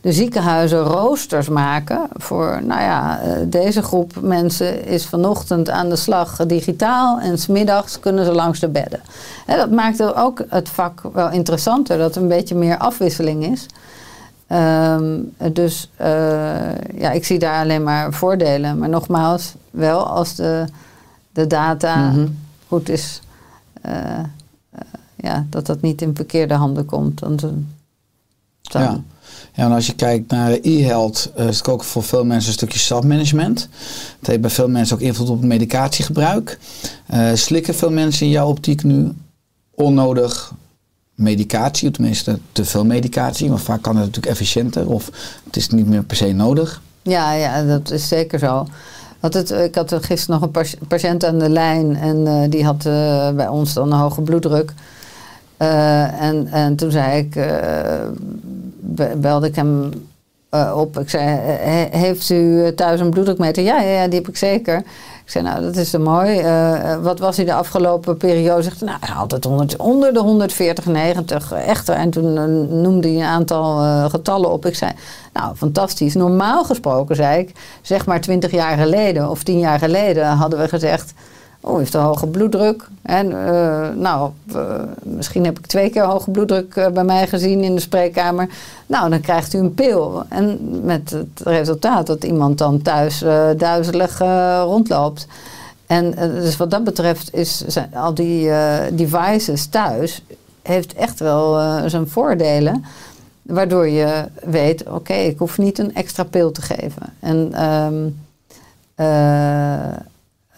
de 0.00 0.12
ziekenhuizen 0.12 0.78
roosters 0.78 1.48
maken 1.48 2.08
voor, 2.12 2.60
nou 2.62 2.80
ja, 2.80 3.20
eh, 3.20 3.30
deze 3.46 3.82
groep 3.82 4.12
mensen 4.20 4.84
is 4.84 5.06
vanochtend 5.06 5.70
aan 5.70 5.88
de 5.88 5.96
slag 5.96 6.46
digitaal 6.46 7.20
en 7.20 7.38
smiddags 7.38 8.00
kunnen 8.00 8.24
ze 8.24 8.32
langs 8.32 8.60
de 8.60 8.68
bedden. 8.68 9.00
Hè, 9.46 9.56
dat 9.56 9.70
maakt 9.70 10.14
ook 10.14 10.44
het 10.48 10.68
vak 10.68 11.02
wel 11.12 11.30
interessanter, 11.30 11.98
dat 11.98 12.16
er 12.16 12.22
een 12.22 12.28
beetje 12.28 12.54
meer 12.54 12.78
afwisseling 12.78 13.44
is. 13.44 13.66
Ehm, 14.48 15.20
dus 15.52 15.90
eh, 15.96 16.08
ja, 16.94 17.10
ik 17.10 17.24
zie 17.24 17.38
daar 17.38 17.62
alleen 17.62 17.82
maar 17.82 18.12
voordelen. 18.12 18.78
Maar 18.78 18.88
nogmaals, 18.88 19.54
wel 19.78 20.06
als 20.06 20.34
de, 20.34 20.64
de 21.32 21.46
data 21.46 22.10
Mhm. 22.10 22.26
goed 22.66 22.88
is, 22.88 23.20
eh, 23.82 24.18
eh, 24.18 24.24
ja, 25.16 25.46
dat 25.50 25.66
dat 25.66 25.80
niet 25.80 26.02
in 26.02 26.14
verkeerde 26.14 26.54
handen 26.54 26.84
komt. 26.84 27.18
Dan, 27.18 27.36
dan, 27.36 27.66
Ja. 28.82 29.00
ja, 29.54 29.64
en 29.64 29.72
als 29.72 29.86
je 29.86 29.94
kijkt 29.94 30.30
naar 30.30 30.58
e-health, 30.62 31.30
eh, 31.34 31.48
is 31.48 31.58
het 31.58 31.68
ook 31.68 31.84
voor 31.84 32.02
veel 32.02 32.24
mensen 32.24 32.48
een 32.48 32.54
stukje 32.54 32.78
zelfmanagement. 32.78 33.68
Het 34.18 34.26
heeft 34.26 34.40
bij 34.40 34.50
veel 34.50 34.68
mensen 34.68 34.96
ook 34.96 35.02
invloed 35.02 35.28
op 35.28 35.36
het 35.38 35.46
medicatiegebruik. 35.48 36.58
Eh, 37.06 37.30
slikken 37.34 37.74
veel 37.74 37.90
mensen 37.90 38.26
in 38.26 38.32
jouw 38.32 38.48
optiek 38.48 38.82
nu 38.82 39.12
onnodig 39.74 40.52
medicatie, 41.14 41.88
of 41.88 41.94
tenminste 41.94 42.38
te 42.52 42.64
veel 42.64 42.84
medicatie, 42.84 43.48
maar 43.48 43.58
vaak 43.58 43.82
kan 43.82 43.96
het 43.96 44.04
natuurlijk 44.04 44.32
efficiënter 44.32 44.88
of 44.88 45.10
het 45.44 45.56
is 45.56 45.68
niet 45.68 45.86
meer 45.86 46.02
per 46.02 46.16
se 46.16 46.32
nodig. 46.32 46.82
Ja, 47.02 47.32
ja, 47.32 47.62
dat 47.64 47.90
is 47.90 48.08
zeker 48.08 48.38
zo. 48.38 48.66
Ik 49.20 49.74
had 49.74 49.90
er 49.90 50.02
gisteren 50.02 50.40
nog 50.40 50.50
een 50.52 50.66
patiënt 50.88 51.24
aan 51.24 51.38
de 51.38 51.48
lijn 51.48 51.96
en 51.96 52.26
eh, 52.26 52.50
die 52.50 52.64
had 52.64 52.86
eh, 52.86 53.30
bij 53.30 53.48
ons 53.48 53.72
dan 53.74 53.92
een 53.92 53.98
hoge 53.98 54.20
bloeddruk. 54.22 54.72
Eh, 55.56 56.22
en, 56.22 56.46
en 56.46 56.76
toen 56.76 56.90
zei 56.90 57.18
ik, 57.18 57.34
be- 58.80 59.16
belde 59.16 59.46
ik 59.46 59.54
hem 59.54 59.90
op. 60.74 60.98
Ik 60.98 61.10
zei, 61.10 61.24
"He- 61.50 61.98
heeft 61.98 62.30
u 62.30 62.74
thuis 62.74 63.00
een 63.00 63.10
bloeddrukmeter? 63.10 63.62
Ja, 63.62 63.80
ja, 63.80 63.90
ja, 64.02 64.08
die 64.08 64.18
heb 64.18 64.28
ik 64.28 64.36
zeker. 64.36 64.82
Ik 65.28 65.34
zei, 65.34 65.44
nou, 65.44 65.62
dat 65.62 65.76
is 65.76 65.90
zo 65.90 65.98
mooi. 65.98 66.38
Eh, 66.38 66.92
eh, 66.92 67.02
wat 67.02 67.18
was 67.18 67.36
hij 67.36 67.44
de 67.44 67.54
afgelopen 67.54 68.16
periode? 68.16 68.62
Zegt, 68.62 68.80
nou, 68.80 68.98
altijd 69.16 69.44
100, 69.44 69.76
onder 69.76 70.12
de 70.12 70.18
140, 70.18 70.86
90. 70.86 71.52
Echt. 71.52 71.88
En 71.88 72.10
toen 72.10 72.36
eh, 72.36 72.44
noemde 72.76 73.08
hij 73.08 73.16
een 73.16 73.22
aantal 73.22 73.78
getallen 74.08 74.52
op. 74.52 74.66
Ik 74.66 74.74
zei, 74.76 74.92
nou, 75.32 75.56
fantastisch. 75.56 76.14
Normaal 76.14 76.64
gesproken, 76.64 77.16
zei 77.16 77.40
ik, 77.40 77.52
zeg 77.82 78.06
maar 78.06 78.20
20 78.20 78.50
jaar 78.50 78.76
geleden 78.76 79.30
of 79.30 79.42
10 79.42 79.58
jaar 79.58 79.78
geleden 79.78 80.26
hadden 80.26 80.58
we 80.58 80.68
gezegd... 80.68 81.12
Oh, 81.60 81.78
heeft 81.78 81.94
een 81.94 82.00
hoge 82.00 82.26
bloeddruk. 82.26 82.88
En 83.02 83.46
eh, 83.46 83.88
nou, 83.94 84.30
eh, 84.54 84.82
misschien 85.02 85.44
heb 85.44 85.58
ik 85.58 85.66
twee 85.66 85.90
keer 85.90 86.02
hoge 86.02 86.30
bloeddruk 86.30 86.76
eh, 86.76 86.88
bij 86.88 87.04
mij 87.04 87.26
gezien 87.26 87.62
in 87.62 87.74
de 87.74 87.80
spreekkamer. 87.80 88.48
Nou, 88.86 89.10
dan 89.10 89.20
krijgt 89.20 89.54
u 89.54 89.58
een 89.58 89.74
pil. 89.74 90.22
En 90.28 90.58
met 90.84 91.10
het 91.10 91.40
resultaat 91.44 92.06
dat 92.06 92.24
iemand 92.24 92.58
dan 92.58 92.82
thuis 92.82 93.24
duizelig 93.56 94.18
rondloopt. 94.64 95.26
En 95.86 96.10
dus 96.10 96.56
wat 96.56 96.70
dat 96.70 96.84
betreft 96.84 97.34
is 97.34 97.64
al 97.92 98.14
die 98.14 98.50
devices 98.92 99.66
thuis 99.66 100.22
heeft 100.62 100.94
echt 100.94 101.20
wel 101.20 101.60
zijn 101.88 102.08
voordelen. 102.08 102.84
Waardoor 103.42 103.88
je 103.88 104.24
weet, 104.44 104.88
oké, 104.88 105.12
ik 105.12 105.38
hoef 105.38 105.58
niet 105.58 105.78
een 105.78 105.94
extra 105.94 106.24
pil 106.24 106.52
te 106.52 106.62
geven. 106.62 107.02
En 107.20 107.52
ehm, 107.52 108.08
eh, 108.94 109.96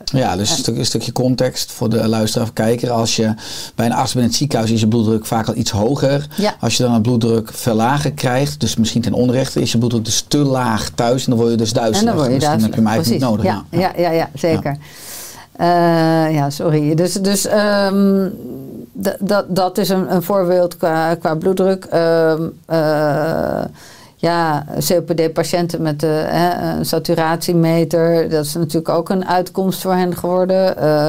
Ja, 0.04 0.36
dus 0.36 0.50
een, 0.50 0.56
stuk, 0.56 0.76
een 0.76 0.86
stukje 0.86 1.12
context 1.12 1.72
voor 1.72 1.90
de 1.90 2.08
luisteraar 2.08 2.46
of 2.46 2.52
kijker. 2.52 2.90
Als 2.90 3.16
je 3.16 3.34
bij 3.74 3.86
een 3.86 3.92
arts 3.92 4.12
bent 4.12 4.24
in 4.24 4.30
het 4.30 4.38
ziekenhuis 4.38 4.70
is 4.70 4.80
je 4.80 4.88
bloeddruk 4.88 5.26
vaak 5.26 5.48
al 5.48 5.54
iets 5.54 5.70
hoger. 5.70 6.26
Ja. 6.36 6.54
Als 6.60 6.76
je 6.76 6.82
dan 6.82 6.92
een 6.92 7.02
bloeddruk 7.02 7.52
verlagen 7.52 8.14
krijgt, 8.14 8.60
dus 8.60 8.76
misschien 8.76 9.02
ten 9.02 9.12
onrechte, 9.12 9.60
is 9.60 9.72
je 9.72 9.78
bloeddruk 9.78 10.04
dus 10.04 10.24
te 10.28 10.38
laag 10.38 10.90
thuis 10.94 11.24
en 11.24 11.30
dan 11.30 11.38
word 11.38 11.50
je 11.50 11.56
dus 11.56 11.72
duizelig. 11.72 12.00
En 12.00 12.06
dan 12.06 12.16
word 12.16 12.28
je 12.28 12.38
dus 12.38 12.48
dan 12.48 12.60
heb 12.60 12.74
je 12.74 12.74
hem 12.74 12.84
duizelig, 12.84 13.20
eigenlijk 13.20 13.44
niet 13.44 13.52
nodig. 13.54 13.80
Ja, 13.80 13.92
ja, 13.96 14.10
ja, 14.10 14.10
ja, 14.10 14.30
zeker. 14.34 14.76
Ja, 15.58 16.26
ja 16.26 16.50
sorry. 16.50 16.94
Dus, 16.94 17.12
dus 17.12 17.46
ehm, 17.46 18.28
dat, 19.18 19.44
dat 19.48 19.78
is 19.78 19.88
een, 19.88 20.14
een 20.14 20.22
voorbeeld 20.22 20.76
qua, 20.76 21.14
qua 21.14 21.34
bloeddruk. 21.34 21.84
Ehm, 21.84 22.42
eh, 22.66 23.64
ja, 24.20 24.64
COPD-patiënten 24.88 25.82
met 25.82 26.00
de, 26.00 26.24
hè, 26.28 26.76
een 26.78 26.86
saturatiemeter, 26.86 28.28
dat 28.28 28.44
is 28.44 28.54
natuurlijk 28.54 28.88
ook 28.88 29.08
een 29.08 29.26
uitkomst 29.26 29.80
voor 29.80 29.94
hen 29.94 30.16
geworden. 30.16 30.76
Eh, 30.76 31.08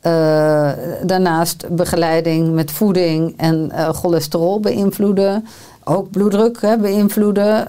eh, 0.00 0.76
daarnaast 1.02 1.68
begeleiding 1.68 2.54
met 2.54 2.70
voeding 2.70 3.34
en 3.36 3.70
eh, 3.70 3.88
cholesterol 3.88 4.60
beïnvloeden. 4.60 5.46
Ook 5.84 6.10
bloeddruk 6.10 6.60
hè, 6.60 6.76
beïnvloeden 6.78 7.66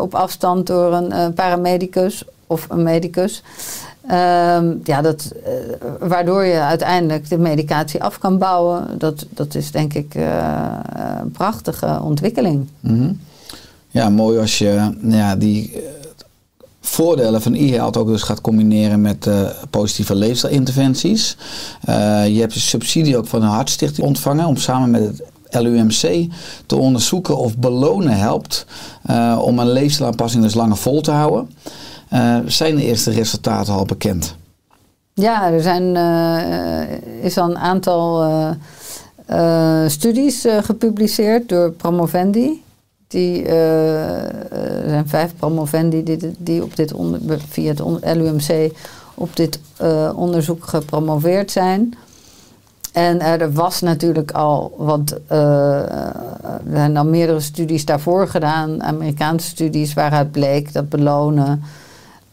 op 0.00 0.14
afstand 0.14 0.66
door 0.66 0.92
een 0.92 1.32
paramedicus 1.34 2.24
of 2.46 2.66
een 2.70 2.82
medicus. 2.82 3.42
Ehm, 4.08 4.74
ja, 4.84 5.00
dat, 5.02 5.32
waardoor 5.98 6.44
je 6.44 6.60
uiteindelijk 6.60 7.28
de 7.28 7.38
medicatie 7.38 8.02
af 8.02 8.18
kan 8.18 8.38
bouwen. 8.38 8.98
Dat, 8.98 9.26
dat 9.28 9.54
is 9.54 9.70
denk 9.70 9.94
ik 9.94 10.14
een 10.14 11.30
prachtige 11.30 12.00
ontwikkeling. 12.02 12.68
Mhm. 12.80 13.12
Ja, 13.96 14.08
mooi 14.08 14.38
als 14.38 14.58
je 14.58 14.90
nou 14.98 15.16
ja, 15.16 15.36
die 15.36 15.72
eh, 15.72 15.82
voordelen 16.80 17.42
van 17.42 17.54
e-health 17.54 17.96
ook 17.96 18.06
dus 18.06 18.22
gaat 18.22 18.40
combineren 18.40 19.00
met 19.00 19.26
eh, 19.26 19.48
positieve 19.70 20.14
leefstijlinterventies. 20.14 21.36
Eh, 21.84 22.28
je 22.28 22.40
hebt 22.40 22.54
een 22.54 22.60
subsidie 22.60 23.16
ook 23.16 23.26
van 23.26 23.40
de 23.40 23.46
Hartstichting 23.46 24.06
ontvangen 24.06 24.46
om 24.46 24.56
samen 24.56 24.90
met 24.90 25.02
het 25.02 25.62
LUMC 25.62 26.32
te 26.66 26.76
onderzoeken 26.76 27.36
of 27.36 27.56
belonen 27.56 28.18
helpt 28.18 28.66
om 29.40 29.58
een 29.58 29.72
leefstijlaanpassing 29.72 30.42
dus 30.42 30.54
langer 30.54 30.76
vol 30.76 31.00
te 31.00 31.10
houden. 31.10 31.50
Zijn 32.46 32.76
de 32.76 32.84
eerste 32.84 33.10
resultaten 33.10 33.72
al 33.72 33.84
bekend? 33.84 34.34
Ja, 35.12 35.50
er 35.50 35.62
zijn, 35.62 35.96
is 37.22 37.38
al 37.38 37.50
een 37.50 37.58
aantal 37.58 38.26
studies 39.86 40.44
gepubliceerd 40.62 41.48
door 41.48 41.70
promovendi. 41.70 42.64
Die, 43.06 43.44
eh, 43.44 44.82
er 44.82 44.88
zijn 44.88 45.08
vijf 45.08 45.36
promovendi 45.36 46.02
die, 46.02 46.34
die 46.38 46.62
op 46.62 46.76
dit 46.76 46.92
onder, 46.92 47.40
via 47.48 47.68
het 47.68 48.16
LUMC 48.16 48.72
op 49.14 49.36
dit 49.36 49.58
eh, 49.76 50.12
onderzoek 50.14 50.64
gepromoveerd 50.64 51.50
zijn. 51.50 51.94
En 52.92 53.20
eh, 53.20 53.40
er 53.40 53.52
was 53.52 53.80
natuurlijk 53.80 54.30
al, 54.30 54.74
want 54.76 55.16
eh, 55.26 55.90
er 56.40 56.60
zijn 56.70 56.96
al 56.96 57.04
meerdere 57.04 57.40
studies 57.40 57.84
daarvoor 57.84 58.28
gedaan, 58.28 58.82
Amerikaanse 58.82 59.48
studies, 59.48 59.94
waaruit 59.94 60.30
bleek 60.30 60.72
dat 60.72 60.88
belonen 60.88 61.62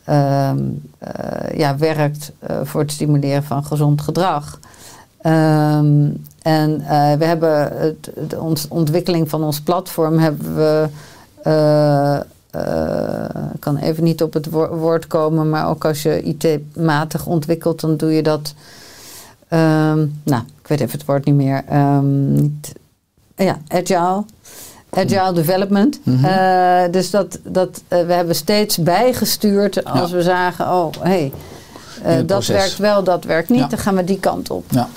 ehm, 0.03 0.59
eh, 0.97 1.57
ja, 1.57 1.77
werkt 1.77 2.31
eh, 2.39 2.57
voor 2.63 2.81
het 2.81 2.91
stimuleren 2.91 3.43
van 3.43 3.65
gezond 3.65 4.01
gedrag. 4.01 4.59
Ehm, 5.21 6.09
en 6.43 6.81
eh, 6.81 7.13
we 7.13 7.25
hebben 7.25 7.71
het, 7.77 8.09
de 8.29 8.39
ontwikkeling 8.69 9.29
van 9.29 9.43
ons 9.43 9.61
platform 9.61 10.17
hebben 10.19 10.55
we. 10.55 10.87
ik 13.53 13.59
kan 13.59 13.77
even 13.77 14.03
niet 14.03 14.21
op 14.23 14.33
het 14.33 14.49
wo- 14.49 14.75
woord 14.75 15.07
komen, 15.07 15.49
maar 15.49 15.69
ook 15.69 15.85
als 15.85 16.01
je 16.03 16.21
IT-matig 16.23 17.25
ontwikkelt, 17.25 17.79
dan 17.79 17.97
doe 17.97 18.11
je 18.13 18.23
dat. 18.23 18.53
ehm, 19.47 19.97
nou, 20.23 20.43
ik 20.61 20.67
weet 20.67 20.79
even 20.79 20.91
het 20.97 21.05
woord 21.05 21.25
niet 21.25 21.35
meer. 21.35 21.63
Ehm, 21.69 22.33
niet, 22.33 22.71
ja, 23.35 23.57
agile. 23.67 24.23
Agile 24.89 25.33
development. 25.33 25.99
Mhm. 26.03 26.25
Eh, 26.25 26.91
dus 26.91 27.09
dat, 27.09 27.39
dat, 27.43 27.81
we 27.87 27.95
hebben 28.13 28.35
steeds 28.35 28.77
bijgestuurd 28.77 29.85
als 29.85 30.11
we 30.11 30.21
zagen, 30.21 30.65
oh 30.71 30.91
hé, 30.99 31.31
hey, 32.01 32.15
dat 32.17 32.25
proces. 32.25 32.55
werkt 32.55 32.77
wel, 32.77 33.03
dat 33.03 33.23
werkt 33.23 33.49
niet, 33.49 33.59
Ja. 33.59 33.67
dan 33.67 33.79
gaan 33.79 33.95
we 33.95 34.03
die 34.03 34.19
kant 34.19 34.49
op. 34.49 34.65
Ja. 34.69 34.87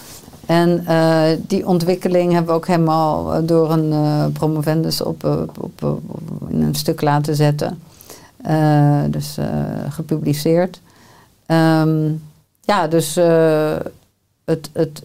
En 0.47 0.87
eh, 0.87 1.23
die 1.47 1.67
ontwikkeling 1.67 2.33
hebben 2.33 2.51
we 2.51 2.57
ook 2.57 2.67
helemaal 2.67 3.35
eh, 3.35 3.41
door 3.43 3.73
een 3.73 3.93
eh, 3.93 4.27
promovendus 4.33 5.01
op, 5.01 5.25
op, 5.61 6.01
in 6.49 6.63
een 6.63 6.75
stuk 6.75 7.01
laten 7.01 7.37
zetten. 7.37 7.83
Dus 9.11 9.39
gepubliceerd. 9.89 10.81
Ehm, 11.47 12.13
ja, 12.61 12.89
dus 12.89 13.15
het, 14.45 14.71
het, 14.73 15.03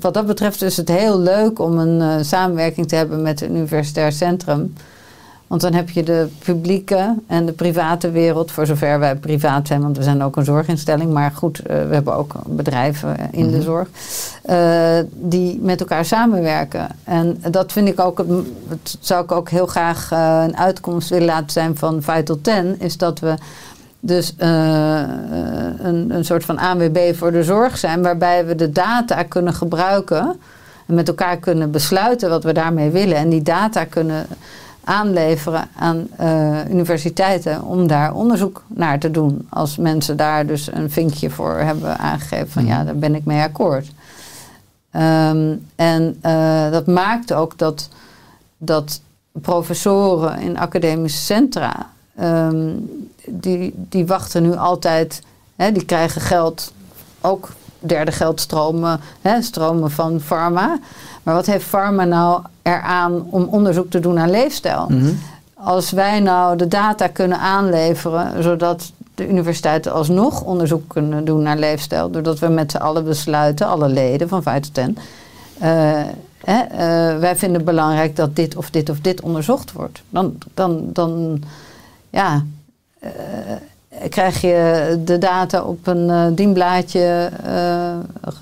wat 0.00 0.14
dat 0.14 0.26
betreft 0.26 0.62
is 0.62 0.76
het 0.76 0.88
heel 0.88 1.20
leuk 1.20 1.58
om 1.58 1.78
een 1.78 2.24
samenwerking 2.24 2.88
te 2.88 2.96
hebben 2.96 3.22
met 3.22 3.40
een 3.40 3.50
universitair 3.50 4.12
centrum. 4.12 4.74
Want 5.50 5.62
dan 5.62 5.72
heb 5.72 5.90
je 5.90 6.02
de 6.02 6.28
publieke 6.38 7.14
en 7.26 7.46
de 7.46 7.52
private 7.52 8.10
wereld, 8.10 8.50
voor 8.50 8.66
zover 8.66 8.98
wij 8.98 9.16
privaat 9.16 9.66
zijn, 9.66 9.80
want 9.80 9.96
we 9.96 10.02
zijn 10.02 10.22
ook 10.22 10.36
een 10.36 10.44
zorginstelling. 10.44 11.12
Maar 11.12 11.30
goed, 11.34 11.58
eh, 11.58 11.86
we 11.88 11.94
hebben 11.94 12.14
ook 12.14 12.34
bedrijven 12.46 13.16
in 13.30 13.50
de 13.50 13.62
zorg, 13.62 13.88
eh, 14.42 14.98
die 15.12 15.58
met 15.62 15.80
elkaar 15.80 16.04
samenwerken. 16.04 16.88
En 17.04 17.42
dat 17.50 17.72
vind 17.72 17.88
ik 17.88 18.00
ook, 18.00 18.24
het, 18.68 18.96
zou 19.00 19.24
ik 19.24 19.32
ook 19.32 19.48
heel 19.48 19.66
graag 19.66 20.12
eh, 20.12 20.44
een 20.46 20.56
uitkomst 20.56 21.08
willen 21.08 21.26
laten 21.26 21.50
zijn 21.50 21.76
van 21.76 22.02
Vital 22.02 22.40
10, 22.40 22.80
is 22.80 22.96
dat 22.96 23.18
we 23.18 23.34
dus 24.00 24.34
een, 24.38 26.14
een 26.14 26.24
soort 26.24 26.44
van 26.44 26.58
ANWB 26.58 27.14
voor 27.14 27.32
de 27.32 27.44
zorg 27.44 27.78
zijn, 27.78 28.02
waarbij 28.02 28.46
we 28.46 28.54
de 28.54 28.70
data 28.70 29.22
kunnen 29.22 29.54
gebruiken 29.54 30.40
en 30.86 30.94
met 30.94 31.08
elkaar 31.08 31.36
kunnen 31.36 31.70
besluiten 31.70 32.28
wat 32.28 32.44
we 32.44 32.52
daarmee 32.52 32.90
willen. 32.90 33.16
En 33.16 33.28
die 33.28 33.42
data 33.42 33.84
kunnen 33.84 34.26
aanleveren 34.90 35.68
aan 35.76 36.06
eh, 36.16 36.68
universiteiten 36.68 37.62
om 37.62 37.86
daar 37.86 38.14
onderzoek 38.14 38.62
naar 38.66 38.98
te 38.98 39.10
doen. 39.10 39.46
Als 39.48 39.76
mensen 39.76 40.16
daar 40.16 40.46
dus 40.46 40.72
een 40.72 40.90
vinkje 40.90 41.30
voor 41.30 41.54
hebben 41.54 41.98
aangegeven 41.98 42.50
van 42.50 42.66
ja, 42.66 42.84
daar 42.84 42.96
ben 42.96 43.14
ik 43.14 43.24
mee 43.24 43.42
akkoord. 43.42 43.90
Ehm, 44.90 45.54
en 45.76 46.18
eh, 46.20 46.70
dat 46.70 46.86
maakt 46.86 47.32
ook 47.32 47.58
dat, 47.58 47.88
dat 48.58 49.00
professoren 49.32 50.38
in 50.38 50.58
academische 50.58 51.20
centra, 51.20 51.90
ehm, 52.16 52.72
die, 53.26 53.72
die 53.76 54.06
wachten 54.06 54.42
nu 54.42 54.56
altijd, 54.56 55.22
hè, 55.56 55.72
die 55.72 55.84
krijgen 55.84 56.20
geld, 56.20 56.72
ook 57.20 57.48
derde 57.80 58.12
geldstromen, 58.12 59.00
hè, 59.20 59.42
stromen 59.42 59.90
van 59.90 60.20
pharma. 60.26 60.78
Maar 61.22 61.34
wat 61.34 61.46
heeft 61.46 61.66
pharma 61.66 62.04
nou 62.04 62.42
eraan 62.62 63.26
om 63.30 63.42
onderzoek 63.42 63.90
te 63.90 64.00
doen 64.00 64.14
naar 64.14 64.30
leefstijl? 64.30 64.88
Als 65.54 65.90
wij 65.90 66.20
nou 66.20 66.56
de 66.56 66.68
data 66.68 67.06
kunnen 67.06 67.38
aanleveren, 67.38 68.42
zodat 68.42 68.92
de 69.14 69.28
universiteiten 69.28 69.92
alsnog 69.92 70.42
onderzoek 70.42 70.88
kunnen 70.88 71.24
doen 71.24 71.42
naar 71.42 71.58
leefstijl, 71.58 72.10
doordat 72.10 72.38
we 72.38 72.48
met 72.48 72.70
z'n 72.70 72.76
allen 72.76 73.04
besluiten, 73.04 73.66
alle 73.66 73.88
leden 73.88 74.28
van 74.28 74.42
Vitaten, 74.42 74.96
eh, 75.58 76.02
hè, 76.44 76.60
eh, 76.60 77.18
wij 77.18 77.36
vinden 77.36 77.56
het 77.56 77.64
belangrijk 77.64 78.16
dat 78.16 78.36
dit 78.36 78.56
of 78.56 78.70
dit 78.70 78.90
of 78.90 79.00
dit 79.00 79.20
onderzocht 79.20 79.72
wordt. 79.72 80.02
Dan, 80.10 80.38
dan, 80.54 80.84
dan 80.92 81.42
ja, 82.10 82.44
eh, 82.98 83.10
krijg 84.08 84.40
je 84.40 84.98
de 85.04 85.18
data 85.18 85.62
op 85.62 85.86
een 85.86 86.10
eh, 86.10 86.24
dienblaadje 86.34 87.30
eh, 87.44 87.92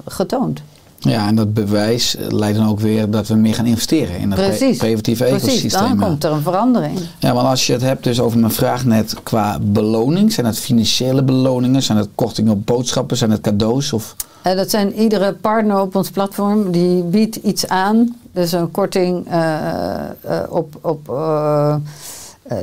getoond. 0.06 0.62
Ja, 1.00 1.26
en 1.26 1.34
dat 1.34 1.54
bewijs 1.54 2.16
leidt 2.28 2.56
dan 2.58 2.68
ook 2.68 2.80
weer 2.80 3.10
dat 3.10 3.26
we 3.28 3.34
meer 3.34 3.54
gaan 3.54 3.66
investeren 3.66 4.18
in 4.18 4.28
pre- 4.28 4.46
Precies. 4.48 4.76
preventieve 4.78 5.24
Precies, 5.24 5.48
ecosysteem. 5.48 5.98
dan 5.98 6.08
komt 6.08 6.24
er 6.24 6.32
een 6.32 6.42
verandering. 6.42 6.98
Ja, 7.18 7.32
want 7.34 7.46
als 7.48 7.66
je 7.66 7.72
het 7.72 7.82
hebt 7.82 8.04
dus 8.04 8.20
over 8.20 8.38
mijn 8.38 8.52
vraag 8.52 8.84
net 8.84 9.14
qua 9.22 9.58
beloning, 9.62 10.32
zijn 10.32 10.46
het 10.46 10.58
financiële 10.58 11.22
beloningen, 11.22 11.82
zijn 11.82 11.98
het 11.98 12.08
kortingen 12.14 12.52
op 12.52 12.66
boodschappen, 12.66 13.16
zijn 13.16 13.30
het 13.30 13.40
cadeaus 13.40 13.92
of... 13.92 14.16
Eh, 14.42 14.56
dat 14.56 14.70
zijn 14.70 14.92
iedere 14.94 15.32
partner 15.32 15.80
op 15.80 15.96
ons 15.96 16.10
platform 16.10 16.70
die 16.70 17.02
biedt 17.02 17.36
iets 17.36 17.68
aan. 17.68 18.16
Dus 18.32 18.52
een 18.52 18.70
korting 18.70 19.26
eh, 19.28 19.54
eh, 20.20 20.38
op, 20.48 20.78
op 20.80 21.08
eh, 21.08 21.14
eh, 21.14 21.74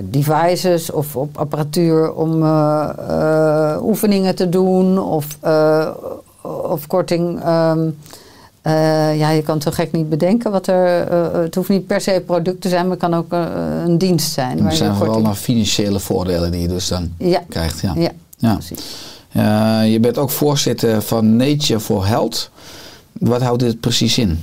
devices 0.04 0.92
of 0.92 1.16
op 1.16 1.38
apparatuur 1.38 2.14
om 2.14 2.44
eh, 2.44 2.90
eh, 3.08 3.84
oefeningen 3.84 4.36
te 4.36 4.50
doen. 4.50 5.00
Of, 5.00 5.38
eh, 5.42 5.88
of 6.72 6.88
korting. 6.88 7.42
ehm, 7.42 7.90
eh, 8.62 9.18
ja, 9.20 9.30
je 9.30 9.42
kan 9.42 9.54
het 9.56 9.64
zo 9.64 9.72
gek 9.72 9.92
niet 9.92 10.10
bedenken 10.10 10.52
wat 10.52 10.68
er. 10.68 11.08
eh, 11.08 11.32
het 11.42 11.56
hoeft 11.56 11.70
niet 11.70 11.88
per 11.88 12.02
se 12.02 12.24
product 12.26 12.62
te 12.62 12.70
zijn, 12.70 12.82
maar 12.82 12.92
het 12.92 13.00
kan 13.10 13.14
ook 13.14 13.34
eh, 13.34 13.46
een 13.86 13.98
dienst 13.98 14.32
zijn. 14.32 14.60
Er 14.66 14.70
je 14.72 14.76
zijn 14.78 14.96
vooral 14.96 15.22
naar 15.22 15.36
financiële 15.36 16.00
voordelen 16.00 16.52
die 16.52 16.62
je 16.62 16.68
dus 16.68 16.88
dan 16.88 17.12
Ja, 17.18 17.42
krijgt. 17.50 17.80
Ja. 17.82 17.94
ja, 17.96 18.12
Ja. 18.38 18.54
precies. 18.54 19.14
Eh, 19.32 19.92
je 19.92 20.00
bent 20.00 20.18
ook 20.18 20.30
voorzitter 20.30 21.02
van 21.02 21.36
Nature 21.36 21.80
for 21.80 22.08
Health. 22.08 22.50
Wat 23.12 23.42
houdt 23.42 23.60
dit 23.62 23.80
precies 23.80 24.18
in? 24.18 24.40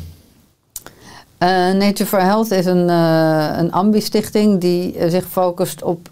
Eh, 1.43 1.72
Nature 1.72 2.07
for 2.07 2.20
Health 2.20 2.51
is 2.51 2.66
een, 2.66 2.88
eh 2.88 3.55
een 3.57 3.72
ambi-stichting 3.72 4.61
die 4.61 4.97
eh, 4.97 5.11
zich 5.11 5.26
focust 5.26 5.82
op, 5.82 6.09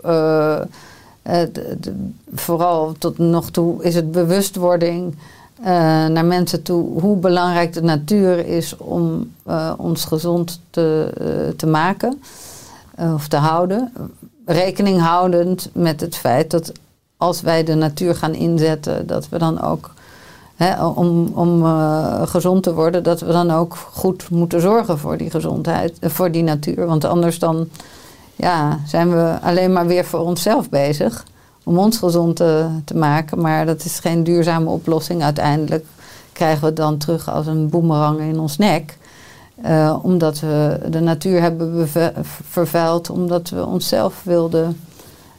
vooral 2.35 2.95
tot 2.99 3.19
nog 3.19 3.51
toe 3.51 3.85
is 3.85 3.95
het 3.95 4.13
bewustwording 4.13 5.15
naar 6.09 6.25
mensen 6.25 6.63
toe 6.63 7.01
hoe 7.01 7.17
belangrijk 7.17 7.73
de 7.73 7.83
natuur 7.83 8.47
is 8.47 8.77
om 8.77 9.33
ons 9.77 10.05
gezond 10.05 10.61
te, 10.71 11.09
te 11.57 11.67
maken 11.67 12.23
of 12.97 13.29
te 13.29 13.37
houden. 13.37 13.93
Rekening 14.47 15.01
houdend 15.01 15.71
met 15.73 16.01
het 16.01 16.17
feit 16.17 16.51
dat 16.51 16.73
als 17.17 17.41
wij 17.41 17.65
de 17.65 17.75
natuur 17.75 18.15
gaan 18.15 18.35
inzetten, 18.35 19.07
dat 19.07 19.29
we 19.29 19.39
dan 19.39 19.63
ook 19.63 19.91
Om 20.95 21.31
om 21.35 21.65
eh, 21.65 22.23
gezond 22.27 22.63
te 22.63 22.75
worden, 22.75 23.03
dat 23.03 23.21
we 23.21 23.33
dan 23.33 23.51
ook 23.51 23.77
goed 23.93 24.31
moeten 24.31 24.61
zorgen 24.61 24.99
voor 24.99 25.17
die 25.17 25.31
gezondheid, 25.31 25.99
eh, 25.99 26.11
voor 26.11 26.31
die 26.31 26.43
natuur. 26.43 26.87
Want 26.87 27.05
anders 27.05 27.39
dan 27.39 27.69
ja, 28.37 28.79
zijn 28.87 29.11
we 29.11 29.39
alleen 29.43 29.73
maar 29.73 29.87
weer 29.87 30.05
voor 30.05 30.21
onszelf 30.21 30.69
bezig 30.69 31.25
om 31.65 31.79
ons 31.79 31.99
gezond 31.99 32.37
te, 32.37 32.67
te 32.85 32.97
maken. 32.97 33.41
Maar 33.41 33.67
dat 33.67 33.85
is 33.85 33.99
geen 33.99 34.25
duurzame 34.25 34.71
oplossing. 34.71 35.23
Uiteindelijk 35.23 35.85
krijgen 36.33 36.61
we 36.61 36.67
het 36.67 36.77
dan 36.77 36.99
terug 36.99 37.31
als 37.31 37.47
een 37.47 37.69
boemerang 37.69 38.21
in 38.21 38.41
ons 38.41 38.57
nek. 38.57 38.99
Eh, 39.63 39.97
omdat 40.03 40.41
we 40.41 40.81
de 40.91 41.01
natuur 41.01 41.41
hebben 41.41 41.89
vervuild, 42.49 43.11
omdat 43.11 43.49
we 43.49 43.67
onszelf 43.67 44.21
wilden 44.25 44.81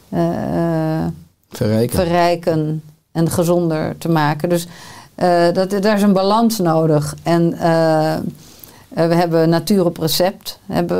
eh, 0.09 1.05
Verrijken. 1.49 1.95
verrijken 1.95 2.83
en 3.11 3.29
gezonder 3.29 3.97
te 3.97 4.09
maken. 4.09 4.49
Dus 4.49 4.67
eh, 5.15 5.53
dat, 5.53 5.81
daar 5.81 5.95
is 5.95 6.01
een 6.01 6.13
balans 6.13 6.59
nodig. 6.59 7.15
En 7.23 7.53
eh, 7.53 8.13
eh, 8.13 8.21
we 8.89 9.15
hebben 9.15 9.49
Natuur 9.49 9.85
op 9.85 9.97
Recept. 9.97 10.59
Hebben 10.65 10.97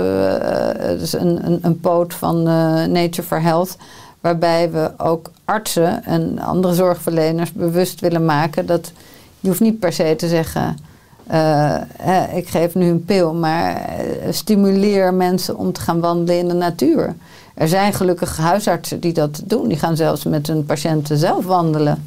een, 1.22 1.46
een, 1.46 1.60
een 1.62 1.80
poot 1.80 2.14
van 2.14 2.44
Nature 2.92 3.24
for 3.24 3.42
Health. 3.42 3.78
Waarbij 4.20 4.72
we 4.72 4.92
ook 4.98 5.32
artsen 5.46 6.04
en 6.06 6.40
andere 6.40 6.74
zorgverleners 6.74 7.52
bewust 7.52 8.00
willen 8.00 8.26
maken 8.26 8.66
dat 8.66 8.92
je 9.40 9.48
hoeft 9.48 9.60
niet 9.60 9.80
per 9.80 9.94
se 9.94 10.16
te 10.18 10.28
zeggen. 10.28 10.78
ik 12.36 12.48
geef 12.48 12.76
nu 12.76 12.90
een 12.90 13.06
pil, 13.06 13.34
maar 13.34 13.90
stimuleer 14.30 15.14
mensen 15.14 15.58
om 15.58 15.72
te 15.72 15.82
gaan 15.82 16.00
wandelen 16.00 16.38
in 16.38 16.48
de 16.48 16.54
natuur. 16.54 17.16
Er 17.54 17.68
zijn 17.68 17.94
gelukkig 17.94 18.38
huisartsen 18.38 19.00
die 19.00 19.14
dat 19.14 19.42
doen. 19.46 19.68
Die 19.68 19.78
gaan 19.78 19.96
zelfs 19.96 20.24
met 20.24 20.48
hun 20.48 20.66
patiënten 20.66 21.18
zelf 21.18 21.46
wandelen. 21.46 22.04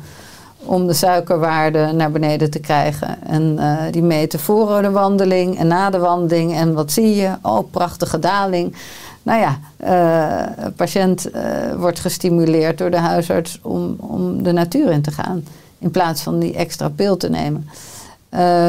Om 0.65 0.87
de 0.87 0.93
suikerwaarde 0.93 1.93
naar 1.93 2.11
beneden 2.11 2.51
te 2.51 2.59
krijgen. 2.59 3.23
En 3.27 3.59
eh, 3.59 3.93
die 3.93 4.03
meten 4.03 4.39
voor 4.39 4.83
de 4.83 4.91
wandeling 4.91 5.59
en 5.59 5.67
na 5.67 5.91
de 5.91 5.99
wandeling. 5.99 6.55
En 6.55 6.75
wat 6.75 6.93
zie 6.93 7.15
je? 7.15 7.31
Oh, 7.43 7.71
prachtige 7.71 8.19
daling. 8.19 8.77
Nou 9.23 9.41
ja, 9.41 9.59
eh, 9.77 10.65
een 10.65 10.75
patiënt 10.75 11.31
eh, 11.31 11.43
wordt 11.77 12.01
gestimuleerd 12.01 12.79
door 12.79 12.91
de 12.91 12.99
huisarts 12.99 13.59
om, 13.63 13.97
om 13.99 14.43
de 14.43 14.53
natuur 14.53 14.91
in 14.91 15.03
te 15.03 15.11
gaan. 15.11 15.45
In 15.79 15.91
plaats 15.91 16.23
van 16.23 16.39
die 16.39 16.55
extra 16.55 16.89
pil 16.89 17.17
te 17.17 17.31
nemen. 17.31 17.69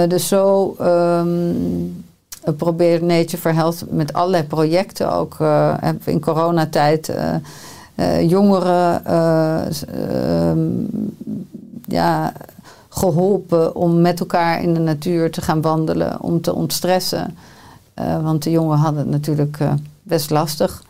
Dus 0.08 0.28
zo 0.28 0.76
ehm, 0.80 2.56
probeert 2.58 3.02
Nature 3.02 3.38
for 3.38 3.54
Health 3.54 3.84
met 3.89 4.14
allerlei 4.14 4.43
projecten 4.43 5.14
ook 5.14 5.38
in 6.04 6.20
coronatijd 6.20 7.10
jongeren 8.28 9.06
eh, 9.06 9.66
ehm, 10.50 10.60
ja, 11.88 12.34
geholpen 12.90 13.76
om 13.76 14.02
met 14.02 14.20
elkaar 14.20 14.62
in 14.62 14.74
de 14.74 14.80
natuur 14.80 15.32
te 15.32 15.42
gaan 15.42 15.62
wandelen, 15.62 16.22
om 16.22 16.42
te 16.42 16.54
ontstressen. 16.54 17.38
Eh, 17.94 18.24
want 18.24 18.44
de 18.44 18.52
jongeren 18.52 18.80
hadden 18.80 19.02
het 19.02 19.10
natuurlijk 19.10 19.60
eh, 19.60 19.74
best 20.04 20.30
lastig 20.30 20.84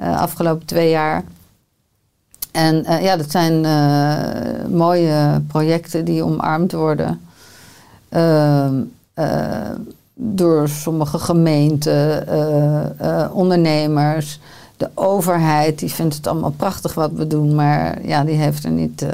uh, 0.00 0.20
afgelopen 0.20 0.66
twee 0.66 0.90
jaar. 0.90 1.24
En 2.52 3.02
ja, 3.02 3.16
dat 3.16 3.30
zijn 3.30 3.60
mooie 4.76 5.40
projecten 5.46 6.04
die 6.04 6.24
omarmd 6.24 6.72
worden. 6.72 7.20
Uh, 8.10 8.68
door 10.14 10.68
sommige 10.68 11.18
gemeenten, 11.18 12.26
ondernemers, 13.32 14.40
de 14.84 14.90
overheid, 14.94 15.78
die 15.78 15.92
vindt 15.92 16.14
het 16.14 16.26
allemaal 16.26 16.50
prachtig 16.50 16.94
wat 16.94 17.12
we 17.12 17.26
doen, 17.26 17.54
maar 17.54 18.06
ja, 18.06 18.24
die 18.24 18.36
heeft 18.36 18.64
er 18.64 18.70
niet, 18.70 19.02
uh, 19.02 19.10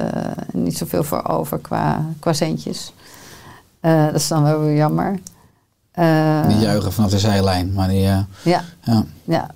niet 0.53 0.77
zoveel 0.77 1.05
voor 1.05 1.29
over 1.29 1.59
qua, 1.59 2.05
qua 2.18 2.33
centjes. 2.33 2.93
Uh, 3.83 4.07
dat 4.07 4.14
is 4.14 4.29
dan 4.29 4.43
wel 4.43 4.61
weer 4.61 4.77
jammer. 4.77 5.18
Uh, 5.95 6.49
die 6.49 6.59
juichen 6.59 6.93
vanaf 6.93 7.11
de 7.11 7.18
zijlijn, 7.18 7.73
maar 7.73 7.89
die. 7.89 8.01
ja. 8.01 8.27
ja. 8.43 9.05
ja, 9.25 9.51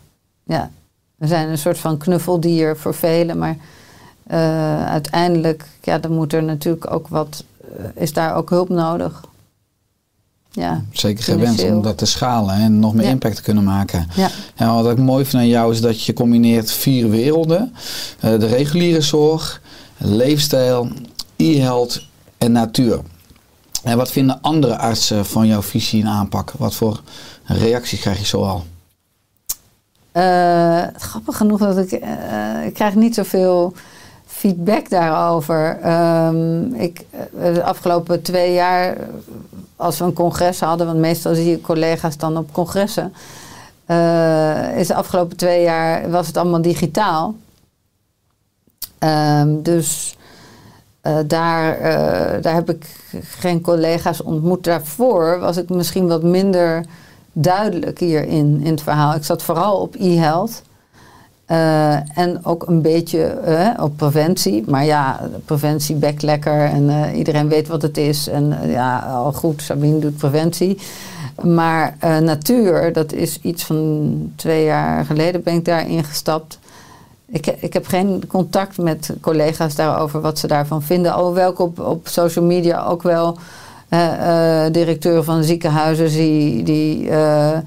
ja. 0.45 0.71
We 1.17 1.27
zijn 1.27 1.49
een 1.49 1.59
soort 1.59 1.79
van 1.79 1.99
knuffeldier 1.99 2.77
voor 2.77 2.95
velen, 2.95 3.39
maar 3.39 3.57
uiteindelijk, 4.87 5.69
ja, 5.83 5.99
dan 5.99 6.12
moet 6.12 6.33
er 6.33 6.43
natuurlijk 6.43 6.91
ook 6.91 7.09
wat, 7.09 7.45
is 7.95 8.12
daar 8.12 8.35
ook 8.35 8.51
hulp 8.51 8.69
nodig. 8.69 9.25
Ja. 10.55 10.83
Zeker 10.93 11.25
geen 11.25 11.37
wens 11.39 11.49
Financieel. 11.51 11.77
om 11.77 11.83
dat 11.83 11.99
te 11.99 12.07
schalen 12.07 12.55
en 12.55 12.79
nog 12.79 12.95
meer 12.95 13.05
Ja. 13.05 13.11
impact 13.11 13.37
te 13.37 13.43
kunnen 13.43 13.65
maken. 13.65 14.09
Ja. 14.15 14.29
En 14.55 14.75
wat 14.75 14.91
ik 14.91 14.99
mooi 14.99 15.25
vind 15.25 15.43
aan 15.43 15.49
jou 15.49 15.73
is 15.73 15.81
dat 15.81 16.03
je 16.03 16.13
combineert 16.13 16.73
vier 16.73 17.11
werelden. 17.11 17.75
Eh, 18.21 18.39
de 18.39 18.47
reguliere 18.47 19.01
zorg, 19.01 19.61
leefstijl, 19.97 20.89
e-health 21.37 22.07
en 22.39 22.53
natuur. 22.53 23.01
En 23.83 23.97
wat 23.97 24.11
vinden 24.11 24.39
andere 24.41 24.77
artsen 24.77 25.27
van 25.27 25.47
jouw 25.47 25.63
visie 25.63 26.03
en 26.03 26.09
aanpak? 26.09 26.53
Wat 26.59 26.75
voor 26.75 27.01
reacties 27.45 28.01
krijg 28.01 28.19
je 28.19 28.25
zoal? 28.25 28.65
Eh, 30.13 30.83
grappig 30.97 31.37
genoeg 31.37 31.59
dat 31.59 31.79
ik, 31.79 31.93
eh, 31.93 32.65
ik 32.67 32.75
krijg 32.75 32.95
niet 32.95 33.15
zoveel 33.15 33.73
feedback 34.27 34.91
daarover. 34.91 35.79
Ehm, 35.83 36.75
ik, 36.75 37.05
de 37.41 37.63
afgelopen 37.63 38.23
twee 38.23 38.53
jaar, 38.53 38.97
als 39.85 39.99
we 39.99 40.05
een 40.05 40.12
congres 40.12 40.61
hadden, 40.61 40.87
want 40.87 40.99
meestal 40.99 41.35
zie 41.35 41.51
je 41.51 41.61
collega's 41.61 42.16
dan 42.16 42.37
op 42.37 42.53
congressen, 42.53 43.14
eh, 43.87 44.78
is 44.78 44.87
de 44.87 44.95
afgelopen 44.95 45.37
twee 45.37 45.62
jaar 45.62 46.11
was 46.11 46.26
het 46.26 46.37
allemaal 46.37 46.62
digitaal. 46.62 47.35
Ehm, 48.99 49.62
dus 49.62 50.16
eh, 51.01 51.18
daar, 51.26 51.78
eh, 51.78 52.43
daar 52.43 52.55
heb 52.55 52.70
ik 52.70 52.87
geen 53.22 53.61
collega's 53.61 54.22
ontmoet. 54.22 54.64
Daarvoor 54.64 55.39
was 55.39 55.57
ik 55.57 55.68
misschien 55.68 56.07
wat 56.07 56.22
minder 56.22 56.85
duidelijk 57.32 57.99
hierin 57.99 58.61
in 58.62 58.70
het 58.70 58.82
verhaal. 58.82 59.14
Ik 59.14 59.24
zat 59.24 59.43
vooral 59.43 59.80
op 59.80 59.95
e-health. 59.95 60.62
Eh, 61.47 62.18
en 62.18 62.45
ook 62.45 62.66
een 62.66 62.82
beetje 62.82 63.24
eh, 63.24 63.84
op 63.84 63.97
preventie. 63.97 64.64
Maar 64.66 64.84
ja, 64.84 65.30
preventie 65.45 65.97
bek 65.97 66.22
lekker 66.22 66.64
en 66.64 66.90
eh, 66.90 67.18
iedereen 67.18 67.49
weet 67.49 67.68
wat 67.68 67.82
het 67.82 67.97
is. 67.97 68.28
En 68.28 68.59
ja, 68.66 68.99
al 68.99 69.32
goed, 69.32 69.62
Sabine 69.62 69.99
doet 69.99 70.16
preventie. 70.16 70.78
Maar 71.42 71.97
natuur, 72.22 72.92
dat 72.92 73.12
is 73.12 73.38
iets 73.42 73.64
van 73.64 74.32
twee 74.36 74.64
jaar 74.64 75.05
geleden 75.05 75.42
ben 75.42 75.55
ik 75.55 75.64
daar 75.64 75.88
ingestapt. 75.88 76.59
Ik, 77.26 77.47
ik 77.47 77.72
heb 77.72 77.86
geen 77.86 78.26
contact 78.26 78.78
met 78.78 79.14
collega's 79.20 79.74
daarover 79.74 80.20
wat 80.20 80.38
ze 80.38 80.47
daarvan 80.47 80.82
vinden. 80.82 81.12
Alhoewel 81.12 81.51
ik 81.51 81.59
op, 81.59 81.80
op 81.80 82.09
social 82.09 82.45
media 82.45 82.84
ook 82.84 83.03
wel 83.03 83.38
directeuren 84.72 85.24
van 85.24 85.45
ziekenhuizen 85.45 86.09
zie 86.09 86.62
die 86.62 87.09
eh, 87.09 87.59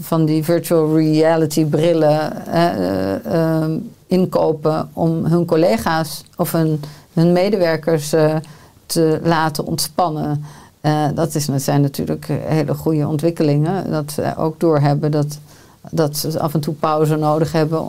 van 0.00 0.24
die 0.24 0.44
virtual 0.44 0.96
reality 0.96 1.64
brillen 1.64 2.46
eh, 2.46 2.66
eh, 2.66 3.62
eh, 3.62 3.70
inkopen 4.06 4.88
om 4.92 5.24
hun 5.24 5.44
collega's 5.44 6.24
of 6.36 6.52
hun, 6.52 6.80
hun 7.12 7.32
medewerkers 7.32 8.12
eh, 8.12 8.36
te 8.86 9.20
laten 9.22 9.66
ontspannen. 9.66 10.44
Eh, 10.80 11.06
dat, 11.14 11.34
is, 11.34 11.46
dat 11.46 11.62
zijn 11.62 11.80
natuurlijk 11.80 12.26
hele 12.28 12.74
goede 12.74 13.08
ontwikkelingen. 13.08 13.90
Dat 13.90 14.12
ze 14.12 14.32
ook 14.36 14.60
doorhebben 14.60 15.10
dat, 15.10 15.38
dat 15.90 16.16
ze 16.16 16.40
af 16.40 16.54
en 16.54 16.60
toe 16.60 16.74
pauze 16.74 17.16
nodig 17.16 17.52
hebben. 17.52 17.84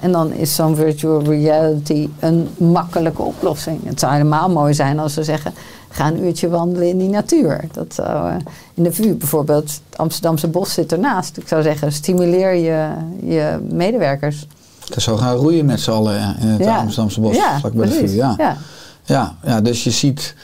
En 0.00 0.12
dan 0.12 0.32
is 0.32 0.54
zo'n 0.54 0.76
virtual 0.76 1.22
reality 1.22 2.08
een 2.18 2.48
makkelijke 2.56 3.22
oplossing. 3.22 3.80
Het 3.84 4.00
zou 4.00 4.12
helemaal 4.12 4.50
mooi 4.50 4.74
zijn 4.74 4.98
als 4.98 5.14
ze 5.14 5.24
zeggen: 5.24 5.52
ga 5.88 6.06
een 6.06 6.24
uurtje 6.24 6.48
wandelen 6.48 6.88
in 6.88 6.98
die 6.98 7.08
natuur. 7.08 7.64
Dat 7.72 7.94
zou, 7.94 8.30
eh, 8.30 8.36
in 8.74 8.82
de 8.82 8.92
VU 8.92 9.14
bijvoorbeeld, 9.14 9.80
het 9.90 9.98
Amsterdamse 9.98 10.48
bos 10.48 10.72
zit 10.72 10.92
ernaast. 10.92 11.36
Ik 11.36 11.48
zou 11.48 11.62
zeggen: 11.62 11.92
stimuleer 11.92 12.54
je, 12.54 12.90
je 13.22 13.58
medewerkers. 13.70 14.46
Ik 14.84 14.94
kan 14.94 15.02
zo 15.02 15.16
gaan 15.16 15.36
roeien 15.36 15.66
met 15.66 15.80
z'n 15.80 15.90
allen 15.90 16.16
eh, 16.16 16.42
in 16.42 16.48
het 16.48 16.64
Ja. 16.64 16.78
Amsterdamse 16.78 17.20
bos. 17.20 17.36
ja, 17.36 17.58
vlak 17.58 17.72
bij 17.72 17.86
de 17.86 17.92
vuur, 17.92 18.14
ja. 18.14 18.34
ja. 18.38 18.56
Ja, 19.04 19.36
ja, 19.44 19.60
dus 19.60 19.84
je 19.84 19.90
ziet, 19.90 20.34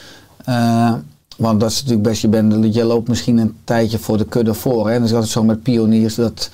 eh, 0.45 0.93
want 1.37 1.59
dat 1.59 1.69
is 1.71 1.75
natuurlijk 1.75 2.07
best, 2.07 2.21
je, 2.21 2.27
bent, 2.27 2.75
je 2.75 2.83
loopt 2.83 3.07
misschien 3.07 3.37
een 3.37 3.55
tijdje 3.63 3.99
voor 3.99 4.17
de 4.17 4.25
kudde 4.25 4.53
voor. 4.53 4.87
Hè? 4.87 4.93
En 4.93 4.99
dat 4.99 5.07
is 5.07 5.13
altijd 5.13 5.31
zo 5.31 5.43
met 5.43 5.63
pioniers 5.63 6.15
dat 6.15 6.49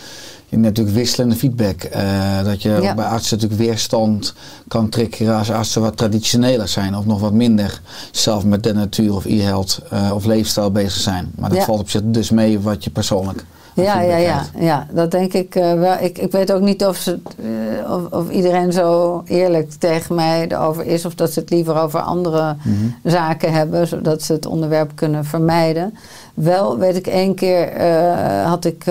je 0.51 0.57
natuurlijk 0.57 0.95
wisselende 0.95 1.35
feedback, 1.35 1.81
eh, 1.83 2.43
dat 2.43 2.61
je 2.61 2.69
Ja. 2.81 2.95
bij 2.95 3.05
artsen 3.05 3.37
natuurlijk 3.37 3.61
weerstand 3.69 4.33
kan 4.67 4.89
triggeren 4.89 5.37
als 5.37 5.51
artsen 5.51 5.81
wat 5.81 5.97
traditioneler 5.97 6.67
zijn 6.67 6.95
of 6.95 7.05
nog 7.05 7.19
wat 7.19 7.33
minder 7.33 7.81
zelf 8.11 8.45
met 8.45 8.63
de 8.63 8.73
natuur 8.73 9.15
of 9.15 9.25
e-health 9.25 9.79
eh, 9.89 10.11
of 10.13 10.25
leefstijl 10.25 10.71
bezig 10.71 11.01
zijn. 11.01 11.31
Maar 11.35 11.49
dat 11.49 11.57
Ja. 11.57 11.65
valt 11.65 11.79
op 11.79 11.89
zich 11.89 12.01
dus 12.03 12.29
mee 12.29 12.59
wat 12.59 12.83
je 12.83 12.89
persoonlijk 12.89 13.45
Ja, 13.73 14.01
ja, 14.01 14.15
ja, 14.15 14.41
ja, 14.59 14.87
dat 14.91 15.11
denk 15.11 15.33
ik 15.33 15.55
eh, 15.55 15.73
wel. 15.73 15.95
Ik, 15.99 16.17
ik 16.17 16.31
weet 16.31 16.51
ook 16.53 16.61
niet 16.61 16.85
of, 16.85 16.95
ze, 16.97 17.19
eh, 17.37 17.91
of, 17.91 18.11
of 18.11 18.29
iedereen 18.29 18.71
zo 18.73 19.21
eerlijk 19.25 19.71
tegen 19.71 20.15
mij 20.15 20.47
erover 20.47 20.85
is. 20.85 21.05
Of 21.05 21.15
dat 21.15 21.31
ze 21.31 21.39
het 21.39 21.49
liever 21.49 21.81
over 21.81 21.99
andere 21.99 22.55
Mhm. 22.63 23.09
zaken 23.11 23.53
hebben, 23.53 23.87
zodat 23.87 24.21
ze 24.21 24.33
het 24.33 24.45
onderwerp 24.45 24.91
kunnen 24.95 25.25
vermijden. 25.25 25.97
Wel 26.33 26.77
weet 26.77 26.95
ik 26.95 27.07
één 27.07 27.35
keer 27.35 27.67
eh, 27.67 28.45
had 28.49 28.65
ik 28.65 28.83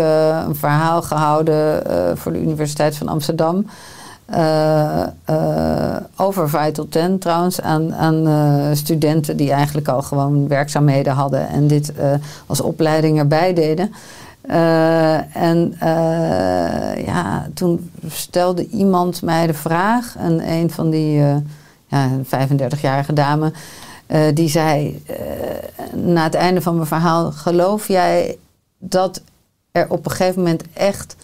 een 0.47 0.55
verhaal 0.57 1.03
gehouden 1.03 1.87
eh, 1.87 1.97
voor 2.15 2.33
de 2.33 2.41
Universiteit 2.43 2.97
van 2.97 3.09
Amsterdam. 3.09 3.67
eh, 4.27 5.03
eh, 5.25 5.97
over 6.17 6.49
Vital 6.51 6.89
10 6.89 7.19
trouwens 7.19 7.61
aan, 7.61 7.95
aan 7.95 8.77
studenten 8.77 9.37
die 9.37 9.53
eigenlijk 9.53 9.89
al 9.89 10.03
gewoon 10.03 10.49
werkzaamheden 10.49 11.13
hadden 11.13 11.49
en 11.49 11.67
dit 11.67 11.93
als 12.47 12.61
opleiding 12.61 13.19
erbij 13.19 13.55
deden. 13.55 13.93
Eh, 14.41 15.37
en 15.37 15.75
eh, 15.79 17.07
ja, 17.07 17.49
toen 17.55 17.91
stelde 18.09 18.69
iemand 18.69 19.23
mij 19.23 19.47
de 19.47 19.55
vraag, 19.55 20.17
en 20.17 20.51
een 20.51 20.71
van 20.71 20.91
die 20.91 21.21
eh, 21.21 21.37
ja, 21.87 22.09
35-jarige 22.25 23.13
dame, 23.13 23.53
die 24.35 24.49
zei 24.49 25.03
na 25.95 26.23
het 26.23 26.35
einde 26.35 26.61
van 26.61 26.75
mijn 26.75 26.87
verhaal: 26.87 27.33
Geloof 27.33 27.89
jij 27.89 28.37
dat 28.79 29.23
er 29.73 29.91
op 29.91 30.05
een 30.05 30.11
gegeven 30.11 30.43
moment 30.43 30.63
echt 30.73 31.17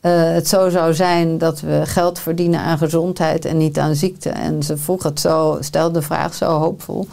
het 0.00 0.48
zo 0.48 0.68
zou 0.68 0.94
zijn 0.94 1.38
dat 1.38 1.60
we 1.60 1.82
geld 1.84 2.18
verdienen 2.18 2.60
aan 2.60 2.78
gezondheid 2.78 3.44
en 3.44 3.56
niet 3.56 3.78
aan 3.78 3.94
ziekte? 3.94 4.28
En 4.28 4.62
ze 4.62 4.76
vroeg 4.76 5.02
het 5.02 5.20
zo, 5.20 5.56
stelde 5.60 5.98
de 5.98 6.04
vraag 6.04 6.34
zo 6.34 6.58
hoopvol. 6.58 7.08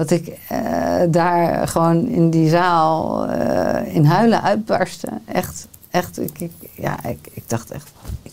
Dat 0.00 0.10
ik 0.10 0.38
eh, 0.48 0.58
daar 1.08 1.68
gewoon 1.68 2.06
in 2.08 2.30
die 2.30 2.48
zaal 2.48 3.26
eh, 3.26 3.94
in 3.94 4.04
huilen 4.04 4.42
uitbarstte. 4.42 5.08
Echt, 5.24 5.66
echt. 5.90 6.20
Ik, 6.20 6.38
ik, 6.40 6.52
ja, 6.74 7.04
ik, 7.08 7.28
ik 7.32 7.42
dacht 7.46 7.70
echt. 7.70 7.90
ik- 8.22 8.32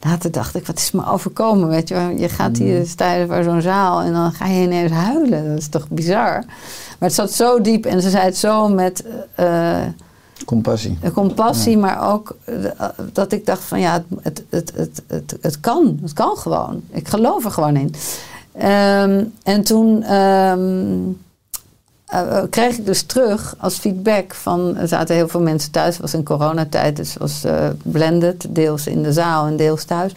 later 0.00 0.30
dacht 0.30 0.54
ik, 0.54 0.66
wat 0.66 0.78
is 0.78 0.90
me 0.90 1.06
overkomen? 1.06 1.68
Weet 1.68 1.88
je, 1.88 2.14
je 2.18 2.28
gaat 2.28 2.56
hier 2.56 2.86
staan 2.86 3.26
voor 3.26 3.42
zo'n 3.42 3.60
zaal 3.60 4.00
en 4.00 4.12
dan 4.12 4.32
ga 4.32 4.46
je 4.46 4.62
ineens 4.62 4.90
huilen. 4.92 5.48
Dat 5.48 5.58
is 5.58 5.68
toch 5.68 5.88
bizar? 5.88 6.44
Maar 6.98 7.08
het 7.08 7.14
zat 7.14 7.32
zo 7.32 7.60
diep 7.60 7.86
en 7.86 8.02
ze 8.02 8.10
zei 8.10 8.24
het 8.24 8.36
zo 8.36 8.68
met 8.68 9.04
eh, 9.34 9.80
Compassie. 10.46 10.98
de 11.00 11.12
compassie, 11.12 11.78
maar 11.78 12.12
ook 12.12 12.36
dat 13.12 13.32
ik 13.32 13.46
dacht 13.46 13.62
van 13.64 13.80
ja, 13.80 14.02
het, 14.22 14.44
het, 14.50 14.72
het, 14.76 15.02
het, 15.06 15.36
het 15.40 15.60
kan. 15.60 15.98
Het 16.02 16.12
kan 16.12 16.36
gewoon. 16.36 16.82
Ik 16.90 17.08
geloof 17.08 17.44
er 17.44 17.50
gewoon 17.50 17.76
in. 17.76 17.94
Ehm, 18.52 19.24
en 19.42 19.62
toen 19.62 20.04
eh, 22.12 22.42
kreeg 22.50 22.76
ik 22.78 22.86
dus 22.86 23.02
terug 23.02 23.54
als 23.58 23.78
feedback 23.78 24.34
van... 24.34 24.76
Er 24.76 24.88
zaten 24.88 25.14
heel 25.14 25.28
veel 25.28 25.40
mensen 25.40 25.70
thuis. 25.70 25.92
Het 25.92 26.02
was 26.02 26.14
in 26.14 26.24
coronatijd, 26.24 26.96
dus 26.96 27.12
het 27.12 27.18
was 27.18 27.44
eh, 27.44 27.68
blended. 27.82 28.46
Deels 28.48 28.86
in 28.86 29.02
de 29.02 29.12
zaal 29.12 29.46
en 29.46 29.56
deels 29.56 29.84
thuis. 29.84 30.12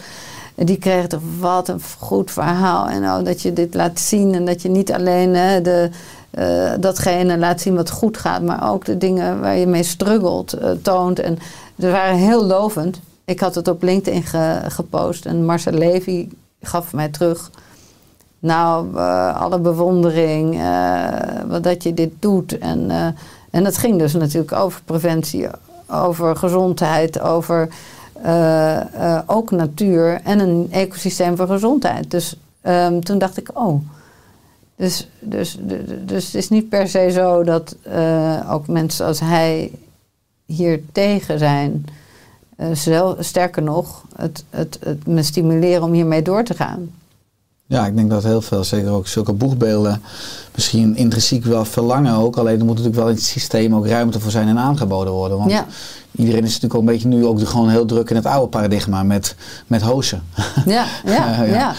En 0.55 0.65
die 0.65 0.77
kregen 0.77 1.09
toch 1.09 1.21
wat 1.39 1.67
een 1.67 1.81
goed 1.99 2.31
verhaal. 2.31 2.87
En 2.87 3.03
oh, 3.03 3.23
dat 3.23 3.41
je 3.41 3.53
dit 3.53 3.73
laat 3.73 3.99
zien 3.99 4.33
en 4.33 4.45
dat 4.45 4.61
je 4.61 4.69
niet 4.69 4.93
alleen 4.93 5.35
hè, 5.35 5.61
de, 5.61 5.89
datgene 6.79 7.37
laat 7.37 7.61
zien 7.61 7.75
wat 7.75 7.89
goed 7.89 8.17
gaat... 8.17 8.41
maar 8.41 8.71
ook 8.71 8.85
de 8.85 8.97
dingen 8.97 9.39
waar 9.39 9.57
je 9.57 9.67
mee 9.67 9.83
struggelt, 9.83 10.57
toont. 10.81 11.19
En 11.19 11.37
ze 11.79 11.91
waren 11.91 12.17
heel 12.17 12.45
lovend. 12.45 12.99
Ik 13.25 13.39
had 13.39 13.55
het 13.55 13.67
op 13.67 13.83
LinkedIn 13.83 14.23
ge- 14.23 14.61
gepost 14.67 15.25
en 15.25 15.45
Marcel 15.45 15.73
Levy 15.73 16.27
gaf 16.61 16.93
mij 16.93 17.09
terug... 17.09 17.51
Nou, 18.45 18.97
eh, 18.97 19.41
alle 19.41 19.59
bewondering 19.59 20.59
eh, 20.59 21.07
wat 21.47 21.63
dat 21.63 21.83
je 21.83 21.93
dit 21.93 22.11
doet. 22.19 22.57
En, 22.57 22.91
eh, 22.91 23.07
en 23.49 23.63
dat 23.63 23.77
ging 23.77 23.99
dus 23.99 24.13
natuurlijk 24.13 24.51
over 24.51 24.81
preventie, 24.83 25.47
over 25.87 26.35
gezondheid, 26.35 27.19
over 27.19 27.69
ook 29.25 29.51
natuur 29.51 30.21
en 30.23 30.39
een 30.39 30.67
ecosysteem 30.71 31.37
voor 31.37 31.47
gezondheid. 31.47 32.11
Dus 32.11 32.35
ehm, 32.61 32.99
toen 32.99 33.17
dacht 33.17 33.37
ik, 33.37 33.49
oh. 33.53 33.81
Dus, 34.75 35.09
dus, 35.19 35.57
dus, 36.05 36.25
het 36.25 36.35
is 36.35 36.49
niet 36.49 36.69
per 36.69 36.87
se 36.87 37.09
zo 37.11 37.43
dat 37.43 37.75
ook 38.49 38.67
mensen 38.67 39.05
als 39.05 39.19
hij 39.19 39.71
hier 40.45 40.81
tegen 40.91 41.39
zijn. 41.39 41.85
Zelf, 42.73 43.15
sterker 43.19 43.63
nog, 43.63 44.03
het, 44.15 44.43
het, 44.49 44.77
het 44.83 45.07
me 45.07 45.23
stimuleren 45.23 45.83
om 45.83 45.91
hiermee 45.91 46.21
door 46.21 46.43
te 46.43 46.53
gaan. 46.53 46.89
Ja, 47.67 47.85
ik 47.85 47.95
denk 47.95 48.09
dat 48.09 48.23
heel 48.23 48.41
veel, 48.41 48.63
zeker 48.63 48.89
ook 48.91 49.07
zulke 49.07 49.33
boegbeelden, 49.33 50.01
misschien 50.55 50.95
intrinsiek 50.95 51.45
wel 51.45 51.65
verlangen 51.65 52.13
ook. 52.13 52.37
Alleen 52.37 52.59
er 52.59 52.65
moet 52.65 52.75
natuurlijk 52.75 52.95
wel 52.95 53.07
in 53.09 53.15
het 53.15 53.23
systeem 53.23 53.75
ook 53.75 53.87
ruimte 53.87 54.19
voor 54.19 54.31
zijn 54.31 54.47
en 54.47 54.59
aangeboden 54.59 55.13
worden. 55.13 55.37
Want 55.37 55.51
Ja. 55.51 55.65
iedereen 56.15 56.43
is 56.43 56.47
natuurlijk 56.47 56.73
ook 56.73 56.79
een 56.79 56.85
beetje 56.93 57.07
nu 57.07 57.25
ook 57.25 57.47
gewoon 57.47 57.69
heel 57.69 57.85
druk 57.85 58.09
in 58.09 58.15
het 58.15 58.25
oude 58.25 58.47
paradigma 58.47 59.03
met, 59.03 59.35
met 59.67 59.81
hozen. 59.81 60.23
Ja, 60.65 60.85
ja, 61.05 61.11
Ja, 61.11 61.43
ja. 61.43 61.45
ja. 61.45 61.73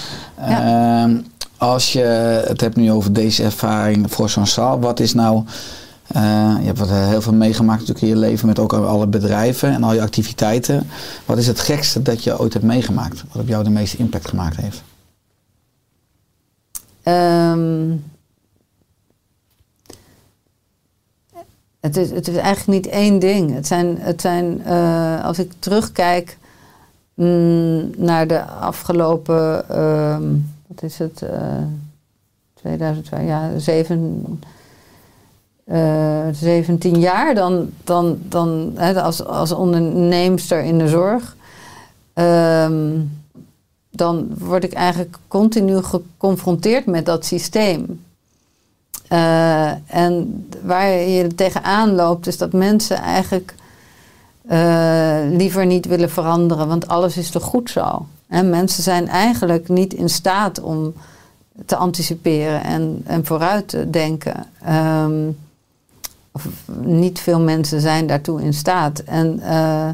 Ja. 0.49 1.03
Ehm, 1.05 1.17
als 1.59 1.93
je 1.93 2.01
het 2.49 2.61
hebt 2.61 2.77
nu 2.77 2.93
over 2.93 3.13
deze 3.13 3.43
ervaring 3.43 4.13
voor 4.13 4.31
zo'n 4.31 4.47
zaal, 4.47 4.81
wat 4.81 5.01
is 5.01 5.15
nou 5.15 5.45
Eh, 6.07 6.23
je 6.61 6.67
hebt 6.67 6.79
wat, 6.79 6.89
eh, 6.89 7.09
heel 7.09 7.21
veel 7.23 7.33
meegemaakt 7.33 7.79
natuurlijk 7.81 8.07
in 8.07 8.21
je 8.21 8.27
leven 8.27 8.47
met 8.47 8.59
ook 8.59 8.73
alle 8.73 9.07
bedrijven 9.07 9.73
en 9.73 9.83
al 9.83 9.93
je 9.95 10.01
activiteiten. 10.03 10.89
Wat 11.25 11.39
is 11.39 11.47
het 11.47 11.61
gekste 11.61 12.03
dat 12.03 12.25
je 12.25 12.39
ooit 12.41 12.53
hebt 12.53 12.65
meegemaakt? 12.65 13.25
Wat 13.33 13.43
op 13.43 13.49
jou 13.49 13.65
de 13.65 13.71
meeste 13.71 13.97
impact 13.97 14.29
gemaakt 14.29 14.57
heeft? 14.57 14.83
Ehm, 17.07 17.97
het, 21.81 21.97
is, 21.97 22.11
het 22.11 22.29
is 22.29 22.37
eigenlijk 22.37 22.67
niet 22.67 22.87
één 22.93 23.19
ding. 23.19 23.55
Het 23.55 23.67
zijn, 23.67 23.99
het 23.99 24.21
zijn 24.21 24.65
eh, 24.65 25.25
als 25.25 25.39
ik 25.39 25.53
terugkijk 25.59 26.39
mm, 27.15 27.91
naar 27.97 28.27
de 28.27 28.45
afgelopen, 28.45 29.69
ehm, 29.69 30.25
wat 30.67 30.83
is 30.83 30.99
het, 30.99 31.23
eh 31.23 31.63
2002, 32.55 33.25
ja, 33.25 33.59
zeven, 33.59 34.25
eh, 35.65 36.27
17 36.33 37.01
jaar, 37.01 37.35
dan, 37.35 37.71
dan, 37.85 38.19
dan 38.23 38.73
hè, 38.75 39.03
als, 39.03 39.25
als 39.25 39.53
onderneemster 39.53 40.63
in 40.63 40.79
de 40.79 40.89
zorg. 40.89 41.37
ehm, 42.13 42.99
dan 43.97 44.29
word 44.39 44.65
ik 44.65 44.73
eigenlijk 44.73 45.17
continu 45.29 45.83
geconfronteerd 45.83 46.87
met 46.87 47.07
dat 47.07 47.25
systeem. 47.25 48.05
Eh, 49.09 49.71
en 49.87 50.47
waar 50.63 50.89
je 50.91 51.35
tegenaan 51.35 51.95
loopt, 51.95 52.27
is 52.27 52.39
dat 52.39 52.53
mensen 52.53 52.97
eigenlijk 52.97 53.55
eh, 54.47 55.19
liever 55.31 55.67
niet 55.67 55.87
willen 55.87 56.11
veranderen, 56.11 56.69
want 56.69 56.89
alles 56.89 57.17
is 57.17 57.31
toch 57.31 57.43
goed 57.43 57.71
zo. 57.71 58.07
En 58.29 58.51
mensen 58.51 58.83
zijn 58.83 59.09
eigenlijk 59.09 59.69
niet 59.69 59.95
in 59.95 60.09
staat 60.09 60.61
om 60.61 60.95
te 61.67 61.77
anticiperen 61.77 62.65
en, 62.65 63.03
en 63.07 63.25
vooruit 63.25 63.69
te 63.69 63.91
denken. 63.91 64.47
Ehm, 64.65 65.29
of 66.33 66.47
niet 66.81 67.21
veel 67.21 67.41
mensen 67.41 67.81
zijn 67.81 68.07
daartoe 68.07 68.43
in 68.43 68.55
staat. 68.55 68.99
En 68.99 69.41
eh, 69.41 69.89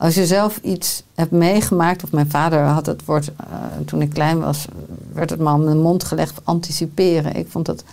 als 0.00 0.14
je 0.14 0.26
zelf 0.26 0.58
iets 0.62 1.02
hebt 1.14 1.30
meegemaakt, 1.30 2.04
of 2.04 2.12
mijn 2.12 2.30
vader 2.30 2.60
had 2.60 2.86
het 2.86 3.04
woord, 3.04 3.28
eh, 3.36 3.44
toen 3.86 4.02
ik 4.02 4.10
klein 4.10 4.40
was, 4.40 4.66
werd 5.12 5.30
het 5.30 5.38
me 5.38 5.48
aan 5.48 5.64
mijn 5.64 5.80
mond 5.80 6.04
gelegd, 6.04 6.40
anticiperen. 6.44 7.36
Ik 7.36 7.46
vond 7.48 7.66
dat 7.66 7.84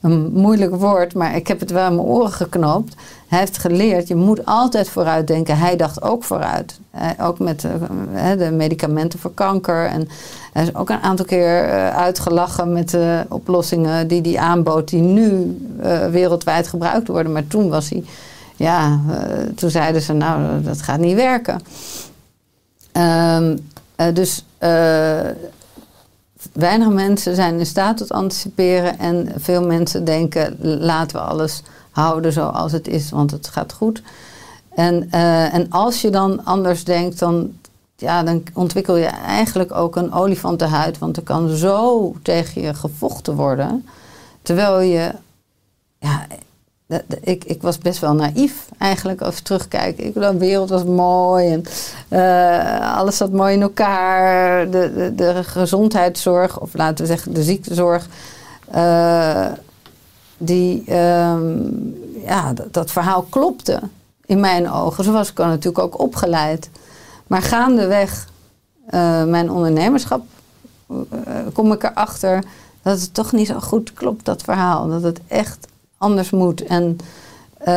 een 0.00 0.30
moeilijk 0.32 0.74
woord, 0.74 1.14
maar 1.14 1.36
ik 1.36 1.48
heb 1.48 1.60
het 1.60 1.70
wel 1.70 1.88
in 1.88 1.94
mijn 1.94 2.06
oren 2.06 2.32
geknoopt. 2.32 2.94
Hij 3.28 3.38
heeft 3.38 3.58
geleerd, 3.58 4.08
je 4.08 4.14
moet 4.14 4.46
altijd 4.46 4.88
vooruit 4.88 5.26
denken. 5.26 5.58
Hij 5.58 5.76
dacht 5.76 6.02
ook 6.02 6.24
vooruit. 6.24 6.80
Ook 7.20 7.38
met 7.38 7.64
eh, 7.64 8.38
de 8.38 8.50
medicamenten 8.50 9.18
voor 9.18 9.34
kanker. 9.34 9.86
En 9.86 10.08
hij 10.52 10.62
is 10.62 10.74
ook 10.74 10.90
een 10.90 11.02
aantal 11.02 11.24
keer 11.24 11.64
eh, 11.64 11.96
uitgelachen 11.96 12.72
met 12.72 12.90
de 12.90 13.24
oplossingen 13.28 14.08
die 14.08 14.20
hij 14.20 14.38
aanbood, 14.38 14.88
die 14.88 15.02
nu 15.02 15.58
wereldwijd 16.10 16.68
gebruikt 16.68 17.08
worden. 17.08 17.32
Maar 17.32 17.46
toen 17.46 17.68
was 17.68 17.90
hij, 17.90 18.04
ja, 18.56 19.00
eh, 19.10 19.42
toen 19.54 19.70
zeiden 19.70 20.02
ze, 20.02 20.12
nou, 20.12 20.62
dat 20.62 20.82
gaat 20.82 20.98
niet 20.98 21.16
werken. 21.16 21.60
Ehm, 22.92 23.56
eh, 23.96 24.14
dus 24.14 24.44
eh, 24.58 25.20
weinig 26.52 26.88
mensen 26.88 27.34
zijn 27.34 27.58
in 27.58 27.66
staat 27.66 27.96
tot 27.96 28.12
anticiperen 28.12 28.98
en 28.98 29.32
veel 29.36 29.66
mensen 29.66 30.04
denken 30.04 30.56
laten 30.60 31.16
we 31.16 31.22
alles 31.22 31.62
houden 31.90 32.32
zoals 32.32 32.72
het 32.72 32.88
is, 32.88 33.10
want 33.10 33.30
het 33.30 33.48
gaat 33.48 33.72
goed. 33.72 34.02
En, 34.74 35.10
en 35.50 35.70
als 35.70 36.00
je 36.00 36.10
dan 36.10 36.44
anders 36.44 36.84
denkt, 36.84 37.18
dan, 37.18 37.52
ja, 37.96 38.22
dan 38.22 38.42
ontwikkel 38.54 38.96
je 38.96 39.06
eigenlijk 39.06 39.74
ook 39.74 39.96
een 39.96 40.12
olifantenhuid, 40.12 40.98
want 40.98 41.16
er 41.16 41.22
kan 41.22 41.48
zo 41.48 42.14
tegen 42.22 42.62
je 42.62 42.74
gevochten 42.74 43.34
worden, 43.34 43.86
terwijl 44.42 44.80
je, 44.80 45.12
ja, 45.98 46.26
ik, 47.20 47.44
ik 47.44 47.62
was 47.62 47.78
best 47.78 47.98
wel 47.98 48.14
naïef 48.14 48.68
eigenlijk 48.78 49.20
als 49.20 49.36
ik 49.36 49.44
terugkijk. 49.44 49.98
Ik, 49.98 50.14
de 50.14 50.36
wereld 50.36 50.70
was 50.70 50.84
mooi 50.84 51.52
en 51.52 51.64
eh, 52.08 52.96
alles 52.96 53.16
zat 53.16 53.32
mooi 53.32 53.54
in 53.54 53.62
elkaar. 53.62 54.70
De, 54.70 55.12
de, 55.16 55.44
gezondheidszorg, 55.44 56.60
of 56.60 56.74
laten 56.74 57.04
we 57.04 57.06
zeggen 57.06 57.34
de 57.34 57.42
ziektezorg, 57.42 58.06
eh, 58.70 59.46
die, 60.38 60.82
ehm, 60.86 61.58
ja, 62.24 62.52
dat, 62.70 62.90
verhaal 62.90 63.22
klopte 63.22 63.80
in 64.26 64.40
mijn 64.40 64.70
ogen. 64.70 65.04
Zo 65.04 65.12
was 65.12 65.30
ik 65.30 65.38
natuurlijk 65.38 65.78
ook 65.78 66.00
opgeleid. 66.00 66.70
Maar 67.26 67.42
gaandeweg 67.42 68.28
eh, 68.86 69.24
mijn 69.24 69.50
ondernemerschap 69.50 70.24
kom 71.52 71.72
ik 71.72 71.82
erachter 71.82 72.44
dat 72.82 73.00
het 73.00 73.14
toch 73.14 73.32
niet 73.32 73.46
zo 73.46 73.60
goed 73.60 73.92
klopt, 73.92 74.24
dat 74.24 74.42
verhaal. 74.42 74.88
Dat 74.88 75.02
het 75.02 75.20
echt 75.28 75.66
anders 75.98 76.30
moet. 76.30 76.64
En, 76.64 76.96
eh, 77.58 77.74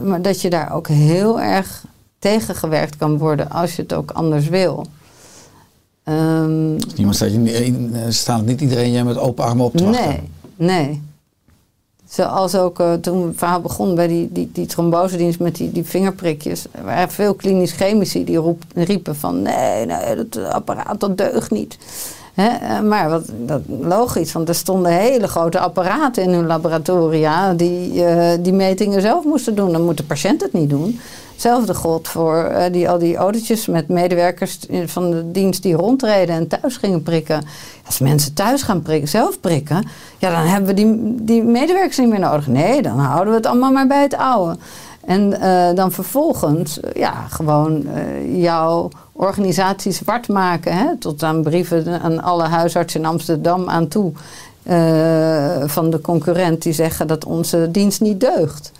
maar 0.00 0.22
dat 0.22 0.40
je 0.40 0.50
daar 0.50 0.72
ook 0.74 0.88
heel 0.88 1.40
erg 1.40 1.84
tegengewerkt 2.18 2.96
kan 2.96 3.18
worden 3.18 3.50
als 3.50 3.76
je 3.76 3.82
het 3.82 3.92
ook 3.94 4.10
anders 4.10 4.48
wil. 4.48 4.86
Ehm, 6.04 6.70
Niemand 6.96 7.16
staat, 7.16 7.32
je, 7.32 7.38
niet- 7.38 7.54
eh, 7.94 8.00
staat 8.08 8.44
niet 8.44 8.60
iedereen 8.60 8.90
je 8.92 9.04
met 9.04 9.18
open 9.18 9.44
armen 9.44 9.64
op 9.64 9.76
te 9.76 9.84
wachten. 9.84 10.04
nee, 10.06 10.20
nee. 10.68 11.02
Zoals 12.08 12.54
ook 12.54 12.80
eh, 12.80 12.92
toen 12.92 13.26
het 13.26 13.36
verhaal 13.38 13.60
begon 13.60 13.94
bij 13.94 14.06
die, 14.06 14.28
die, 14.32 14.50
die 14.52 14.66
trombosedienst 14.66 15.38
met 15.38 15.56
die, 15.56 15.72
die 15.72 15.84
vingerprikjes. 15.84 16.64
Er 16.70 16.84
waren 16.84 17.10
veel 17.10 17.34
klinisch 17.34 17.72
chemici 17.72 18.24
die 18.24 18.36
roep, 18.36 18.62
riepen 18.74 19.16
van 19.16 19.42
nee, 19.42 19.86
nee, 19.86 20.16
dat 20.16 20.36
apparaat 20.44 21.00
dat 21.00 21.16
deugt 21.18 21.50
niet. 21.50 21.78
Eh, 22.34 22.80
maar 22.80 23.10
wat, 23.10 23.24
dat, 23.38 23.60
logisch, 23.80 24.32
want 24.32 24.48
er 24.48 24.54
stonden 24.54 24.92
hele 24.92 25.28
grote 25.28 25.58
apparaten 25.58 26.22
in 26.22 26.30
hun 26.30 26.46
laboratoria 26.46 27.54
die 27.54 28.04
eh, 28.04 28.38
die 28.40 28.52
metingen 28.52 29.00
zelf 29.00 29.24
moesten 29.24 29.54
doen. 29.54 29.72
Dan 29.72 29.84
moet 29.84 29.96
de 29.96 30.02
patiënt 30.02 30.40
het 30.40 30.52
niet 30.52 30.70
doen. 30.70 31.00
Hetzelfde 31.32 31.74
gold 31.74 32.08
voor 32.08 32.36
eh, 32.36 32.72
die, 32.72 32.88
al 32.88 32.98
die 32.98 33.16
autootjes 33.16 33.66
met 33.66 33.88
medewerkers 33.88 34.58
van 34.86 35.10
de 35.10 35.30
dienst 35.30 35.62
die 35.62 35.74
rondreden 35.74 36.34
en 36.34 36.48
thuis 36.48 36.76
gingen 36.76 37.02
prikken. 37.02 37.44
Als 37.86 37.98
mensen 37.98 38.34
thuis 38.34 38.62
gaan 38.62 38.82
prikken, 38.82 39.08
zelf 39.08 39.40
prikken, 39.40 39.86
ja, 40.18 40.30
dan 40.30 40.46
hebben 40.46 40.68
we 40.68 40.74
die, 40.74 41.14
die 41.24 41.42
medewerkers 41.42 41.98
niet 41.98 42.08
meer 42.08 42.18
nodig. 42.18 42.46
Nee, 42.46 42.82
dan 42.82 42.98
houden 42.98 43.32
we 43.32 43.38
het 43.38 43.46
allemaal 43.46 43.72
maar 43.72 43.86
bij 43.86 44.02
het 44.02 44.16
oude. 44.16 44.56
En 45.04 45.40
eh, 45.40 45.74
dan 45.74 45.92
vervolgens, 45.92 46.80
eh, 46.80 46.92
ja, 46.92 47.26
gewoon 47.28 47.86
eh, 47.86 48.42
jouw 48.42 48.88
organisatie 49.12 49.92
zwart 49.92 50.28
maken. 50.28 50.76
Hè? 50.76 50.96
Tot 50.96 51.22
aan 51.22 51.42
brieven 51.42 52.00
aan 52.00 52.22
alle 52.22 52.44
huisartsen 52.44 53.00
in 53.00 53.06
Amsterdam 53.06 53.68
aan 53.68 53.88
toe. 53.88 54.12
van 55.66 55.90
de 55.90 56.00
concurrent 56.00 56.62
die 56.62 56.72
zeggen 56.72 57.06
dat 57.06 57.24
onze 57.24 57.68
dienst 57.70 58.00
niet 58.00 58.20
deugt. 58.20 58.72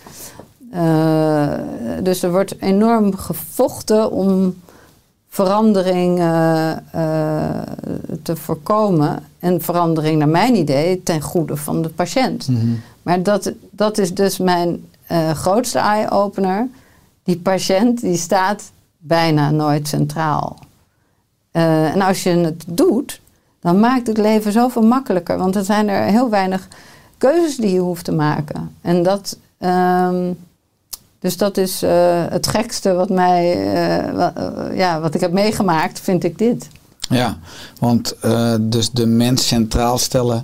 Dus 2.03 2.23
er 2.23 2.31
wordt 2.31 2.61
enorm 2.61 3.17
gevochten 3.17 4.11
om 4.11 4.55
verandering 5.29 6.19
te 8.23 8.37
voorkomen. 8.37 9.19
En 9.39 9.63
verandering, 9.63 10.19
naar 10.19 10.29
mijn 10.29 10.55
idee, 10.55 11.03
ten 11.03 11.21
goede 11.21 11.57
van 11.57 11.83
de 11.83 11.89
patiënt. 11.89 12.49
Maar 13.03 13.23
dat, 13.23 13.53
dat 13.71 13.99
is 13.99 14.15
dus 14.15 14.39
mijn 14.39 14.85
eh, 15.13 15.31
grootste 15.31 15.79
eye-opener. 15.79 16.69
Die 17.23 17.39
patiënt 17.39 18.01
die 18.01 18.17
staat 18.17 18.63
bijna 18.99 19.51
nooit 19.51 19.89
centraal. 19.89 20.59
Eh, 21.51 21.95
en 21.95 22.01
als 22.03 22.23
je 22.23 22.31
het 22.31 22.65
doet, 22.67 23.21
dan 23.61 23.81
maakt 23.81 24.07
het 24.07 24.17
leven 24.19 24.53
zoveel 24.53 24.83
makkelijker. 24.83 25.39
Want 25.39 25.57
er 25.57 25.65
zijn 25.65 25.89
er 25.89 26.03
heel 26.05 26.31
weinig 26.31 26.69
keuzes 27.19 27.57
die 27.57 27.73
je 27.73 27.79
hoeft 27.79 28.05
te 28.05 28.13
maken. 28.13 28.77
En 28.81 29.03
dat, 29.03 29.39
ehm, 29.59 30.33
dus 31.19 31.37
dat 31.37 31.57
is 31.57 31.83
eh, 31.83 32.25
het 32.29 32.47
gekste 32.47 32.93
wat, 32.93 33.09
mij, 33.11 33.57
wa- 34.15 34.33
eh, 34.37 34.77
ja, 34.77 35.01
wat 35.01 35.15
ik 35.15 35.21
heb 35.21 35.33
meegemaakt, 35.33 36.01
vind 36.01 36.25
ik 36.25 36.39
dit. 36.39 36.69
Ja, 37.09 37.37
want 37.79 38.17
dus 38.61 38.91
de 38.91 39.07
mens 39.07 39.47
centraal 39.47 39.99
stellen 39.99 40.43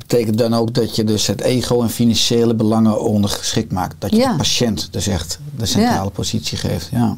betekent 0.00 0.38
dan 0.38 0.54
ook 0.54 0.74
dat 0.74 0.96
je 0.96 1.04
dus 1.04 1.26
het 1.26 1.40
ego 1.40 1.82
en 1.82 1.90
financiële 1.90 2.54
belangen 2.54 3.00
ondergeschikt 3.02 3.72
maakt. 3.72 3.94
Dat 3.98 4.10
je 4.10 4.16
Ja. 4.16 4.30
de 4.30 4.36
patiënt 4.36 4.88
dus 4.92 5.06
echt 5.06 5.38
de 5.56 5.66
centrale 5.66 6.04
Ja. 6.04 6.08
positie 6.10 6.58
geeft. 6.58 6.88
Ja. 6.92 7.16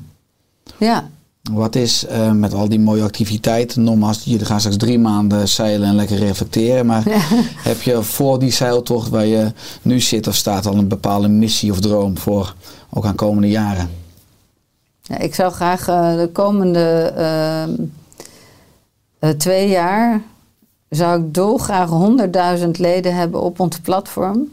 Ja, 0.79 1.09
Wat 1.51 1.75
is 1.75 2.07
eh, 2.07 2.31
met 2.31 2.55
al 2.55 2.69
die 2.69 2.81
mooie 2.81 3.03
activiteiten, 3.03 3.85
nogmaals, 3.85 4.23
jullie 4.25 4.47
gaan 4.47 4.59
straks 4.61 4.77
drie 4.79 4.99
maanden 4.99 5.49
zeilen 5.49 5.89
en 5.89 5.95
lekker 5.95 6.17
reflecteren, 6.17 6.87
maar 6.87 7.03
heb 7.71 7.83
je 7.83 8.03
voor 8.03 8.39
die 8.39 8.51
zeiltocht 8.53 9.09
waar 9.09 9.27
je 9.27 9.53
nu 9.83 10.01
zit 10.01 10.27
of 10.27 10.35
staat 10.35 10.67
al 10.67 10.75
een 10.77 10.89
bepaalde 10.89 11.29
missie 11.29 11.71
of 11.71 11.81
droom 11.81 12.19
voor 12.19 12.55
ook 12.91 13.05
aan 13.05 13.15
komende 13.15 13.49
jaren? 13.49 13.91
Ja, 15.03 15.19
ik 15.19 15.35
zou 15.35 15.53
graag 15.53 15.89
eh, 15.89 16.15
de 16.17 16.29
komende 16.33 17.13
ehm, 17.17 17.71
eh, 19.19 19.31
twee 19.31 19.69
jaar 19.69 20.23
zou 20.97 21.21
ik 21.21 21.35
dolgraag 21.35 21.89
100.000 22.65 22.71
leden 22.71 23.15
hebben 23.15 23.41
op 23.41 23.61
ons 23.61 23.79
platform. 23.81 24.49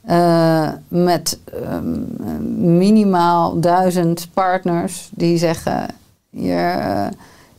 Eh, 0.00 0.68
met 0.88 1.38
ehm, 1.44 2.76
minimaal 2.76 3.60
duizend 3.60 4.28
partners 4.32 5.08
die 5.12 5.38
zeggen: 5.38 5.86
hier, 6.30 6.68
eh, 6.68 7.06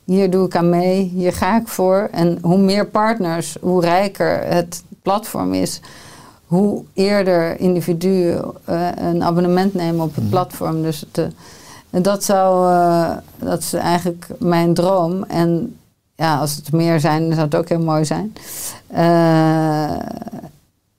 hier 0.04 0.30
doe 0.30 0.46
ik 0.46 0.56
aan 0.56 0.70
mee, 0.70 1.12
hier 1.16 1.34
ga 1.34 1.58
ik 1.60 1.68
voor. 1.68 2.08
En 2.12 2.38
hoe 2.41 2.58
meer 2.58 2.86
partners, 2.88 3.58
hoe 3.62 3.82
rijker 3.82 4.43
het 4.43 4.84
platform 5.02 5.54
is, 5.54 5.80
hoe 6.46 6.84
eerder 6.93 7.60
individuen 7.60 8.43
eh, 8.66 8.88
een 8.96 9.24
abonnement 9.24 9.74
nemen 9.74 10.06
op 10.06 10.16
het 10.16 10.24
Mhm. 10.24 10.32
platform. 10.34 10.82
Dus 10.82 11.06
het, 11.12 11.34
dat 12.04 12.24
zou, 12.24 12.68
dat 13.39 13.60
is 13.60 13.74
eigenlijk 13.74 14.28
mijn 14.39 14.74
droom. 14.74 15.24
En 15.24 15.76
ja, 16.16 16.38
als 16.38 16.55
het 16.55 16.72
meer 16.72 16.99
zijn, 16.99 17.34
zou 17.34 17.45
het 17.45 17.55
ook 17.55 17.70
heel 17.70 17.84
mooi 17.84 18.05
zijn. 18.05 18.34
Eh, 18.88 19.95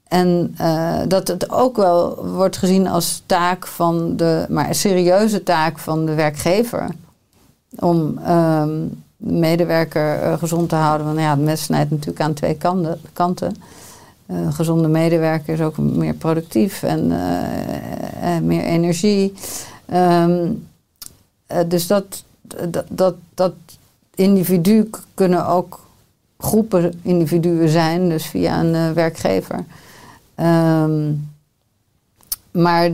en 0.09 0.55
eh, 0.59 0.99
dat 1.09 1.29
het 1.29 1.51
ook 1.51 1.77
wel 1.77 2.27
wordt 2.27 2.57
gezien 2.57 2.87
als 2.87 3.23
taak 3.27 3.67
van 3.67 4.17
de, 4.17 4.47
maar 4.49 4.69
een 4.69 4.75
serieuze 4.75 5.43
taak 5.43 5.79
van 5.79 6.07
de 6.07 6.15
werkgever. 6.15 6.89
Om 7.79 8.19
ehm, 8.19 8.71
de 9.17 9.33
medewerker 9.33 10.23
eh, 10.23 10.39
gezond 10.39 10.69
te 10.69 10.75
houden. 10.75 11.07
Want 11.07 11.19
ja, 11.19 11.31
het 11.31 11.41
mes 11.41 11.63
snijdt 11.63 11.91
natuurlijk 11.91 12.21
aan 12.21 12.33
twee 12.33 12.55
kanten. 12.55 13.01
kanten. 13.13 13.57
Gezonde 14.51 14.89
medewerker 14.89 15.55
is 15.55 15.61
ook 15.61 15.79
meer 15.79 16.15
productief 16.15 16.83
en 16.83 17.13
meer 18.43 18.65
energie. 18.65 19.35
Ehm, 19.87 20.49
eh, 21.47 21.59
dus 21.69 21.87
dat, 21.87 22.25
dat, 22.89 23.15
dat 23.35 23.55
individu 24.17 24.91
kunnen 25.15 25.47
ook 25.47 25.87
groepen 26.39 27.01
individuen 27.03 27.69
zijn, 27.69 28.09
dus 28.09 28.27
via 28.27 28.61
een 28.61 28.75
eh, 28.75 28.91
werkgever. 28.91 29.65
Ehm, 30.35 31.13
maar 32.51 32.91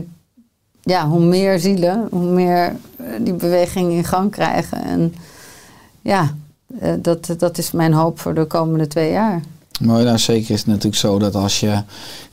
ja, 0.81 1.07
hoe 1.07 1.25
meer 1.25 1.59
zielen, 1.59 2.07
hoe 2.11 2.31
meer 2.31 2.75
eh, 2.97 3.05
die 3.19 3.33
beweging 3.33 3.91
in 3.91 4.03
gang 4.03 4.31
krijgen. 4.31 4.83
En 4.83 5.15
ja, 6.01 6.33
eh, 6.79 6.93
dat, 6.99 7.35
dat 7.37 7.57
is 7.57 7.71
mijn 7.71 7.93
hoop 7.93 8.19
voor 8.19 8.33
de 8.33 8.45
komende 8.45 8.87
twee 8.87 9.11
jaar. 9.11 9.41
Maar 9.85 10.03
nou, 10.03 10.17
zeker 10.17 10.53
is 10.53 10.59
het 10.59 10.67
natuurlijk 10.67 10.95
zo 10.95 11.19
dat 11.19 11.35
als 11.35 11.59
je 11.59 11.81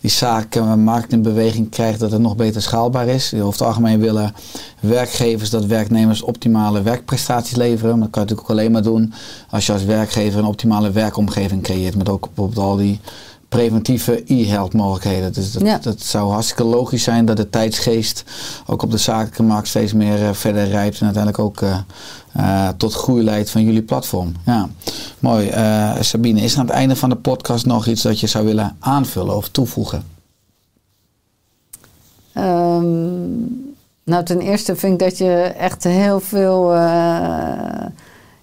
die 0.00 0.10
zakenmarkt 0.10 1.12
in 1.12 1.22
beweging 1.22 1.70
krijgt, 1.70 2.00
dat 2.00 2.10
het 2.12 2.20
nog 2.20 2.36
beter 2.36 2.62
schaalbaar 2.62 3.08
is. 3.08 3.34
Over 3.34 3.52
het 3.52 3.62
algemeen 3.62 4.00
willen 4.00 4.34
werkgevers 4.80 5.50
dat 5.50 5.64
werknemers 5.64 6.22
optimale 6.22 6.82
werkprestaties 6.82 7.56
leveren. 7.56 7.98
Maar 7.98 8.08
dat 8.08 8.10
kan 8.10 8.22
je 8.22 8.28
natuurlijk 8.28 8.50
ook 8.50 8.56
alleen 8.56 8.72
maar 8.72 8.82
doen 8.82 9.12
als 9.50 9.66
je 9.66 9.72
als 9.72 9.84
werkgever 9.84 10.38
een 10.38 10.44
optimale 10.44 10.90
werkomgeving 10.90 11.62
creëert. 11.62 11.96
Met 11.96 12.08
ook 12.08 12.20
bijvoorbeeld 12.20 12.66
al 12.66 12.76
die 12.76 13.00
preventieve 13.50 14.22
e-health 14.26 14.72
mogelijkheden. 14.72 15.32
Dus 15.32 15.52
dat, 15.52 15.62
Ja. 15.62 15.78
dat 15.78 16.00
zou 16.00 16.30
hartstikke 16.30 16.64
logisch 16.64 17.02
zijn 17.02 17.24
dat 17.24 17.36
de 17.36 17.50
tijdsgeest 17.50 18.24
ook 18.66 18.82
op 18.82 18.90
de 18.90 18.96
zakelijke 18.96 19.42
markt 19.42 19.68
steeds 19.68 19.92
meer 19.92 20.22
eh, 20.22 20.32
verder 20.32 20.68
rijpt. 20.68 20.98
En 21.00 21.04
uiteindelijk 21.04 21.44
ook 21.44 21.60
eh, 21.62 21.78
eh, 22.32 22.68
tot 22.76 22.94
groei 22.94 23.24
leidt 23.24 23.50
van 23.50 23.64
jullie 23.64 23.82
platform. 23.82 24.32
Ja, 24.44 24.68
mooi. 25.18 25.50
Sabine, 26.00 26.40
is 26.40 26.52
er 26.52 26.58
aan 26.58 26.66
het 26.66 26.74
einde 26.74 26.96
van 26.96 27.08
de 27.08 27.16
podcast 27.16 27.66
nog 27.66 27.86
iets 27.86 28.02
dat 28.02 28.20
je 28.20 28.26
zou 28.26 28.44
willen 28.44 28.76
aanvullen 28.80 29.36
of 29.36 29.48
toevoegen? 29.48 30.04
Ehm, 32.32 33.30
nou, 34.04 34.24
ten 34.24 34.40
eerste 34.40 34.76
vind 34.76 34.92
ik 34.92 35.08
dat 35.08 35.18
je 35.18 35.32
echt 35.42 35.84
heel 35.84 36.20
veel. 36.20 36.74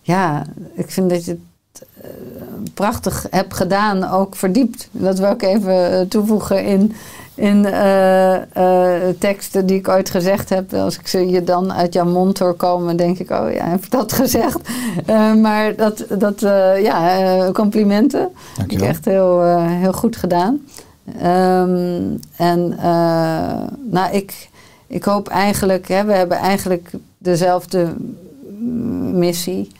ja, 0.02 0.46
ik 0.76 0.92
vind 0.92 1.10
dat 1.10 1.26
je 1.26 1.38
prachtig 2.78 3.26
hebt 3.30 3.54
gedaan, 3.54 4.10
ook 4.10 4.36
verdiept. 4.36 4.88
Dat 4.92 5.20
wil 5.20 5.32
ik 5.32 5.42
even 5.42 5.92
eh, 5.92 6.08
toevoegen 6.08 6.66
in, 6.66 6.94
in 7.36 7.66
eh, 7.66 8.36
eh, 8.36 9.16
teksten 9.20 9.66
die 9.66 9.78
ik 9.78 9.88
ooit 9.88 10.10
gezegd 10.10 10.50
heb. 10.50 10.74
Als 10.74 11.00
ik 11.00 11.08
ze 11.08 11.28
je 11.30 11.44
dan 11.44 11.74
uit 11.74 11.94
jouw 11.94 12.06
mond 12.06 12.40
hoor 12.40 12.54
komen, 12.54 12.98
denk 12.98 13.20
ik: 13.20 13.30
oh 13.30 13.54
ja, 13.54 13.66
heb 13.66 13.84
ik 13.84 13.92
dat 13.92 14.14
gezegd? 14.22 14.60
Maar 15.42 15.76
dat, 15.76 16.06
dat 16.10 16.40
ja, 16.82 17.52
complimenten. 17.54 18.20
Heb 18.20 18.30
ik 18.30 18.56
Dankjewel. 18.58 18.88
echt 18.88 19.06
heel, 19.06 19.42
heel 19.58 19.94
goed 19.94 20.16
gedaan. 20.16 20.62
Ehm, 21.20 22.16
en 22.36 22.76
nou, 23.90 24.12
ik, 24.12 24.50
ik 24.88 25.04
hoop 25.04 25.28
eigenlijk, 25.28 25.88
hè, 25.88 26.06
we 26.06 26.14
hebben 26.14 26.38
eigenlijk 26.38 26.92
dezelfde 27.18 27.94
missie. 29.14 29.72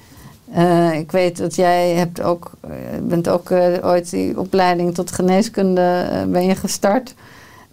Eh, 0.58 0.94
ik 0.94 1.12
weet 1.12 1.38
dat 1.38 1.56
jij 1.56 1.90
hebt 1.90 2.22
ook, 2.22 2.52
eh, 2.62 2.70
bent 3.04 3.30
ook 3.30 3.50
eh, 3.50 3.86
ooit 3.86 4.10
die 4.10 4.40
opleiding 4.40 4.94
tot 4.94 5.12
geneeskunde 5.12 6.08
eh, 6.12 6.24
ben 6.24 6.46
je 6.46 6.56
gestart. 6.56 7.14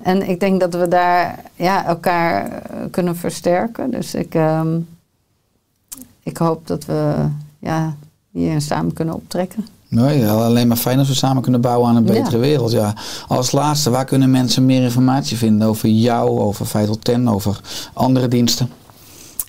En 0.03 0.29
ik 0.29 0.41
denk 0.41 0.61
dat 0.61 0.75
we 0.75 0.89
daar 0.89 1.39
ja, 1.55 1.87
elkaar 1.87 2.63
kunnen 2.91 3.17
versterken. 3.17 3.91
Dus 3.91 4.15
ik, 4.15 4.35
ehm, 4.35 4.79
ik 6.23 6.37
hoop 6.37 6.67
dat 6.67 6.85
we 6.85 7.15
ja, 7.59 7.95
hier 8.31 8.61
samen 8.61 8.93
kunnen 8.93 9.15
optrekken. 9.15 9.67
Nee, 9.89 10.27
alleen 10.29 10.69
maar 10.69 10.77
fijn 10.77 10.99
als 10.99 11.09
we 11.09 11.15
samen 11.15 11.43
kunnen 11.43 11.61
bouwen 11.61 11.89
aan 11.89 11.97
een 11.97 12.07
Ja. 12.07 12.13
betere 12.13 12.39
wereld. 12.39 12.71
Ja. 12.73 12.95
Als 13.29 13.53
laatste, 13.53 13.91
waar 13.91 14.05
kunnen 14.05 14.31
mensen 14.31 14.67
meer 14.67 14.83
informatie 14.83 15.37
vinden 15.37 15.69
over 15.69 15.89
jou, 15.89 16.41
over 16.41 16.67
Vital 16.67 16.99
10, 16.99 17.29
over 17.29 17.61
andere 17.93 18.29
diensten? 18.29 18.71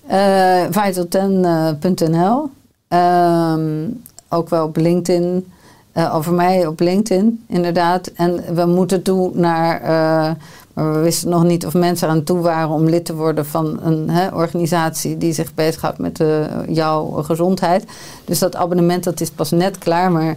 Eh 0.08 0.66
Vital10.nl. 0.66 2.50
Ehm, 2.96 3.88
ook 4.30 4.50
wel 4.50 4.66
op 4.66 4.76
LinkedIn. 4.78 5.46
Eh, 5.92 6.16
over 6.16 6.34
mij 6.34 6.68
op 6.68 6.80
LinkedIn, 6.80 7.44
inderdaad. 7.48 8.12
En 8.16 8.56
we 8.56 8.66
moeten 8.66 9.02
toe 9.02 9.32
naar. 9.34 9.82
eh, 9.82 10.34
maar 10.74 10.94
we 10.94 11.00
wisten 11.00 11.30
nog 11.30 11.44
niet 11.44 11.66
of 11.66 11.74
mensen 11.74 12.08
aan 12.08 12.24
toe 12.24 12.40
waren 12.40 12.70
om 12.70 12.90
lid 12.90 13.06
te 13.06 13.16
worden 13.16 13.46
van 13.46 13.80
een 13.84 14.10
organisatie 14.34 15.18
die 15.18 15.34
zich 15.34 15.54
bezighoudt 15.54 15.98
met 15.98 16.20
eh, 16.20 16.28
jouw 16.68 17.06
gezondheid. 17.06 17.86
Dus 18.26 18.40
dat 18.40 18.56
abonnement 18.56 19.04
dat 19.04 19.22
is 19.22 19.30
pas 19.30 19.52
net 19.52 19.78
klaar. 19.78 20.12
Maar 20.12 20.36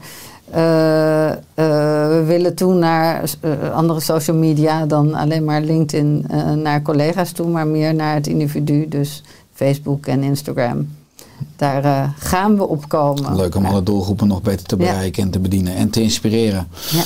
we 1.54 2.22
willen 2.26 2.54
toe 2.54 2.74
naar 2.74 3.22
andere 3.74 4.00
social 4.00 4.36
media 4.36 4.86
dan 4.86 5.14
alleen 5.14 5.44
maar 5.44 5.60
LinkedIn 5.60 6.26
naar 6.62 6.82
collega's 6.82 7.32
toe, 7.32 7.48
maar 7.48 7.66
meer 7.66 7.94
naar 7.94 8.14
het 8.14 8.26
individu. 8.26 8.88
Dus 8.88 9.22
Facebook 9.52 10.06
en 10.06 10.22
Instagram. 10.22 10.97
Daar 11.56 11.84
eh, 11.84 12.08
gaan 12.18 12.56
we 12.56 12.66
op 12.66 12.88
komen. 12.88 13.36
Leuk 13.36 13.54
om 13.54 13.62
Ja. 13.62 13.68
alle 13.68 13.82
doelgroepen 13.82 14.28
nog 14.28 14.42
beter 14.42 14.66
te 14.66 14.76
Ja. 14.78 14.84
bereiken 14.84 15.22
en 15.22 15.30
te 15.30 15.38
bedienen 15.38 15.74
en 15.74 15.90
te 15.90 16.02
inspireren. 16.02 16.68
Ja. 16.90 17.02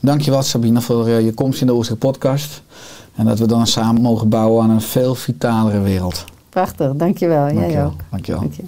Dankjewel 0.00 0.42
Sabine 0.42 0.80
voor 0.80 1.06
eh, 1.06 1.24
je 1.24 1.32
komst 1.34 1.60
in 1.60 1.66
de 1.66 1.72
Oerstek 1.74 1.98
podcast. 1.98 2.62
En 3.14 3.24
dat 3.24 3.38
we 3.38 3.46
dan 3.46 3.66
samen 3.66 4.02
mogen 4.02 4.28
bouwen 4.28 4.62
aan 4.64 4.70
een 4.70 4.80
veel 4.80 5.14
vitalere 5.14 5.80
wereld. 5.80 6.24
Prachtig, 6.48 6.92
dankjewel. 6.94 7.44
Jij 7.44 7.54
Dankjewel. 7.54 7.86
ook. 7.86 8.00
Dankjewel. 8.10 8.40
Dank 8.40 8.52
je. 8.54 8.62